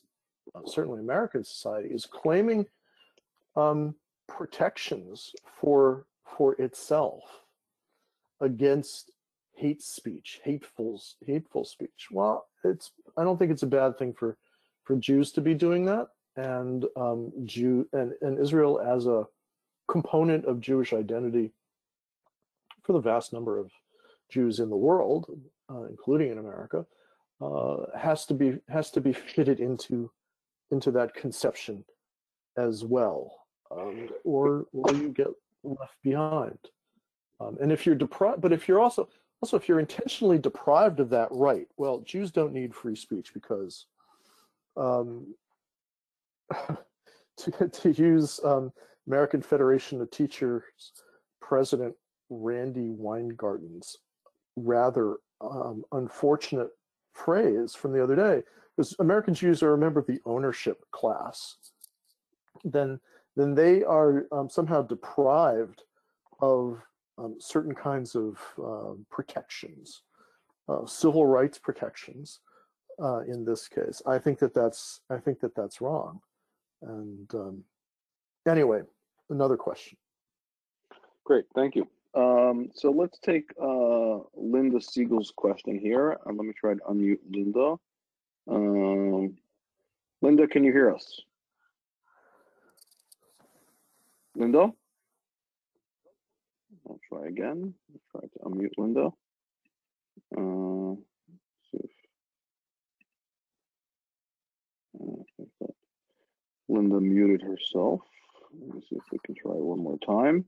uh, 0.55 0.61
certainly 0.65 1.01
American 1.01 1.45
society, 1.45 1.91
is 1.91 2.07
claiming 2.07 2.65
um, 3.57 3.95
protections 4.29 5.33
for 5.61 6.07
for 6.37 6.55
itself 6.61 7.23
against 8.41 9.11
hate 9.55 9.83
speech, 9.83 10.41
hateful 10.45 11.01
hateful 11.27 11.65
speech. 11.65 12.09
Well, 12.11 12.47
it's 12.65 12.93
I 13.17 13.25
don't 13.25 13.39
think 13.39 13.51
it's 13.51 13.63
a 13.63 13.67
bad 13.67 13.99
thing 13.99 14.15
for 14.15 14.37
for 14.85 14.97
Jews 14.97 15.33
to 15.33 15.41
be 15.41 15.55
doing 15.55 15.85
that 15.87 16.09
and 16.37 16.87
um, 16.97 17.33
Jew 17.45 17.89
and, 17.93 18.13
and 18.23 18.39
Israel 18.39 18.81
as 18.81 19.07
a 19.07 19.27
component 19.89 20.45
of 20.47 20.61
Jewish 20.61 20.93
identity 20.93 21.53
for 22.83 22.93
the 22.93 23.01
vast 23.01 23.33
number 23.33 23.59
of 23.59 23.71
Jews 24.31 24.61
in 24.61 24.71
the 24.71 24.77
world, 24.77 25.27
uh, 25.71 25.85
including 25.85 26.31
in 26.31 26.39
America, 26.39 26.87
uh, 27.41 27.77
has 27.97 28.25
to 28.27 28.35
be 28.35 28.59
has 28.69 28.91
to 28.93 29.01
be 29.01 29.13
fitted 29.35 29.61
into 29.61 30.11
into 30.71 30.91
that 30.93 31.15
conception 31.15 31.85
as 32.57 32.85
well, 32.85 33.40
um, 33.71 34.09
or 34.25 34.67
or 34.73 34.95
you 34.95 35.11
get 35.11 35.29
left 35.63 35.95
behind. 36.03 36.59
Um, 37.41 37.57
and 37.61 37.73
if 37.73 37.87
you're 37.87 37.95
deprived, 37.95 38.41
but 38.41 38.53
if 38.53 38.69
you're 38.69 38.81
also 38.81 39.09
also 39.43 39.57
if 39.57 39.69
you're 39.69 39.81
intentionally 39.81 40.39
deprived 40.39 41.01
of 41.01 41.11
that 41.11 41.29
right, 41.31 41.67
well, 41.77 42.01
Jews 42.01 42.31
don't 42.31 42.53
need 42.53 42.75
free 42.75 42.97
speech 42.97 43.33
because 43.33 43.87
um, 44.77 45.35
to, 47.37 47.69
to 47.69 47.91
use 47.93 48.41
um, 48.45 48.73
American 49.07 49.43
Federation 49.43 50.01
of 50.01 50.11
Teachers 50.11 50.63
President 51.41 51.95
Randi 52.29 52.91
Weingarten's 52.91 53.97
rather 54.57 55.17
um, 55.41 55.85
unfortunate 55.93 56.71
phrase 57.13 57.75
from 57.75 57.93
the 57.93 58.03
other 58.03 58.15
day, 58.15 58.43
because 58.77 58.95
American 58.99 59.35
Jews 59.35 59.63
are 59.63 59.75
a 59.75 59.79
member 59.79 60.01
of 60.01 60.07
the 60.07 60.21
ownership 60.27 60.85
class, 60.91 61.57
then 62.63 63.01
then 63.37 63.55
they 63.55 63.83
are 63.85 64.27
um, 64.33 64.49
somehow 64.49 64.83
deprived 64.83 65.83
of 66.41 66.83
um, 67.19 67.37
certain 67.39 67.75
kinds 67.75 68.15
of 68.15 68.39
uh, 68.63 68.95
protections 69.11 70.03
uh, 70.71 70.87
civil 70.87 71.27
rights 71.27 71.59
protections 71.59 72.41
uh, 73.03 73.21
in 73.21 73.45
this 73.45 73.69
case. 73.69 74.01
I 74.07 74.19
think 74.19 74.39
that 74.39 74.55
that's 74.55 75.01
I 75.11 75.19
think 75.19 75.41
that 75.41 75.55
that's 75.55 75.81
wrong. 75.81 76.21
And 76.83 77.33
um, 77.35 77.65
anyway, 78.49 78.83
another 79.29 79.57
question. 79.57 79.99
Great, 81.25 81.45
thank 81.55 81.75
you. 81.75 81.87
Um, 82.15 82.71
so 82.75 82.91
let's 82.91 83.19
take 83.19 83.51
uh, 83.61 84.19
Linda 84.35 84.81
Siegel's 84.81 85.33
question 85.37 85.79
here. 85.79 86.19
Let 86.25 86.35
me 86.37 86.53
try 86.59 86.75
to 86.75 86.81
unmute 86.81 87.21
Linda. 87.31 87.77
Um, 88.49 89.37
Linda, 90.23 90.47
can 90.47 90.65
you 90.65 90.73
hear 90.73 90.93
us? 90.93 91.21
Linda? 94.37 94.73
I'll 96.89 97.01
try 97.09 97.27
again. 97.27 97.75
I'll 97.93 98.21
try 98.21 98.29
to 98.29 98.39
unmute 98.45 98.79
Linda. 98.79 99.11
Uh, 100.37 100.95
see 101.71 101.79
if, 101.79 101.91
uh, 105.01 105.45
that 105.61 105.75
Linda 106.69 107.01
muted 107.01 107.43
herself. 107.43 108.01
Let 108.53 108.75
me 108.75 108.81
see 108.89 108.97
if 108.97 109.03
we 109.13 109.19
can 109.25 109.35
try 109.35 109.53
one 109.53 109.81
more 109.81 109.99
time. 109.99 110.45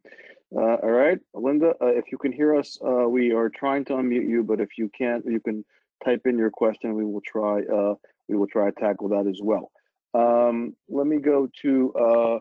Uh, 0.54 0.76
all 0.82 0.90
right, 0.90 1.18
Linda, 1.34 1.74
uh, 1.80 1.86
if 1.86 2.12
you 2.12 2.18
can 2.18 2.32
hear 2.32 2.54
us, 2.56 2.78
uh, 2.84 3.08
we 3.08 3.32
are 3.32 3.48
trying 3.48 3.84
to 3.86 3.94
unmute 3.94 4.28
you, 4.28 4.42
but 4.42 4.60
if 4.60 4.76
you 4.76 4.90
can't, 4.96 5.24
you 5.24 5.40
can 5.40 5.64
type 6.04 6.22
in 6.26 6.36
your 6.36 6.50
question. 6.50 6.94
We 6.94 7.04
will 7.04 7.22
try. 7.22 7.62
Uh, 7.62 7.94
we 8.28 8.36
will 8.36 8.46
try 8.46 8.70
to 8.70 8.80
tackle 8.80 9.08
that 9.10 9.26
as 9.26 9.40
well. 9.42 9.70
Um, 10.14 10.76
let 10.88 11.06
me 11.06 11.18
go 11.18 11.48
to 11.62 12.40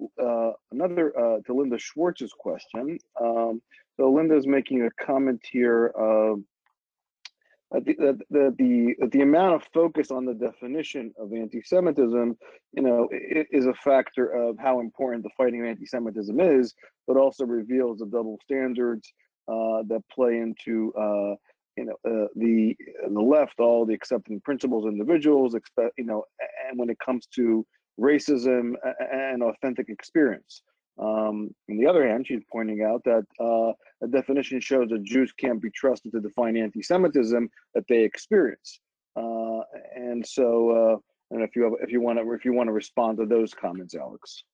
uh, 0.00 0.22
uh, 0.22 0.52
another 0.70 1.12
to 1.46 1.54
Linda 1.54 1.78
Schwartz's 1.78 2.32
question. 2.36 2.98
Um, 3.20 3.62
so 3.96 4.10
Linda 4.10 4.36
is 4.36 4.46
making 4.46 4.82
a 4.82 5.04
comment 5.04 5.40
here 5.50 5.92
uh, 5.98 7.80
the, 7.80 8.18
the, 8.30 8.54
the, 8.58 9.08
the 9.08 9.20
amount 9.22 9.54
of 9.54 9.62
focus 9.72 10.10
on 10.10 10.24
the 10.24 10.34
definition 10.34 11.12
of 11.18 11.32
anti-Semitism, 11.32 12.36
you 12.72 12.82
know, 12.82 13.08
is 13.10 13.66
a 13.66 13.74
factor 13.74 14.26
of 14.26 14.58
how 14.58 14.80
important 14.80 15.22
the 15.22 15.30
fighting 15.36 15.62
of 15.62 15.66
anti-Semitism 15.66 16.38
is, 16.40 16.74
but 17.06 17.16
also 17.16 17.44
reveals 17.44 17.98
the 17.98 18.06
double 18.06 18.38
standards 18.42 19.12
uh, 19.48 19.82
that 19.88 20.02
play 20.12 20.38
into, 20.38 20.92
uh, 20.98 21.34
you 21.76 21.86
know, 21.86 21.96
uh, 22.06 22.28
the 22.36 22.76
the 23.10 23.20
left, 23.20 23.58
all 23.58 23.86
the 23.86 23.94
accepting 23.94 24.40
principles, 24.40 24.84
individuals, 24.86 25.54
expect, 25.54 25.94
you 25.96 26.04
know, 26.04 26.24
and 26.68 26.78
when 26.78 26.90
it 26.90 26.98
comes 26.98 27.26
to 27.34 27.66
racism 28.00 28.74
and 29.12 29.42
authentic 29.42 29.88
experience. 29.88 30.62
Um, 30.98 31.54
on 31.70 31.78
the 31.78 31.86
other 31.86 32.06
hand, 32.06 32.26
she's 32.26 32.42
pointing 32.50 32.82
out 32.82 33.02
that 33.04 33.24
uh, 33.40 33.72
a 34.04 34.08
definition 34.08 34.60
shows 34.60 34.90
that 34.90 35.02
Jews 35.04 35.32
can't 35.32 35.60
be 35.60 35.70
trusted 35.70 36.12
to 36.12 36.20
define 36.20 36.56
anti-Semitism 36.56 37.48
that 37.74 37.84
they 37.88 38.02
experience. 38.02 38.80
Uh, 39.16 39.60
and 39.94 40.26
so, 40.26 40.70
uh, 40.70 40.96
and 41.30 41.42
if 41.42 41.56
you 41.56 41.64
have, 41.64 41.72
if 41.82 41.90
you 41.90 42.00
want 42.00 42.18
to, 42.18 42.32
if 42.32 42.44
you 42.44 42.52
want 42.52 42.68
to 42.68 42.72
respond 42.72 43.18
to 43.18 43.26
those 43.26 43.54
comments, 43.54 43.94
Alex. 43.94 44.44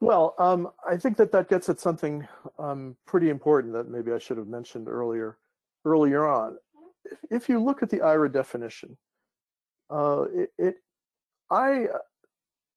Well, 0.00 0.34
um, 0.38 0.68
I 0.88 0.96
think 0.96 1.16
that 1.18 1.30
that 1.32 1.48
gets 1.48 1.68
at 1.68 1.78
something 1.78 2.26
um, 2.58 2.96
pretty 3.06 3.28
important 3.28 3.72
that 3.74 3.88
maybe 3.88 4.12
I 4.12 4.18
should 4.18 4.38
have 4.38 4.48
mentioned 4.48 4.88
earlier, 4.88 5.36
earlier 5.84 6.26
on. 6.26 6.56
If, 7.30 7.48
you 7.48 7.62
look 7.62 7.82
at 7.82 7.90
the 7.90 7.98
IHRA 7.98 8.32
definition, 8.32 8.96
uh, 9.90 10.24
it, 10.32 10.50
it, 10.58 10.74
I 11.50 11.86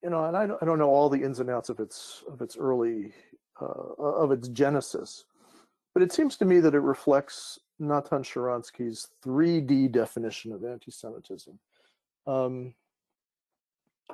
you 0.04 0.10
know, 0.10 0.26
and 0.26 0.36
I 0.36 0.46
don't, 0.46 0.62
I 0.62 0.66
don't 0.66 0.80
know 0.80 0.90
all 0.90 1.10
the 1.10 1.24
ins 1.24 1.40
and 1.40 1.50
outs 1.50 1.70
of 1.70 1.80
its 1.80 2.24
of 2.30 2.42
its 2.42 2.58
early 2.58 3.14
uh, 3.62 3.66
of 3.66 4.32
its 4.32 4.50
genesis, 4.50 5.24
but 5.94 6.04
it 6.04 6.12
seems 6.12 6.36
to 6.38 6.46
me 6.46 6.60
that 6.60 6.76
it 6.76 6.80
reflects 6.80 7.58
Natan 7.80 8.22
Sharansky's 8.22 9.08
3D 9.26 9.92
definition 9.92 10.52
of 10.52 10.64
anti-Semitism, 10.64 11.58
um, 12.28 12.74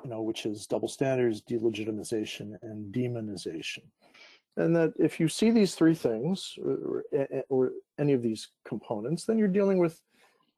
you 0.03 0.09
know, 0.09 0.21
which 0.21 0.45
is 0.45 0.67
double 0.67 0.87
standards, 0.87 1.41
delegitimization, 1.41 2.53
and 2.61 2.93
demonization. 2.93 3.83
And 4.57 4.75
that 4.75 4.93
if 4.99 5.19
you 5.19 5.27
see 5.27 5.51
these 5.51 5.73
three 5.73 5.95
things 5.95 6.55
or, 6.63 7.03
or 7.49 7.71
any 7.97 8.13
of 8.13 8.21
these 8.21 8.49
components, 8.65 9.25
then 9.25 9.37
you're 9.39 9.47
dealing 9.47 9.79
with 9.79 9.99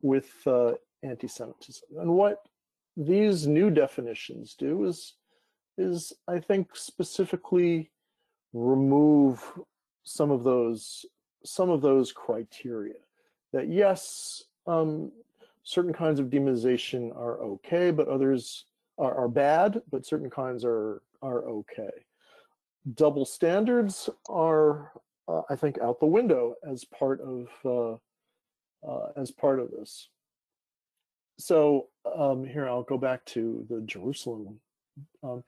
with 0.01 0.29
uh, 0.45 0.73
anti-Semitism. 1.03 1.87
And 1.99 2.11
what 2.13 2.39
these 2.97 3.47
new 3.47 3.69
definitions 3.69 4.55
do 4.57 4.85
is 4.85 5.15
is 5.77 6.13
I 6.27 6.39
think 6.39 6.75
specifically 6.75 7.91
remove 8.53 9.43
some 10.03 10.31
of 10.31 10.43
those 10.43 11.05
some 11.45 11.69
of 11.69 11.81
those 11.81 12.11
criteria 12.11 12.99
that 13.53 13.69
yes 13.69 14.43
um, 14.67 15.11
certain 15.63 15.93
kinds 15.93 16.19
of 16.19 16.27
demonization 16.27 17.15
are 17.15 17.39
okay 17.41 17.91
but 17.91 18.07
others 18.07 18.65
are, 18.97 19.15
are 19.15 19.29
bad 19.29 19.81
but 19.89 20.05
certain 20.05 20.29
kinds 20.29 20.65
are 20.65 21.01
are 21.21 21.47
okay. 21.47 21.91
Double 22.95 23.25
standards 23.25 24.09
are 24.27 24.91
uh, 25.27 25.41
I 25.49 25.55
think 25.55 25.79
out 25.79 25.99
the 25.99 26.07
window 26.07 26.55
as 26.67 26.83
part 26.83 27.21
of 27.21 27.47
uh, 27.65 28.87
uh, 28.87 29.11
as 29.15 29.31
part 29.31 29.59
of 29.59 29.71
this 29.71 30.09
so 31.37 31.87
um, 32.15 32.45
here 32.45 32.67
I'll 32.67 32.83
go 32.83 32.97
back 32.97 33.25
to 33.25 33.65
the 33.69 33.81
Jerusalem 33.81 34.59
um, 35.23 35.43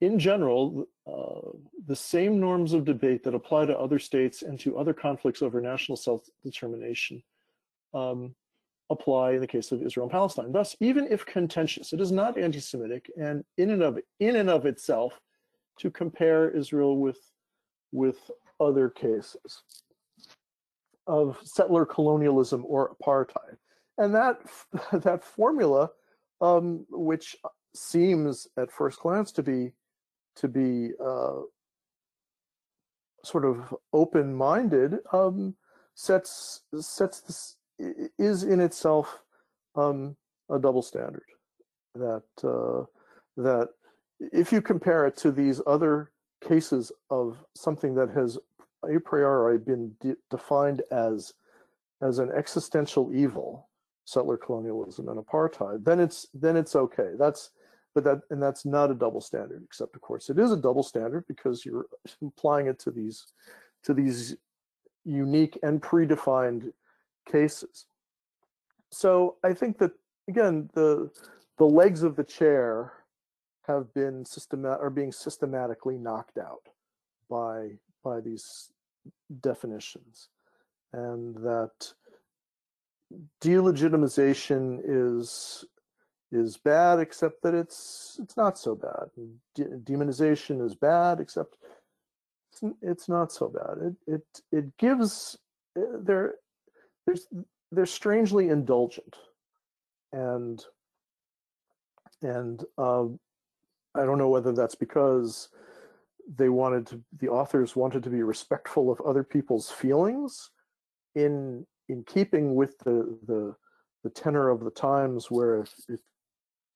in 0.00 0.18
general, 0.18 0.86
uh, 1.06 1.56
the 1.86 1.96
same 1.96 2.38
norms 2.38 2.74
of 2.74 2.84
debate 2.84 3.24
that 3.24 3.34
apply 3.34 3.66
to 3.66 3.78
other 3.78 3.98
states 3.98 4.42
and 4.42 4.60
to 4.60 4.76
other 4.76 4.92
conflicts 4.92 5.42
over 5.42 5.60
national 5.60 5.96
self-determination 5.96 7.22
um, 7.94 8.34
apply 8.90 9.32
in 9.32 9.40
the 9.40 9.46
case 9.46 9.72
of 9.72 9.82
Israel 9.82 10.04
and 10.04 10.12
Palestine. 10.12 10.52
Thus, 10.52 10.76
even 10.80 11.06
if 11.10 11.24
contentious, 11.24 11.92
it 11.92 12.00
is 12.00 12.12
not 12.12 12.38
anti-Semitic 12.38 13.10
and 13.18 13.42
in 13.56 13.70
and 13.70 13.82
of 13.82 13.98
in 14.20 14.36
and 14.36 14.50
of 14.50 14.66
itself 14.66 15.18
to 15.78 15.90
compare 15.90 16.50
Israel 16.50 16.98
with 16.98 17.18
with 17.92 18.30
other 18.60 18.90
cases 18.90 19.62
of 21.06 21.38
settler 21.42 21.86
colonialism 21.86 22.64
or 22.66 22.94
apartheid. 22.94 23.56
And 23.98 24.14
that 24.14 24.38
that 24.92 25.24
formula, 25.24 25.90
um, 26.40 26.86
which 26.90 27.36
seems 27.74 28.48
at 28.58 28.70
first 28.70 29.00
glance 29.00 29.32
to 29.32 29.42
be 29.42 29.72
to 30.36 30.48
be 30.48 30.90
uh, 31.04 31.40
sort 33.24 33.44
of 33.44 33.74
open-minded 33.92 34.98
um, 35.12 35.54
sets 35.94 36.62
sets 36.78 37.20
this 37.22 37.56
is 38.18 38.44
in 38.44 38.60
itself 38.60 39.18
um, 39.74 40.16
a 40.50 40.58
double 40.58 40.82
standard 40.82 41.26
that 41.94 42.22
uh, 42.44 42.84
that 43.36 43.68
if 44.20 44.52
you 44.52 44.62
compare 44.62 45.06
it 45.06 45.16
to 45.16 45.30
these 45.30 45.60
other 45.66 46.12
cases 46.46 46.92
of 47.10 47.38
something 47.54 47.94
that 47.94 48.10
has 48.10 48.38
a 48.84 49.00
priori 49.00 49.58
been 49.58 49.92
de 50.00 50.14
defined 50.30 50.82
as 50.90 51.32
as 52.02 52.18
an 52.18 52.30
existential 52.36 53.10
evil 53.14 53.65
settler 54.06 54.36
colonialism 54.36 55.08
and 55.08 55.22
apartheid 55.22 55.84
then 55.84 56.00
it's 56.00 56.28
then 56.32 56.56
it's 56.56 56.74
okay. 56.74 57.10
That's 57.18 57.50
but 57.94 58.04
that 58.04 58.20
and 58.30 58.42
that's 58.42 58.64
not 58.64 58.90
a 58.90 58.94
double 58.94 59.20
standard 59.20 59.62
except 59.64 59.94
of 59.94 60.00
course 60.00 60.30
it 60.30 60.38
is 60.38 60.52
a 60.52 60.56
double 60.56 60.82
standard 60.82 61.24
because 61.28 61.64
you're 61.64 61.86
applying 62.22 62.68
it 62.68 62.78
to 62.78 62.90
these 62.90 63.26
to 63.82 63.92
these 63.92 64.36
unique 65.04 65.58
and 65.62 65.82
predefined 65.82 66.72
cases. 67.30 67.86
So 68.90 69.36
i 69.44 69.52
think 69.52 69.78
that 69.78 69.92
again 70.28 70.70
the 70.74 71.10
the 71.58 71.66
legs 71.66 72.02
of 72.02 72.16
the 72.16 72.24
chair 72.24 72.92
have 73.66 73.92
been 73.92 74.22
systemat 74.24 74.80
are 74.80 74.90
being 74.90 75.10
systematically 75.10 75.98
knocked 75.98 76.38
out 76.38 76.62
by 77.28 77.70
by 78.04 78.20
these 78.20 78.70
definitions 79.40 80.28
and 80.92 81.34
that 81.36 81.92
delegitimization 83.40 84.80
is 84.84 85.64
is 86.32 86.56
bad, 86.56 86.98
except 86.98 87.42
that 87.42 87.54
it's 87.54 88.18
it's 88.22 88.36
not 88.36 88.58
so 88.58 88.74
bad. 88.74 89.10
De 89.54 89.64
demonization 89.64 90.64
is 90.64 90.74
bad, 90.74 91.20
except 91.20 91.56
it's, 92.52 92.62
it's 92.82 93.08
not 93.08 93.32
so 93.32 93.48
bad. 93.48 93.94
It 94.06 94.14
it 94.14 94.42
it 94.52 94.76
gives 94.78 95.38
eh, 95.76 95.82
they're 96.00 96.34
there's 97.06 97.26
they're 97.70 97.86
strangely 97.86 98.48
indulgent, 98.48 99.16
and 100.12 100.62
and 102.22 102.64
uh, 102.76 103.04
I 103.94 104.04
don't 104.04 104.18
know 104.18 104.28
whether 104.28 104.52
that's 104.52 104.74
because 104.74 105.48
they 106.28 106.48
wanted 106.48 106.86
to 106.88 107.02
the 107.20 107.28
authors 107.28 107.76
wanted 107.76 108.02
to 108.02 108.10
be 108.10 108.22
respectful 108.22 108.90
of 108.90 109.00
other 109.02 109.22
people's 109.22 109.70
feelings 109.70 110.50
in 111.14 111.64
in 111.88 112.02
keeping 112.04 112.54
with 112.54 112.78
the 112.80 113.18
the 113.26 113.54
the 114.04 114.10
tenor 114.10 114.50
of 114.50 114.62
the 114.62 114.70
times 114.70 115.30
where 115.30 115.60
if, 115.62 115.74
if 115.88 116.00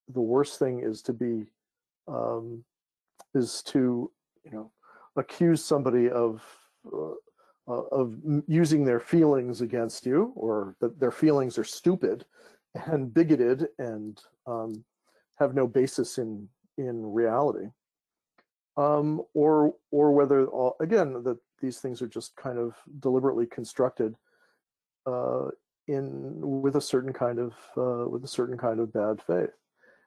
the 0.08 0.20
worst 0.20 0.58
thing 0.58 0.80
is 0.80 1.02
to 1.02 1.12
be 1.12 1.46
um, 2.08 2.64
is 3.34 3.62
to 3.62 4.10
you 4.44 4.50
know 4.50 4.70
accuse 5.16 5.64
somebody 5.64 6.10
of 6.10 6.42
uh, 6.92 7.12
uh, 7.68 7.84
of 7.92 8.16
using 8.48 8.84
their 8.84 9.00
feelings 9.00 9.60
against 9.60 10.06
you, 10.06 10.32
or 10.34 10.74
that 10.80 10.98
their 10.98 11.12
feelings 11.12 11.58
are 11.58 11.64
stupid 11.64 12.24
and 12.86 13.12
bigoted 13.12 13.68
and 13.78 14.20
um, 14.46 14.84
have 15.38 15.54
no 15.54 15.66
basis 15.66 16.18
in 16.18 16.48
in 16.78 17.04
reality, 17.04 17.66
um, 18.76 19.22
or 19.34 19.74
or 19.90 20.12
whether 20.12 20.46
all, 20.46 20.76
again 20.80 21.22
that 21.22 21.38
these 21.60 21.78
things 21.78 22.00
are 22.00 22.08
just 22.08 22.34
kind 22.36 22.58
of 22.58 22.74
deliberately 23.00 23.46
constructed 23.46 24.16
in 25.86 26.40
with 26.40 26.76
a 26.76 26.80
certain 26.80 27.12
kind 27.12 27.38
of 27.38 27.52
uh, 27.76 28.08
with 28.08 28.24
a 28.24 28.28
certain 28.28 28.58
kind 28.58 28.80
of 28.80 28.92
bad 28.92 29.20
faith, 29.26 29.50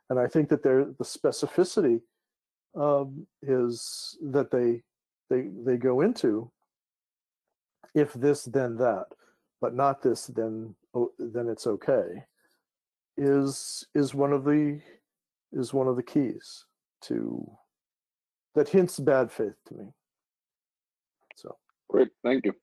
and 0.10 0.20
I 0.20 0.28
think 0.28 0.50
that 0.50 0.64
there 0.64 0.86
the 0.86 1.04
specificity 1.04 2.02
um, 2.76 3.28
is 3.42 4.18
that 4.22 4.52
they 4.52 4.84
they 5.30 5.50
they 5.66 5.78
go 5.78 6.02
into 6.02 6.52
if 7.96 8.14
this 8.14 8.46
then 8.46 8.78
that, 8.78 9.06
but 9.62 9.76
not 9.76 10.02
this 10.02 10.28
then 10.28 10.76
oh, 10.94 11.12
then 11.20 11.48
it's 11.48 11.68
okay 11.68 12.24
is 13.18 13.86
is 13.94 14.14
one 14.14 14.34
of 14.34 14.44
the 14.44 14.80
is 15.52 15.74
one 15.74 15.88
of 15.88 15.96
the 15.96 16.04
keys 16.04 16.66
to 17.02 17.46
that 18.56 18.70
hints 18.70 19.00
bad 19.00 19.32
faith 19.32 19.56
to 19.68 19.76
me. 19.76 19.86
So 21.36 21.56
great, 21.90 22.10
thank 22.24 22.46
you. 22.46 22.54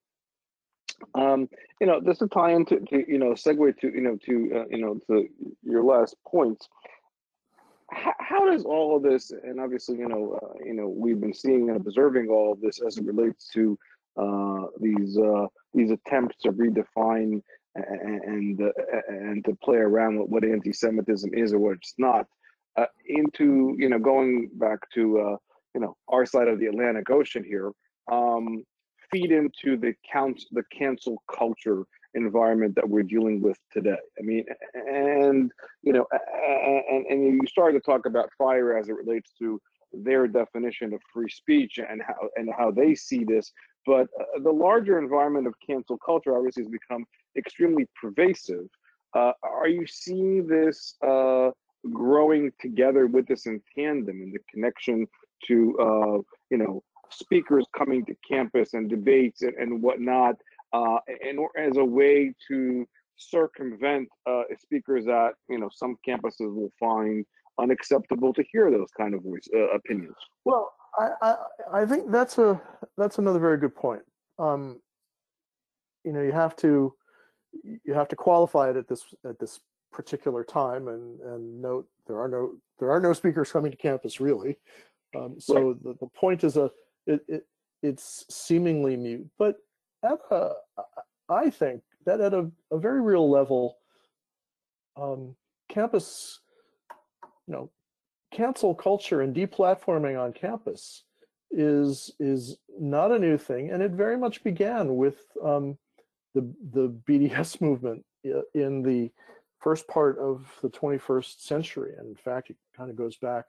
Um, 1.14 1.48
you 1.80 1.86
know, 1.86 2.01
this 2.01 2.18
to 2.18 2.28
tie 2.28 2.53
into 2.53 2.80
to, 2.80 3.05
you 3.11 3.18
know 3.18 3.32
segue 3.32 3.78
to 3.80 3.88
you 3.88 4.01
know 4.01 4.16
to 4.26 4.61
uh, 4.61 4.64
you 4.70 4.80
know 4.84 5.01
to 5.09 5.28
your 5.62 5.82
last 5.82 6.16
points. 6.26 6.68
How, 7.90 8.14
how, 8.20 8.48
does 8.48 8.64
all 8.64 8.96
of 8.96 9.03
this, 9.03 9.32
and 9.32 9.61
obviously 9.61 9.98
you 9.98 10.09
know 10.09 10.38
uh, 10.40 10.64
you 10.64 10.74
know 10.74 10.88
we've 10.88 11.20
been 11.20 11.34
seeing 11.34 11.70
and 11.70 11.76
observing 11.76 12.28
all 12.28 12.53
of 12.53 12.61
this 12.61 12.80
as 12.80 12.98
it 12.98 13.05
relates 13.05 13.48
to 13.55 13.78
uh, 14.16 14.66
these 14.80 15.18
uh, 15.18 15.46
these 15.74 15.90
attempts 15.90 16.36
to 16.42 16.53
redefine 16.53 17.42
and 17.74 18.22
and, 18.22 18.61
uh, 18.61 18.70
and 19.09 19.44
to 19.44 19.55
play 19.62 19.78
around 19.78 20.18
with 20.18 20.28
what 20.28 20.44
anti-Semitism 20.44 21.32
is 21.34 21.53
or 21.53 21.59
what 21.59 21.76
it's 21.76 21.94
not, 21.98 22.26
uh, 22.76 22.86
into 23.07 23.74
you 23.78 23.88
know 23.88 23.98
going 23.98 24.51
back 24.55 24.78
to 24.94 25.18
uh, 25.18 25.36
you 25.74 25.80
know 25.80 25.96
our 26.09 26.26
side 26.26 26.48
of 26.48 26.59
the 26.59 26.66
Atlantic 26.66 27.09
Ocean 27.11 27.44
here, 27.44 27.70
um, 28.11 28.64
feed 29.11 29.32
into 29.32 29.76
the 29.76 29.94
count 30.11 30.42
the 30.52 30.62
cancel 30.72 31.22
culture 31.32 31.84
environment 32.14 32.74
that 32.74 32.88
we're 32.88 33.02
dealing 33.02 33.40
with 33.40 33.58
today. 33.72 33.96
I 34.18 34.22
mean, 34.22 34.44
and 34.74 35.50
you 35.82 35.92
know, 35.92 36.06
and 36.12 37.06
and 37.06 37.22
you 37.22 37.46
started 37.46 37.82
to 37.82 37.90
talk 37.90 38.06
about 38.06 38.30
FIRE 38.38 38.76
as 38.76 38.88
it 38.88 38.96
relates 38.96 39.32
to 39.38 39.61
their 39.92 40.28
definition 40.28 40.92
of 40.92 41.00
free 41.12 41.28
speech 41.28 41.78
and 41.78 42.00
how 42.06 42.28
and 42.36 42.50
how 42.56 42.70
they 42.70 42.94
see 42.94 43.24
this. 43.24 43.52
But 43.86 44.08
uh, 44.18 44.40
the 44.42 44.52
larger 44.52 44.98
environment 44.98 45.46
of 45.46 45.54
cancel 45.66 45.98
culture 45.98 46.36
obviously 46.36 46.64
has 46.64 46.70
become 46.70 47.04
extremely 47.36 47.86
pervasive. 48.00 48.66
Uh, 49.14 49.32
are 49.42 49.68
you 49.68 49.86
seeing 49.86 50.46
this 50.46 50.94
uh, 51.06 51.50
growing 51.92 52.52
together 52.61 53.06
with 53.06 53.26
this 53.26 53.46
in 53.46 53.61
tandem 53.74 54.22
in 54.22 54.32
the 54.32 54.38
connection 54.52 55.06
to 55.46 55.76
uh, 55.80 56.18
you 56.50 56.58
know 56.58 56.82
speakers 57.11 57.66
coming 57.76 58.04
to 58.06 58.14
campus 58.28 58.74
and 58.74 58.88
debates 58.88 59.42
and, 59.42 59.54
and 59.54 59.82
whatnot, 59.82 60.36
uh, 60.72 60.98
and 61.24 61.38
as 61.58 61.76
a 61.76 61.84
way 61.84 62.32
to 62.48 62.86
circumvent 63.16 64.08
uh, 64.26 64.42
speakers 64.58 65.04
that 65.04 65.32
you 65.48 65.58
know 65.58 65.68
some 65.72 65.96
campuses 66.06 66.54
will 66.54 66.72
find 66.78 67.24
unacceptable 67.61 68.32
to 68.32 68.42
hear 68.50 68.70
those 68.70 68.88
kind 68.96 69.14
of 69.14 69.22
voice, 69.22 69.48
uh, 69.54 69.68
opinions. 69.70 70.16
Well, 70.44 70.72
I, 70.98 71.11
I, 71.22 71.36
I 71.72 71.86
think 71.86 72.11
that's 72.11 72.38
a 72.38 72.61
that's 72.96 73.18
another 73.18 73.38
very 73.38 73.58
good 73.58 73.74
point. 73.74 74.02
Um, 74.38 74.80
you 76.04 76.12
know, 76.12 76.22
you 76.22 76.32
have 76.32 76.56
to 76.56 76.94
you 77.62 77.94
have 77.94 78.08
to 78.08 78.16
qualify 78.16 78.70
it 78.70 78.76
at 78.76 78.88
this 78.88 79.04
at 79.24 79.38
this 79.38 79.61
particular 79.92 80.44
time 80.44 80.88
and 80.88 81.20
and 81.20 81.61
note 81.61 81.86
there 82.06 82.20
are 82.20 82.28
no 82.28 82.52
there 82.78 82.90
are 82.92 83.00
no 83.00 83.12
speakers 83.12 83.52
coming 83.52 83.70
to 83.70 83.76
campus 83.76 84.20
really. 84.20 84.56
Um, 85.16 85.36
so 85.40 85.70
right. 85.70 85.82
the, 85.82 85.94
the 86.00 86.06
point 86.06 86.44
is 86.44 86.56
a 86.56 86.70
it, 87.07 87.20
it 87.28 87.46
it's 87.82 88.26
seemingly 88.28 88.96
mute, 88.96 89.28
but 89.38 89.57
at 90.05 90.18
a, 90.30 90.51
I 91.28 91.51
think 91.51 91.82
that 92.05 92.20
at 92.20 92.34
a, 92.34 92.51
a 92.70 92.78
very 92.78 93.01
real 93.01 93.30
level, 93.30 93.76
um, 94.96 95.34
campus 95.68 96.40
you 97.51 97.57
know, 97.57 97.70
cancel 98.32 98.74
culture 98.74 99.22
and 99.22 99.34
deplatforming 99.34 100.22
on 100.22 100.32
campus 100.32 101.03
is 101.51 102.12
is 102.20 102.57
not 102.78 103.11
a 103.11 103.18
new 103.18 103.36
thing, 103.36 103.70
and 103.70 103.82
it 103.82 103.90
very 103.90 104.16
much 104.16 104.44
began 104.44 104.94
with 104.96 105.18
um, 105.44 105.76
the 106.34 106.42
the 106.72 106.96
BDS 107.09 107.61
movement 107.61 108.05
in 108.55 108.82
the 108.82 109.11
first 109.59 109.86
part 109.88 110.18
of 110.18 110.46
the 110.62 110.70
21st 110.70 111.40
century. 111.40 111.92
And 111.98 112.09
in 112.09 112.14
fact, 112.14 112.51
it 112.51 112.57
kind 112.74 112.88
of 112.88 112.96
goes 112.96 113.16
back 113.16 113.46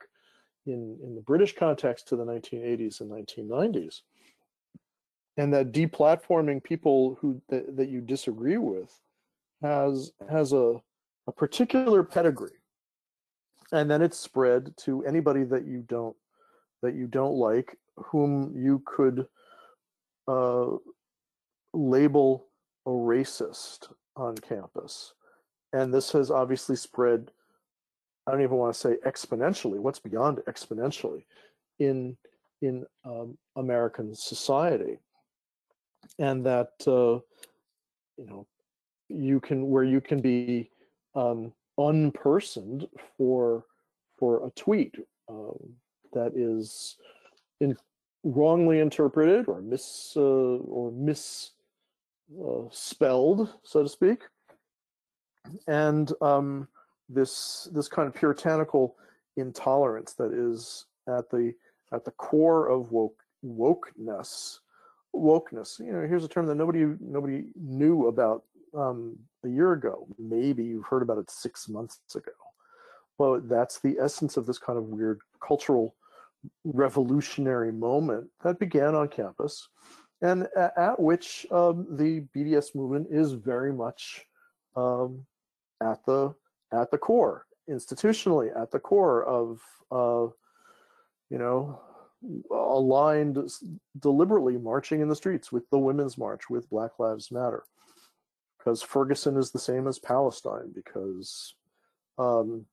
in 0.66 0.98
in 1.02 1.14
the 1.14 1.20
British 1.20 1.54
context 1.54 2.08
to 2.08 2.16
the 2.16 2.24
1980s 2.24 3.00
and 3.00 3.10
1990s. 3.10 4.02
And 5.38 5.52
that 5.54 5.72
deplatforming 5.72 6.62
people 6.62 7.16
who 7.20 7.40
that, 7.48 7.76
that 7.76 7.88
you 7.88 8.00
disagree 8.00 8.58
with 8.58 8.92
has 9.62 10.12
has 10.30 10.52
a 10.52 10.80
a 11.26 11.32
particular 11.32 12.02
pedigree 12.02 12.50
and 13.72 13.90
then 13.90 14.02
it's 14.02 14.18
spread 14.18 14.74
to 14.76 15.04
anybody 15.04 15.44
that 15.44 15.66
you 15.66 15.84
don't 15.88 16.16
that 16.82 16.94
you 16.94 17.06
don't 17.06 17.34
like 17.34 17.76
whom 17.96 18.52
you 18.56 18.82
could 18.84 19.26
uh, 20.28 20.66
label 21.72 22.46
a 22.86 22.90
racist 22.90 23.92
on 24.16 24.36
campus 24.36 25.14
and 25.72 25.94
this 25.94 26.10
has 26.12 26.30
obviously 26.30 26.76
spread 26.76 27.30
i 28.26 28.30
don't 28.30 28.42
even 28.42 28.56
want 28.56 28.72
to 28.72 28.78
say 28.78 28.96
exponentially 29.06 29.78
what's 29.78 29.98
beyond 29.98 30.38
exponentially 30.48 31.24
in 31.78 32.16
in 32.62 32.86
um, 33.04 33.36
american 33.56 34.14
society. 34.14 34.98
And 36.18 36.44
that 36.46 36.72
uh, 36.86 37.20
you 38.16 38.26
know 38.26 38.46
you 39.08 39.40
can 39.40 39.68
where 39.68 39.84
you 39.84 40.00
can 40.00 40.20
be 40.20 40.70
um, 41.14 41.52
unpersoned 41.78 42.88
for 43.16 43.64
for 44.18 44.46
a 44.46 44.50
tweet 44.50 44.94
um, 45.28 45.74
that 46.12 46.32
is 46.34 46.96
in, 47.60 47.76
wrongly 48.24 48.80
interpreted 48.80 49.48
or 49.48 49.60
mis 49.60 50.14
uh, 50.16 50.20
or 50.20 50.90
misspelled, 50.92 51.52
uh, 53.48 53.52
so 53.62 53.82
to 53.82 53.88
speak, 53.88 54.22
and 55.66 56.12
um, 56.20 56.68
this 57.14 57.68
this 57.72 57.88
kind 57.88 58.08
of 58.08 58.14
puritanical 58.14 58.96
intolerance 59.36 60.14
that 60.14 60.32
is 60.32 60.86
at 61.08 61.30
the 61.30 61.52
at 61.92 62.04
the 62.04 62.10
core 62.12 62.68
of 62.68 62.92
woke 62.92 63.22
wokeness 63.44 64.58
wokeness 65.14 65.78
you 65.78 65.92
know 65.92 66.06
here's 66.06 66.24
a 66.24 66.28
term 66.28 66.46
that 66.46 66.54
nobody 66.54 66.86
nobody 67.00 67.44
knew 67.56 68.06
about 68.06 68.44
um, 68.76 69.18
a 69.44 69.48
year 69.48 69.72
ago. 69.72 70.06
Maybe 70.18 70.64
you've 70.64 70.86
heard 70.86 71.02
about 71.02 71.18
it 71.18 71.30
six 71.30 71.68
months 71.68 71.98
ago. 72.14 72.32
Well, 73.18 73.40
that's 73.44 73.80
the 73.80 73.98
essence 74.00 74.36
of 74.36 74.46
this 74.46 74.58
kind 74.58 74.78
of 74.78 74.84
weird 74.84 75.20
cultural 75.46 75.94
revolutionary 76.64 77.72
moment 77.72 78.28
that 78.42 78.58
began 78.58 78.94
on 78.94 79.08
campus 79.08 79.68
and 80.22 80.48
at 80.56 80.98
which 80.98 81.46
um, 81.52 81.86
the 81.90 82.24
BDS 82.34 82.74
movement 82.74 83.08
is 83.10 83.32
very 83.32 83.72
much 83.72 84.26
um, 84.74 85.24
at 85.80 86.04
the 86.04 86.34
at 86.72 86.90
the 86.90 86.98
core, 86.98 87.46
institutionally 87.70 88.48
at 88.60 88.70
the 88.70 88.78
core 88.78 89.24
of 89.24 89.60
uh, 89.90 90.30
you 91.30 91.38
know 91.38 91.80
aligned 92.50 93.38
deliberately 93.98 94.56
marching 94.56 95.00
in 95.00 95.08
the 95.08 95.16
streets 95.16 95.50
with 95.50 95.68
the 95.70 95.78
Women's 95.78 96.16
March, 96.16 96.48
with 96.48 96.70
Black 96.70 96.98
Lives 96.98 97.30
Matter, 97.30 97.64
because 98.58 98.82
Ferguson 98.82 99.36
is 99.36 99.50
the 99.50 99.58
same 99.58 99.86
as 99.86 99.98
Palestine 99.98 100.72
because 100.74 101.54
um, 102.18 102.66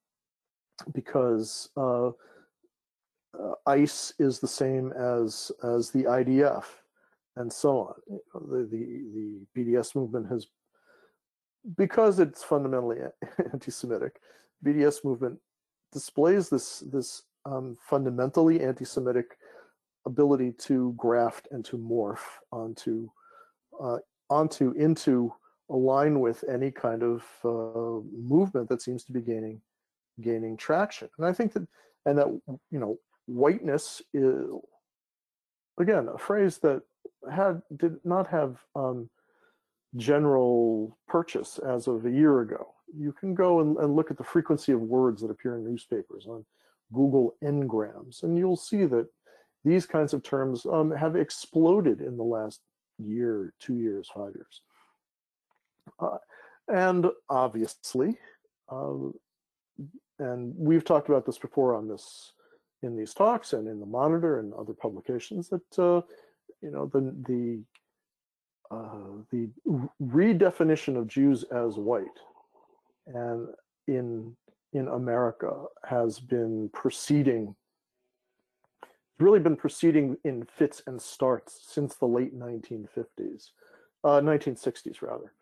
because 0.94 1.70
uh, 1.78 2.08
uh, 2.08 3.54
ICE 3.66 4.14
is 4.20 4.40
the 4.40 4.48
same 4.48 4.92
as 4.94 5.52
as 5.64 5.92
the 5.92 6.04
IDF 6.04 6.66
and 7.36 7.52
so 7.52 7.80
on. 7.80 8.20
The, 8.50 8.68
the 8.70 9.04
the 9.14 9.42
BDS 9.56 9.96
movement 9.96 10.28
has 10.30 10.48
because 11.78 12.20
it's 12.20 12.44
fundamentally 12.44 12.98
anti-Semitic. 13.54 14.20
BDS 14.66 15.04
movement 15.06 15.40
displays 15.92 16.50
this 16.50 16.80
this 16.92 17.24
um, 17.46 17.78
fundamentally 17.82 18.62
anti-Semitic 18.62 19.38
ability 20.06 20.52
to 20.54 20.94
graft 20.98 21.48
and 21.52 21.64
to 21.66 21.78
morph 21.78 22.26
onto 22.52 23.10
uh, 23.82 23.98
onto 24.30 24.72
into 24.72 25.34
align 25.70 26.20
with 26.20 26.44
any 26.50 26.72
kind 26.72 27.04
of 27.04 27.24
uh, 27.46 28.06
movement 28.12 28.68
that 28.70 28.82
seems 28.82 29.04
to 29.04 29.12
be 29.12 29.22
gaining 29.22 29.62
gaining 30.22 30.58
traction. 30.58 31.10
And 31.18 31.26
I 31.26 31.34
think 31.34 31.54
that 31.54 31.68
and 32.06 32.18
that 32.18 32.28
you 32.72 32.80
know 32.80 32.98
whiteness 33.26 34.02
is 34.14 34.46
again 35.80 36.10
a 36.14 36.18
phrase 36.18 36.58
that 36.60 36.82
had 37.32 37.62
did 37.78 37.98
not 38.04 38.28
have 38.28 38.58
um, 38.76 39.10
general 39.96 40.98
purchase 41.08 41.58
as 41.60 41.88
of 41.88 42.06
a 42.06 42.12
year 42.12 42.42
ago. 42.42 42.74
You 42.96 43.12
can 43.12 43.34
go 43.34 43.62
and, 43.62 43.78
and 43.78 43.96
look 43.96 44.12
at 44.12 44.18
the 44.18 44.24
frequency 44.24 44.72
of 44.72 44.82
words 44.82 45.22
that 45.22 45.32
appear 45.32 45.56
in 45.56 45.66
newspapers 45.66 46.26
on 46.28 46.46
Google 46.94 47.36
Ngrams, 47.44 48.24
and 48.24 48.38
you'll 48.38 48.58
see 48.58 48.86
that 48.86 49.08
these 49.64 49.86
kinds 49.86 50.14
of 50.14 50.24
terms 50.24 50.66
um, 50.66 50.92
have 50.92 51.16
exploded 51.16 52.02
in 52.02 52.18
the 52.18 52.24
last 52.24 52.62
year, 52.98 53.54
two 53.60 53.76
years, 53.76 54.10
five 54.14 54.34
years. 54.34 54.62
Uh, 56.00 56.18
and 56.68 57.08
obviously, 57.30 58.18
uh, 58.72 58.94
and 60.20 60.54
we've 60.58 60.84
talked 60.84 61.10
about 61.10 61.26
this 61.26 61.38
before 61.38 61.76
on 61.76 61.88
this 61.88 62.34
in 62.84 62.96
these 62.96 63.14
talks 63.14 63.54
and 63.54 63.68
in 63.68 63.80
the 63.80 63.86
monitor 63.86 64.40
and 64.40 64.54
other 64.54 64.74
publications 64.74 65.50
that 65.50 65.80
uh, 65.80 66.02
you 66.62 66.72
know 66.72 66.86
the 66.88 67.14
the 67.28 67.62
uh, 68.72 69.24
the 69.32 69.50
redefinition 70.02 70.98
of 70.98 71.08
Jews 71.08 71.44
as 71.44 71.76
white 71.76 72.06
and 73.08 73.48
in 73.88 74.36
in 74.74 74.88
America 74.88 75.66
has 75.84 76.20
been 76.20 76.70
proceeding 76.74 77.56
really 79.20 79.40
been 79.40 79.56
proceeding 79.56 80.16
in 80.24 80.46
fits 80.46 80.82
and 80.88 81.02
starts 81.02 81.60
since 81.68 81.96
the 81.96 82.06
late 82.06 82.38
1950s 82.38 83.50
uh, 84.04 84.22
1960s 84.22 85.02
rather. 85.02 85.34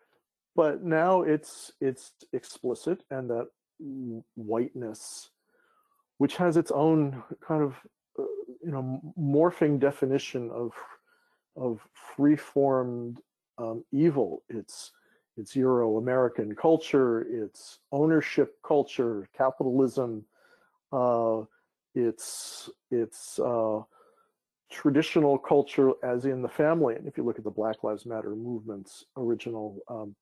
But 0.56 0.82
now 0.82 1.22
it's 1.22 1.72
it's 1.80 2.12
explicit 2.32 3.04
and 3.10 3.30
that 3.30 3.48
whiteness 4.36 5.30
which 6.16 6.36
has 6.36 6.56
its 6.56 6.72
own 6.72 7.22
kind 7.46 7.62
of 7.62 7.76
uh, 8.18 8.24
you 8.64 8.72
know 8.72 9.00
morphing 9.18 9.78
definition 9.78 10.50
of 10.50 10.72
of 11.58 11.80
free-formed 12.16 13.20
um, 13.58 13.84
evil. 13.92 14.42
It's 14.48 14.92
it's 15.36 15.54
Euro-American 15.54 16.56
culture, 16.56 17.26
it's 17.30 17.78
ownership 17.92 18.56
culture, 18.66 19.28
capitalism, 19.36 20.24
uh, 20.92 21.42
it's 21.94 22.68
it's 22.90 23.38
uh, 23.38 23.80
traditional 24.70 25.38
culture, 25.38 25.92
as 26.02 26.24
in 26.24 26.42
the 26.42 26.48
family. 26.48 26.96
And 26.96 27.06
if 27.06 27.16
you 27.16 27.24
look 27.24 27.38
at 27.38 27.44
the 27.44 27.50
Black 27.50 27.84
Lives 27.84 28.04
Matter 28.04 28.34
movement's 28.34 29.04
original 29.16 29.78
um, 29.88 30.16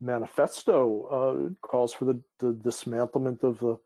manifesto, 0.00 1.08
uh, 1.12 1.46
it 1.46 1.60
calls 1.60 1.92
for 1.92 2.04
the, 2.04 2.20
the 2.38 2.52
dismantlement 2.54 3.42
of 3.42 3.58
the 3.58 3.76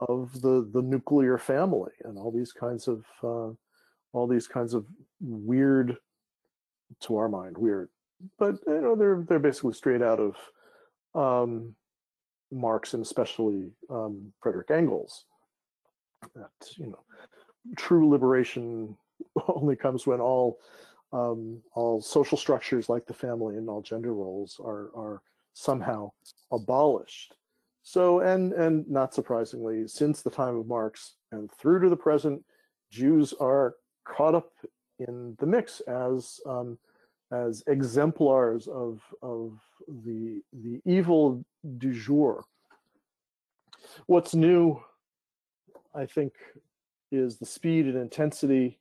of 0.00 0.40
the 0.40 0.68
the 0.72 0.82
nuclear 0.82 1.38
family 1.38 1.92
and 2.04 2.18
all 2.18 2.32
these 2.32 2.52
kinds 2.52 2.88
of 2.88 3.04
uh, 3.22 3.52
all 4.12 4.26
these 4.26 4.46
kinds 4.46 4.74
of 4.74 4.86
weird 5.20 5.96
to 7.00 7.16
our 7.16 7.28
mind 7.28 7.56
weird. 7.56 7.88
But 8.38 8.56
you 8.66 8.80
know 8.80 8.96
they're 8.96 9.24
they're 9.28 9.38
basically 9.38 9.74
straight 9.74 10.02
out 10.02 10.20
of 10.20 10.36
um, 11.14 11.74
Marx 12.50 12.94
and 12.94 13.02
especially 13.02 13.70
um, 13.90 14.32
Frederick 14.40 14.70
Engels. 14.70 15.24
That 16.34 16.50
you 16.76 16.86
know 16.86 17.00
true 17.76 18.08
liberation 18.08 18.96
only 19.48 19.76
comes 19.76 20.06
when 20.06 20.20
all 20.20 20.58
um, 21.12 21.62
all 21.74 22.00
social 22.00 22.38
structures 22.38 22.88
like 22.88 23.06
the 23.06 23.14
family 23.14 23.56
and 23.56 23.68
all 23.68 23.82
gender 23.82 24.14
roles 24.14 24.60
are 24.64 24.90
are 24.96 25.22
somehow 25.54 26.10
abolished. 26.52 27.34
So, 27.82 28.20
and 28.20 28.52
and 28.52 28.88
not 28.88 29.14
surprisingly, 29.14 29.86
since 29.86 30.22
the 30.22 30.30
time 30.30 30.56
of 30.56 30.66
Marx 30.66 31.16
and 31.32 31.50
through 31.52 31.80
to 31.82 31.90
the 31.90 31.96
present, 31.96 32.42
Jews 32.90 33.34
are 33.40 33.74
caught 34.04 34.34
up 34.34 34.50
in 34.98 35.36
the 35.38 35.46
mix 35.46 35.80
as 35.80 36.40
um, 36.46 36.78
as 37.32 37.62
exemplars 37.66 38.68
of 38.68 39.02
of 39.22 39.58
the 39.88 40.42
the 40.52 40.80
evil 40.84 41.44
du 41.78 41.92
jour. 41.92 42.44
What's 44.06 44.34
new, 44.34 44.82
I 45.94 46.06
think, 46.06 46.32
is 47.10 47.36
the 47.36 47.46
speed 47.46 47.86
and 47.86 47.96
intensity 47.96 48.78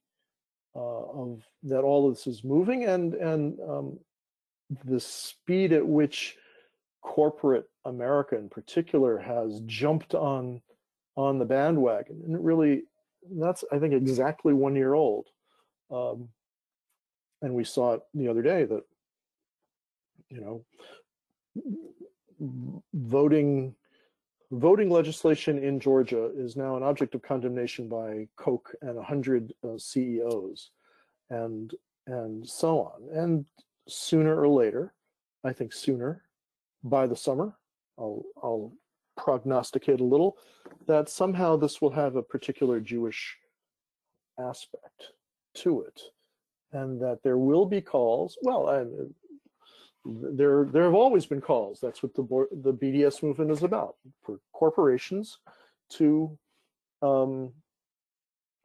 uh, 0.75 0.79
of 0.79 1.43
that 1.63 1.81
all 1.81 2.07
of 2.07 2.15
this 2.15 2.27
is 2.27 2.43
moving, 2.43 2.85
and 2.85 3.13
and 3.15 3.59
um, 3.67 3.99
the 4.85 4.99
speed 4.99 5.73
at 5.73 5.85
which 5.85 6.37
corporate 7.01 7.69
America 7.85 8.37
in 8.37 8.49
particular 8.49 9.17
has 9.17 9.61
jumped 9.65 10.15
on 10.15 10.61
on 11.15 11.37
the 11.37 11.45
bandwagon, 11.45 12.21
and 12.25 12.35
it 12.35 12.41
really 12.41 12.83
that's 13.31 13.63
I 13.71 13.79
think 13.79 13.93
exactly 13.93 14.53
one 14.53 14.75
year 14.75 14.93
old. 14.93 15.27
Um, 15.93 16.29
and 17.41 17.53
we 17.53 17.63
saw 17.63 17.93
it 17.93 18.01
the 18.13 18.27
other 18.27 18.41
day 18.41 18.65
that 18.65 18.83
you 20.29 20.41
know 20.41 20.65
voting 22.93 23.75
voting 24.51 24.89
legislation 24.89 25.57
in 25.57 25.79
Georgia 25.79 26.31
is 26.35 26.55
now 26.55 26.77
an 26.77 26.83
object 26.83 27.15
of 27.15 27.21
condemnation 27.21 27.87
by 27.87 28.27
Coke 28.37 28.73
and 28.81 28.97
a 28.97 29.03
hundred 29.03 29.53
uh, 29.63 29.77
CEOs, 29.77 30.71
and 31.29 31.73
and 32.07 32.47
so 32.47 32.79
on. 32.79 33.17
And 33.17 33.45
sooner 33.87 34.39
or 34.39 34.47
later, 34.47 34.93
I 35.43 35.53
think 35.53 35.73
sooner, 35.73 36.23
by 36.83 37.07
the 37.07 37.15
summer, 37.15 37.55
I'll, 37.97 38.23
I'll 38.41 38.73
prognosticate 39.17 39.99
a 39.99 40.05
little, 40.05 40.37
that 40.87 41.09
somehow 41.09 41.55
this 41.55 41.81
will 41.81 41.91
have 41.91 42.15
a 42.15 42.23
particular 42.23 42.79
Jewish 42.79 43.37
aspect 44.39 45.11
to 45.55 45.81
it, 45.81 46.01
and 46.71 47.01
that 47.01 47.19
there 47.23 47.37
will 47.37 47.65
be 47.65 47.81
calls. 47.81 48.37
Well, 48.41 48.69
I, 48.69 48.85
there 50.05 50.65
there 50.71 50.83
have 50.83 50.93
always 50.93 51.25
been 51.25 51.41
calls. 51.41 51.79
That's 51.81 52.03
what 52.03 52.13
the 52.13 52.47
the 52.61 52.73
BDS 52.73 53.23
movement 53.23 53.51
is 53.51 53.63
about 53.63 53.95
for 54.23 54.39
corporations 54.53 55.39
to 55.91 56.37
um, 57.01 57.53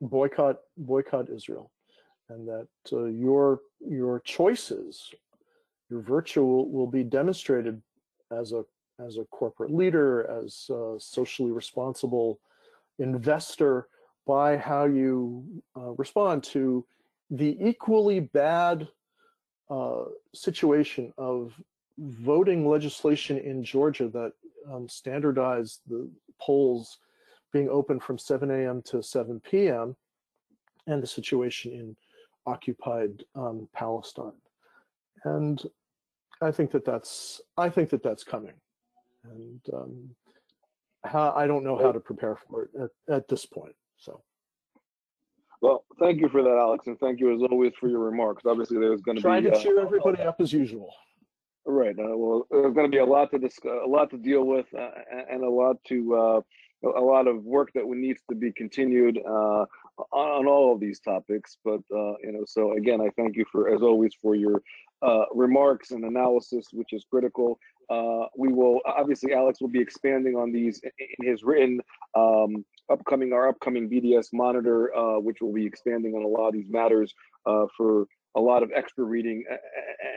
boycott 0.01 0.57
boycott 0.77 1.31
Israel, 1.31 1.71
and 2.29 2.47
that 2.49 2.69
uh, 2.93 3.05
your 3.05 3.61
your 3.81 4.21
choices, 4.21 5.11
your 5.91 6.01
virtue 6.01 6.45
will, 6.45 6.71
will 6.71 6.87
be 6.87 7.05
demonstrated 7.05 7.81
as 8.31 8.53
a 8.53 8.65
as 9.01 9.17
a 9.17 9.25
corporate 9.27 9.73
leader, 9.73 10.29
as 10.45 10.67
a 10.71 10.97
socially 10.99 11.53
responsible 11.53 12.41
investor, 12.99 13.89
by 14.29 14.59
how 14.59 14.85
you 14.85 15.43
uh, 15.75 15.91
respond 15.97 16.45
to 16.45 16.85
the 17.31 17.57
equally 17.59 18.21
bad 18.21 18.87
uh, 19.71 20.05
situation 20.35 21.13
of 21.17 21.55
voting 21.99 22.69
legislation 22.69 23.39
in 23.39 23.65
Georgia 23.65 24.07
that 24.09 24.33
um, 24.71 24.87
standardized 24.87 25.81
the 25.89 26.09
polls 26.39 26.99
being 27.53 27.71
open 27.71 27.99
from 27.99 28.19
7 28.19 28.51
a.m. 28.51 28.83
to 28.83 29.03
7 29.03 29.41
p.m. 29.41 29.97
and 30.87 31.03
the 31.03 31.07
situation 31.07 31.73
in 31.73 31.97
occupied 32.47 33.25
um, 33.35 33.67
Palestine. 33.75 34.33
And 35.25 35.61
I 36.43 36.51
think 36.51 36.71
that 36.73 36.85
that's 36.85 37.41
I 37.57 37.69
think 37.69 37.89
that 37.91 38.03
that's 38.03 38.23
coming, 38.23 38.55
and 39.25 39.61
um, 39.73 40.11
how 41.05 41.33
I 41.35 41.49
don't 41.49 41.65
know 41.65 41.77
how 41.77 41.91
to 41.91 41.99
prepare 41.99 42.37
for 42.37 42.65
it 42.65 42.71
at, 42.81 43.15
at 43.15 43.29
this 43.29 43.45
point. 43.45 43.75
So. 43.99 44.23
Well, 45.61 45.85
thank 45.99 46.21
you 46.21 46.29
for 46.29 46.43
that, 46.43 46.57
Alex, 46.57 46.87
and 46.87 46.99
thank 47.01 47.19
you 47.19 47.35
as 47.35 47.43
always 47.51 47.73
for 47.81 47.89
your 47.89 47.99
remarks. 47.99 48.45
Obviously, 48.47 48.79
there's 48.79 49.01
going 49.01 49.17
to 49.17 49.21
be 49.21 49.23
trying 49.23 49.43
to 49.45 49.53
uh, 49.53 49.61
cheer 49.61 49.81
everybody 49.81 50.23
up 50.23 50.37
as 50.41 50.53
usual. 50.53 50.93
Right. 51.67 51.99
Uh, 51.99 52.17
well, 52.17 52.47
there's 52.51 52.73
going 52.73 52.87
to 52.87 52.95
be 52.95 52.99
a 52.99 53.05
lot 53.05 53.31
to 53.33 53.39
discuss, 53.39 53.73
a 53.85 53.89
lot 53.89 54.11
to 54.11 54.19
deal 54.19 54.45
with, 54.45 54.67
uh, 54.73 54.89
and 55.31 55.43
a 55.43 55.51
lot 55.51 55.77
to 55.89 56.15
uh, 56.15 56.41
a 56.97 57.01
lot 57.01 57.27
of 57.27 57.45
work 57.45 57.71
that 57.75 57.85
needs 57.87 58.23
to 58.31 58.37
be 58.37 58.53
continued 58.53 59.19
uh, 59.29 59.65
on 60.13 60.47
all 60.47 60.73
of 60.73 60.81
these 60.81 61.01
topics. 61.01 61.59
But 61.65 61.81
uh, 61.93 62.15
you 62.23 62.33
know, 62.33 62.45
so 62.47 62.75
again, 62.75 63.01
I 63.01 63.11
thank 63.17 63.37
you 63.37 63.45
for, 63.51 63.75
as 63.75 63.83
always, 63.83 64.15
for 64.23 64.35
your 64.35 64.63
uh, 65.03 65.25
remarks 65.35 65.91
and 65.91 66.05
analysis, 66.05 66.67
which 66.73 66.93
is 66.93 67.05
critical. 67.11 67.59
Uh, 67.91 68.27
we 68.37 68.53
will 68.53 68.81
obviously 68.87 69.33
Alex 69.35 69.61
will 69.61 69.69
be 69.69 69.81
expanding 69.81 70.37
on 70.37 70.53
these 70.53 70.81
in 70.99 71.27
his 71.27 71.43
written 71.43 71.81
um, 72.15 72.65
upcoming 72.91 73.33
our 73.33 73.49
upcoming 73.49 73.89
BDS 73.89 74.29
monitor, 74.33 74.95
uh, 74.97 75.19
which 75.19 75.41
will 75.41 75.53
be 75.53 75.67
expanding 75.67 76.15
on 76.15 76.23
a 76.23 76.29
lot 76.29 76.49
of 76.49 76.55
these 76.55 76.71
matters 76.71 77.15
uh, 77.47 77.67
for 77.77 78.07
a 78.37 78.41
lot 78.41 78.63
of 78.63 78.71
extra 78.75 79.05
reading 79.05 79.45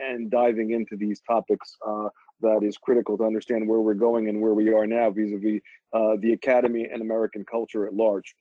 and 0.08 0.30
diving 0.30 0.70
into 0.72 0.96
these 0.96 1.20
topics 1.28 1.76
uh, 1.86 2.08
that 2.40 2.62
is 2.62 2.76
critical 2.76 3.16
to 3.18 3.24
understand 3.24 3.66
where 3.66 3.80
we're 3.80 3.94
going 3.94 4.28
and 4.28 4.40
where 4.40 4.54
we 4.54 4.72
are 4.72 4.86
now 4.86 5.10
vis-a-vis 5.10 5.60
-vis, 5.94 6.20
the 6.20 6.32
academy 6.32 6.84
and 6.92 7.00
American 7.02 7.44
culture 7.44 7.86
at 7.86 7.94
large. 7.94 8.36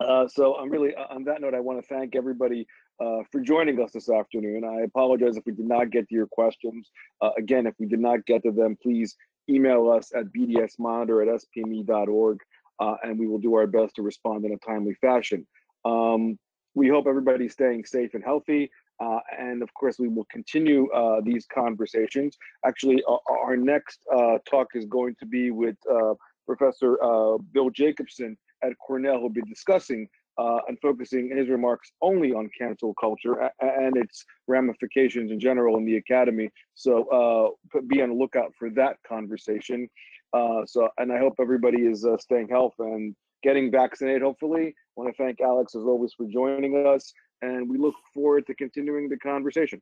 Uh, 0.00 0.26
so 0.26 0.56
I'm 0.56 0.70
really 0.70 0.94
on 0.94 1.24
that 1.24 1.40
note. 1.40 1.54
I 1.54 1.60
want 1.60 1.80
to 1.80 1.86
thank 1.86 2.16
everybody 2.16 2.66
uh, 3.00 3.22
for 3.30 3.40
joining 3.40 3.80
us 3.82 3.92
this 3.92 4.10
afternoon. 4.10 4.64
I 4.64 4.82
apologize 4.82 5.36
if 5.36 5.46
we 5.46 5.52
did 5.52 5.66
not 5.66 5.90
get 5.90 6.08
to 6.08 6.14
your 6.14 6.26
questions. 6.26 6.90
Uh, 7.20 7.30
again, 7.38 7.66
if 7.66 7.74
we 7.78 7.86
did 7.86 8.00
not 8.00 8.24
get 8.26 8.42
to 8.42 8.50
them, 8.50 8.76
please 8.82 9.16
email 9.48 9.90
us 9.90 10.10
at 10.14 10.26
bdsmonitor 10.32 11.22
at 11.22 11.42
spme.org, 11.42 12.38
uh, 12.80 12.96
and 13.02 13.18
we 13.18 13.26
will 13.26 13.38
do 13.38 13.54
our 13.54 13.66
best 13.66 13.96
to 13.96 14.02
respond 14.02 14.44
in 14.44 14.52
a 14.52 14.58
timely 14.58 14.94
fashion. 14.94 15.46
Um, 15.84 16.38
we 16.74 16.88
hope 16.88 17.06
everybody's 17.06 17.52
staying 17.52 17.84
safe 17.84 18.14
and 18.14 18.24
healthy. 18.24 18.70
Uh, 19.00 19.18
and 19.38 19.62
of 19.62 19.72
course, 19.74 19.98
we 19.98 20.08
will 20.08 20.26
continue 20.30 20.88
uh, 20.92 21.20
these 21.24 21.46
conversations. 21.52 22.36
Actually, 22.64 23.02
our, 23.08 23.20
our 23.28 23.56
next 23.56 24.00
uh, 24.14 24.38
talk 24.48 24.68
is 24.74 24.84
going 24.86 25.14
to 25.18 25.26
be 25.26 25.50
with 25.50 25.76
uh, 25.90 26.14
Professor 26.46 27.02
uh, 27.02 27.38
Bill 27.52 27.70
Jacobson 27.70 28.36
at 28.62 28.72
Cornell, 28.78 29.18
who'll 29.18 29.30
be 29.30 29.42
discussing 29.42 30.08
uh, 30.38 30.58
and 30.68 30.78
focusing 30.80 31.36
his 31.36 31.48
remarks 31.48 31.92
only 32.02 32.32
on 32.32 32.48
cancel 32.56 32.94
culture 32.94 33.50
and 33.60 33.96
its 33.96 34.24
ramifications 34.48 35.30
in 35.30 35.38
general 35.38 35.76
in 35.76 35.84
the 35.84 35.96
academy. 35.96 36.50
So 36.74 37.56
be 37.86 38.02
on 38.02 38.10
the 38.10 38.14
lookout 38.14 38.52
for 38.58 38.70
that 38.70 38.96
conversation. 39.06 39.88
Uh, 40.34 40.66
so, 40.66 40.88
and 40.98 41.12
I 41.12 41.18
hope 41.18 41.34
everybody 41.40 41.82
is 41.82 42.04
uh, 42.04 42.18
staying 42.18 42.48
healthy 42.48 42.74
and 42.80 43.14
getting 43.44 43.70
vaccinated, 43.70 44.22
hopefully. 44.22 44.68
I 44.68 45.00
want 45.00 45.14
to 45.14 45.22
thank 45.22 45.40
Alex, 45.40 45.76
as 45.76 45.82
always, 45.82 46.12
for 46.12 46.26
joining 46.26 46.86
us, 46.86 47.12
and 47.40 47.70
we 47.70 47.78
look 47.78 47.94
forward 48.12 48.46
to 48.48 48.54
continuing 48.54 49.08
the 49.08 49.18
conversation. 49.18 49.80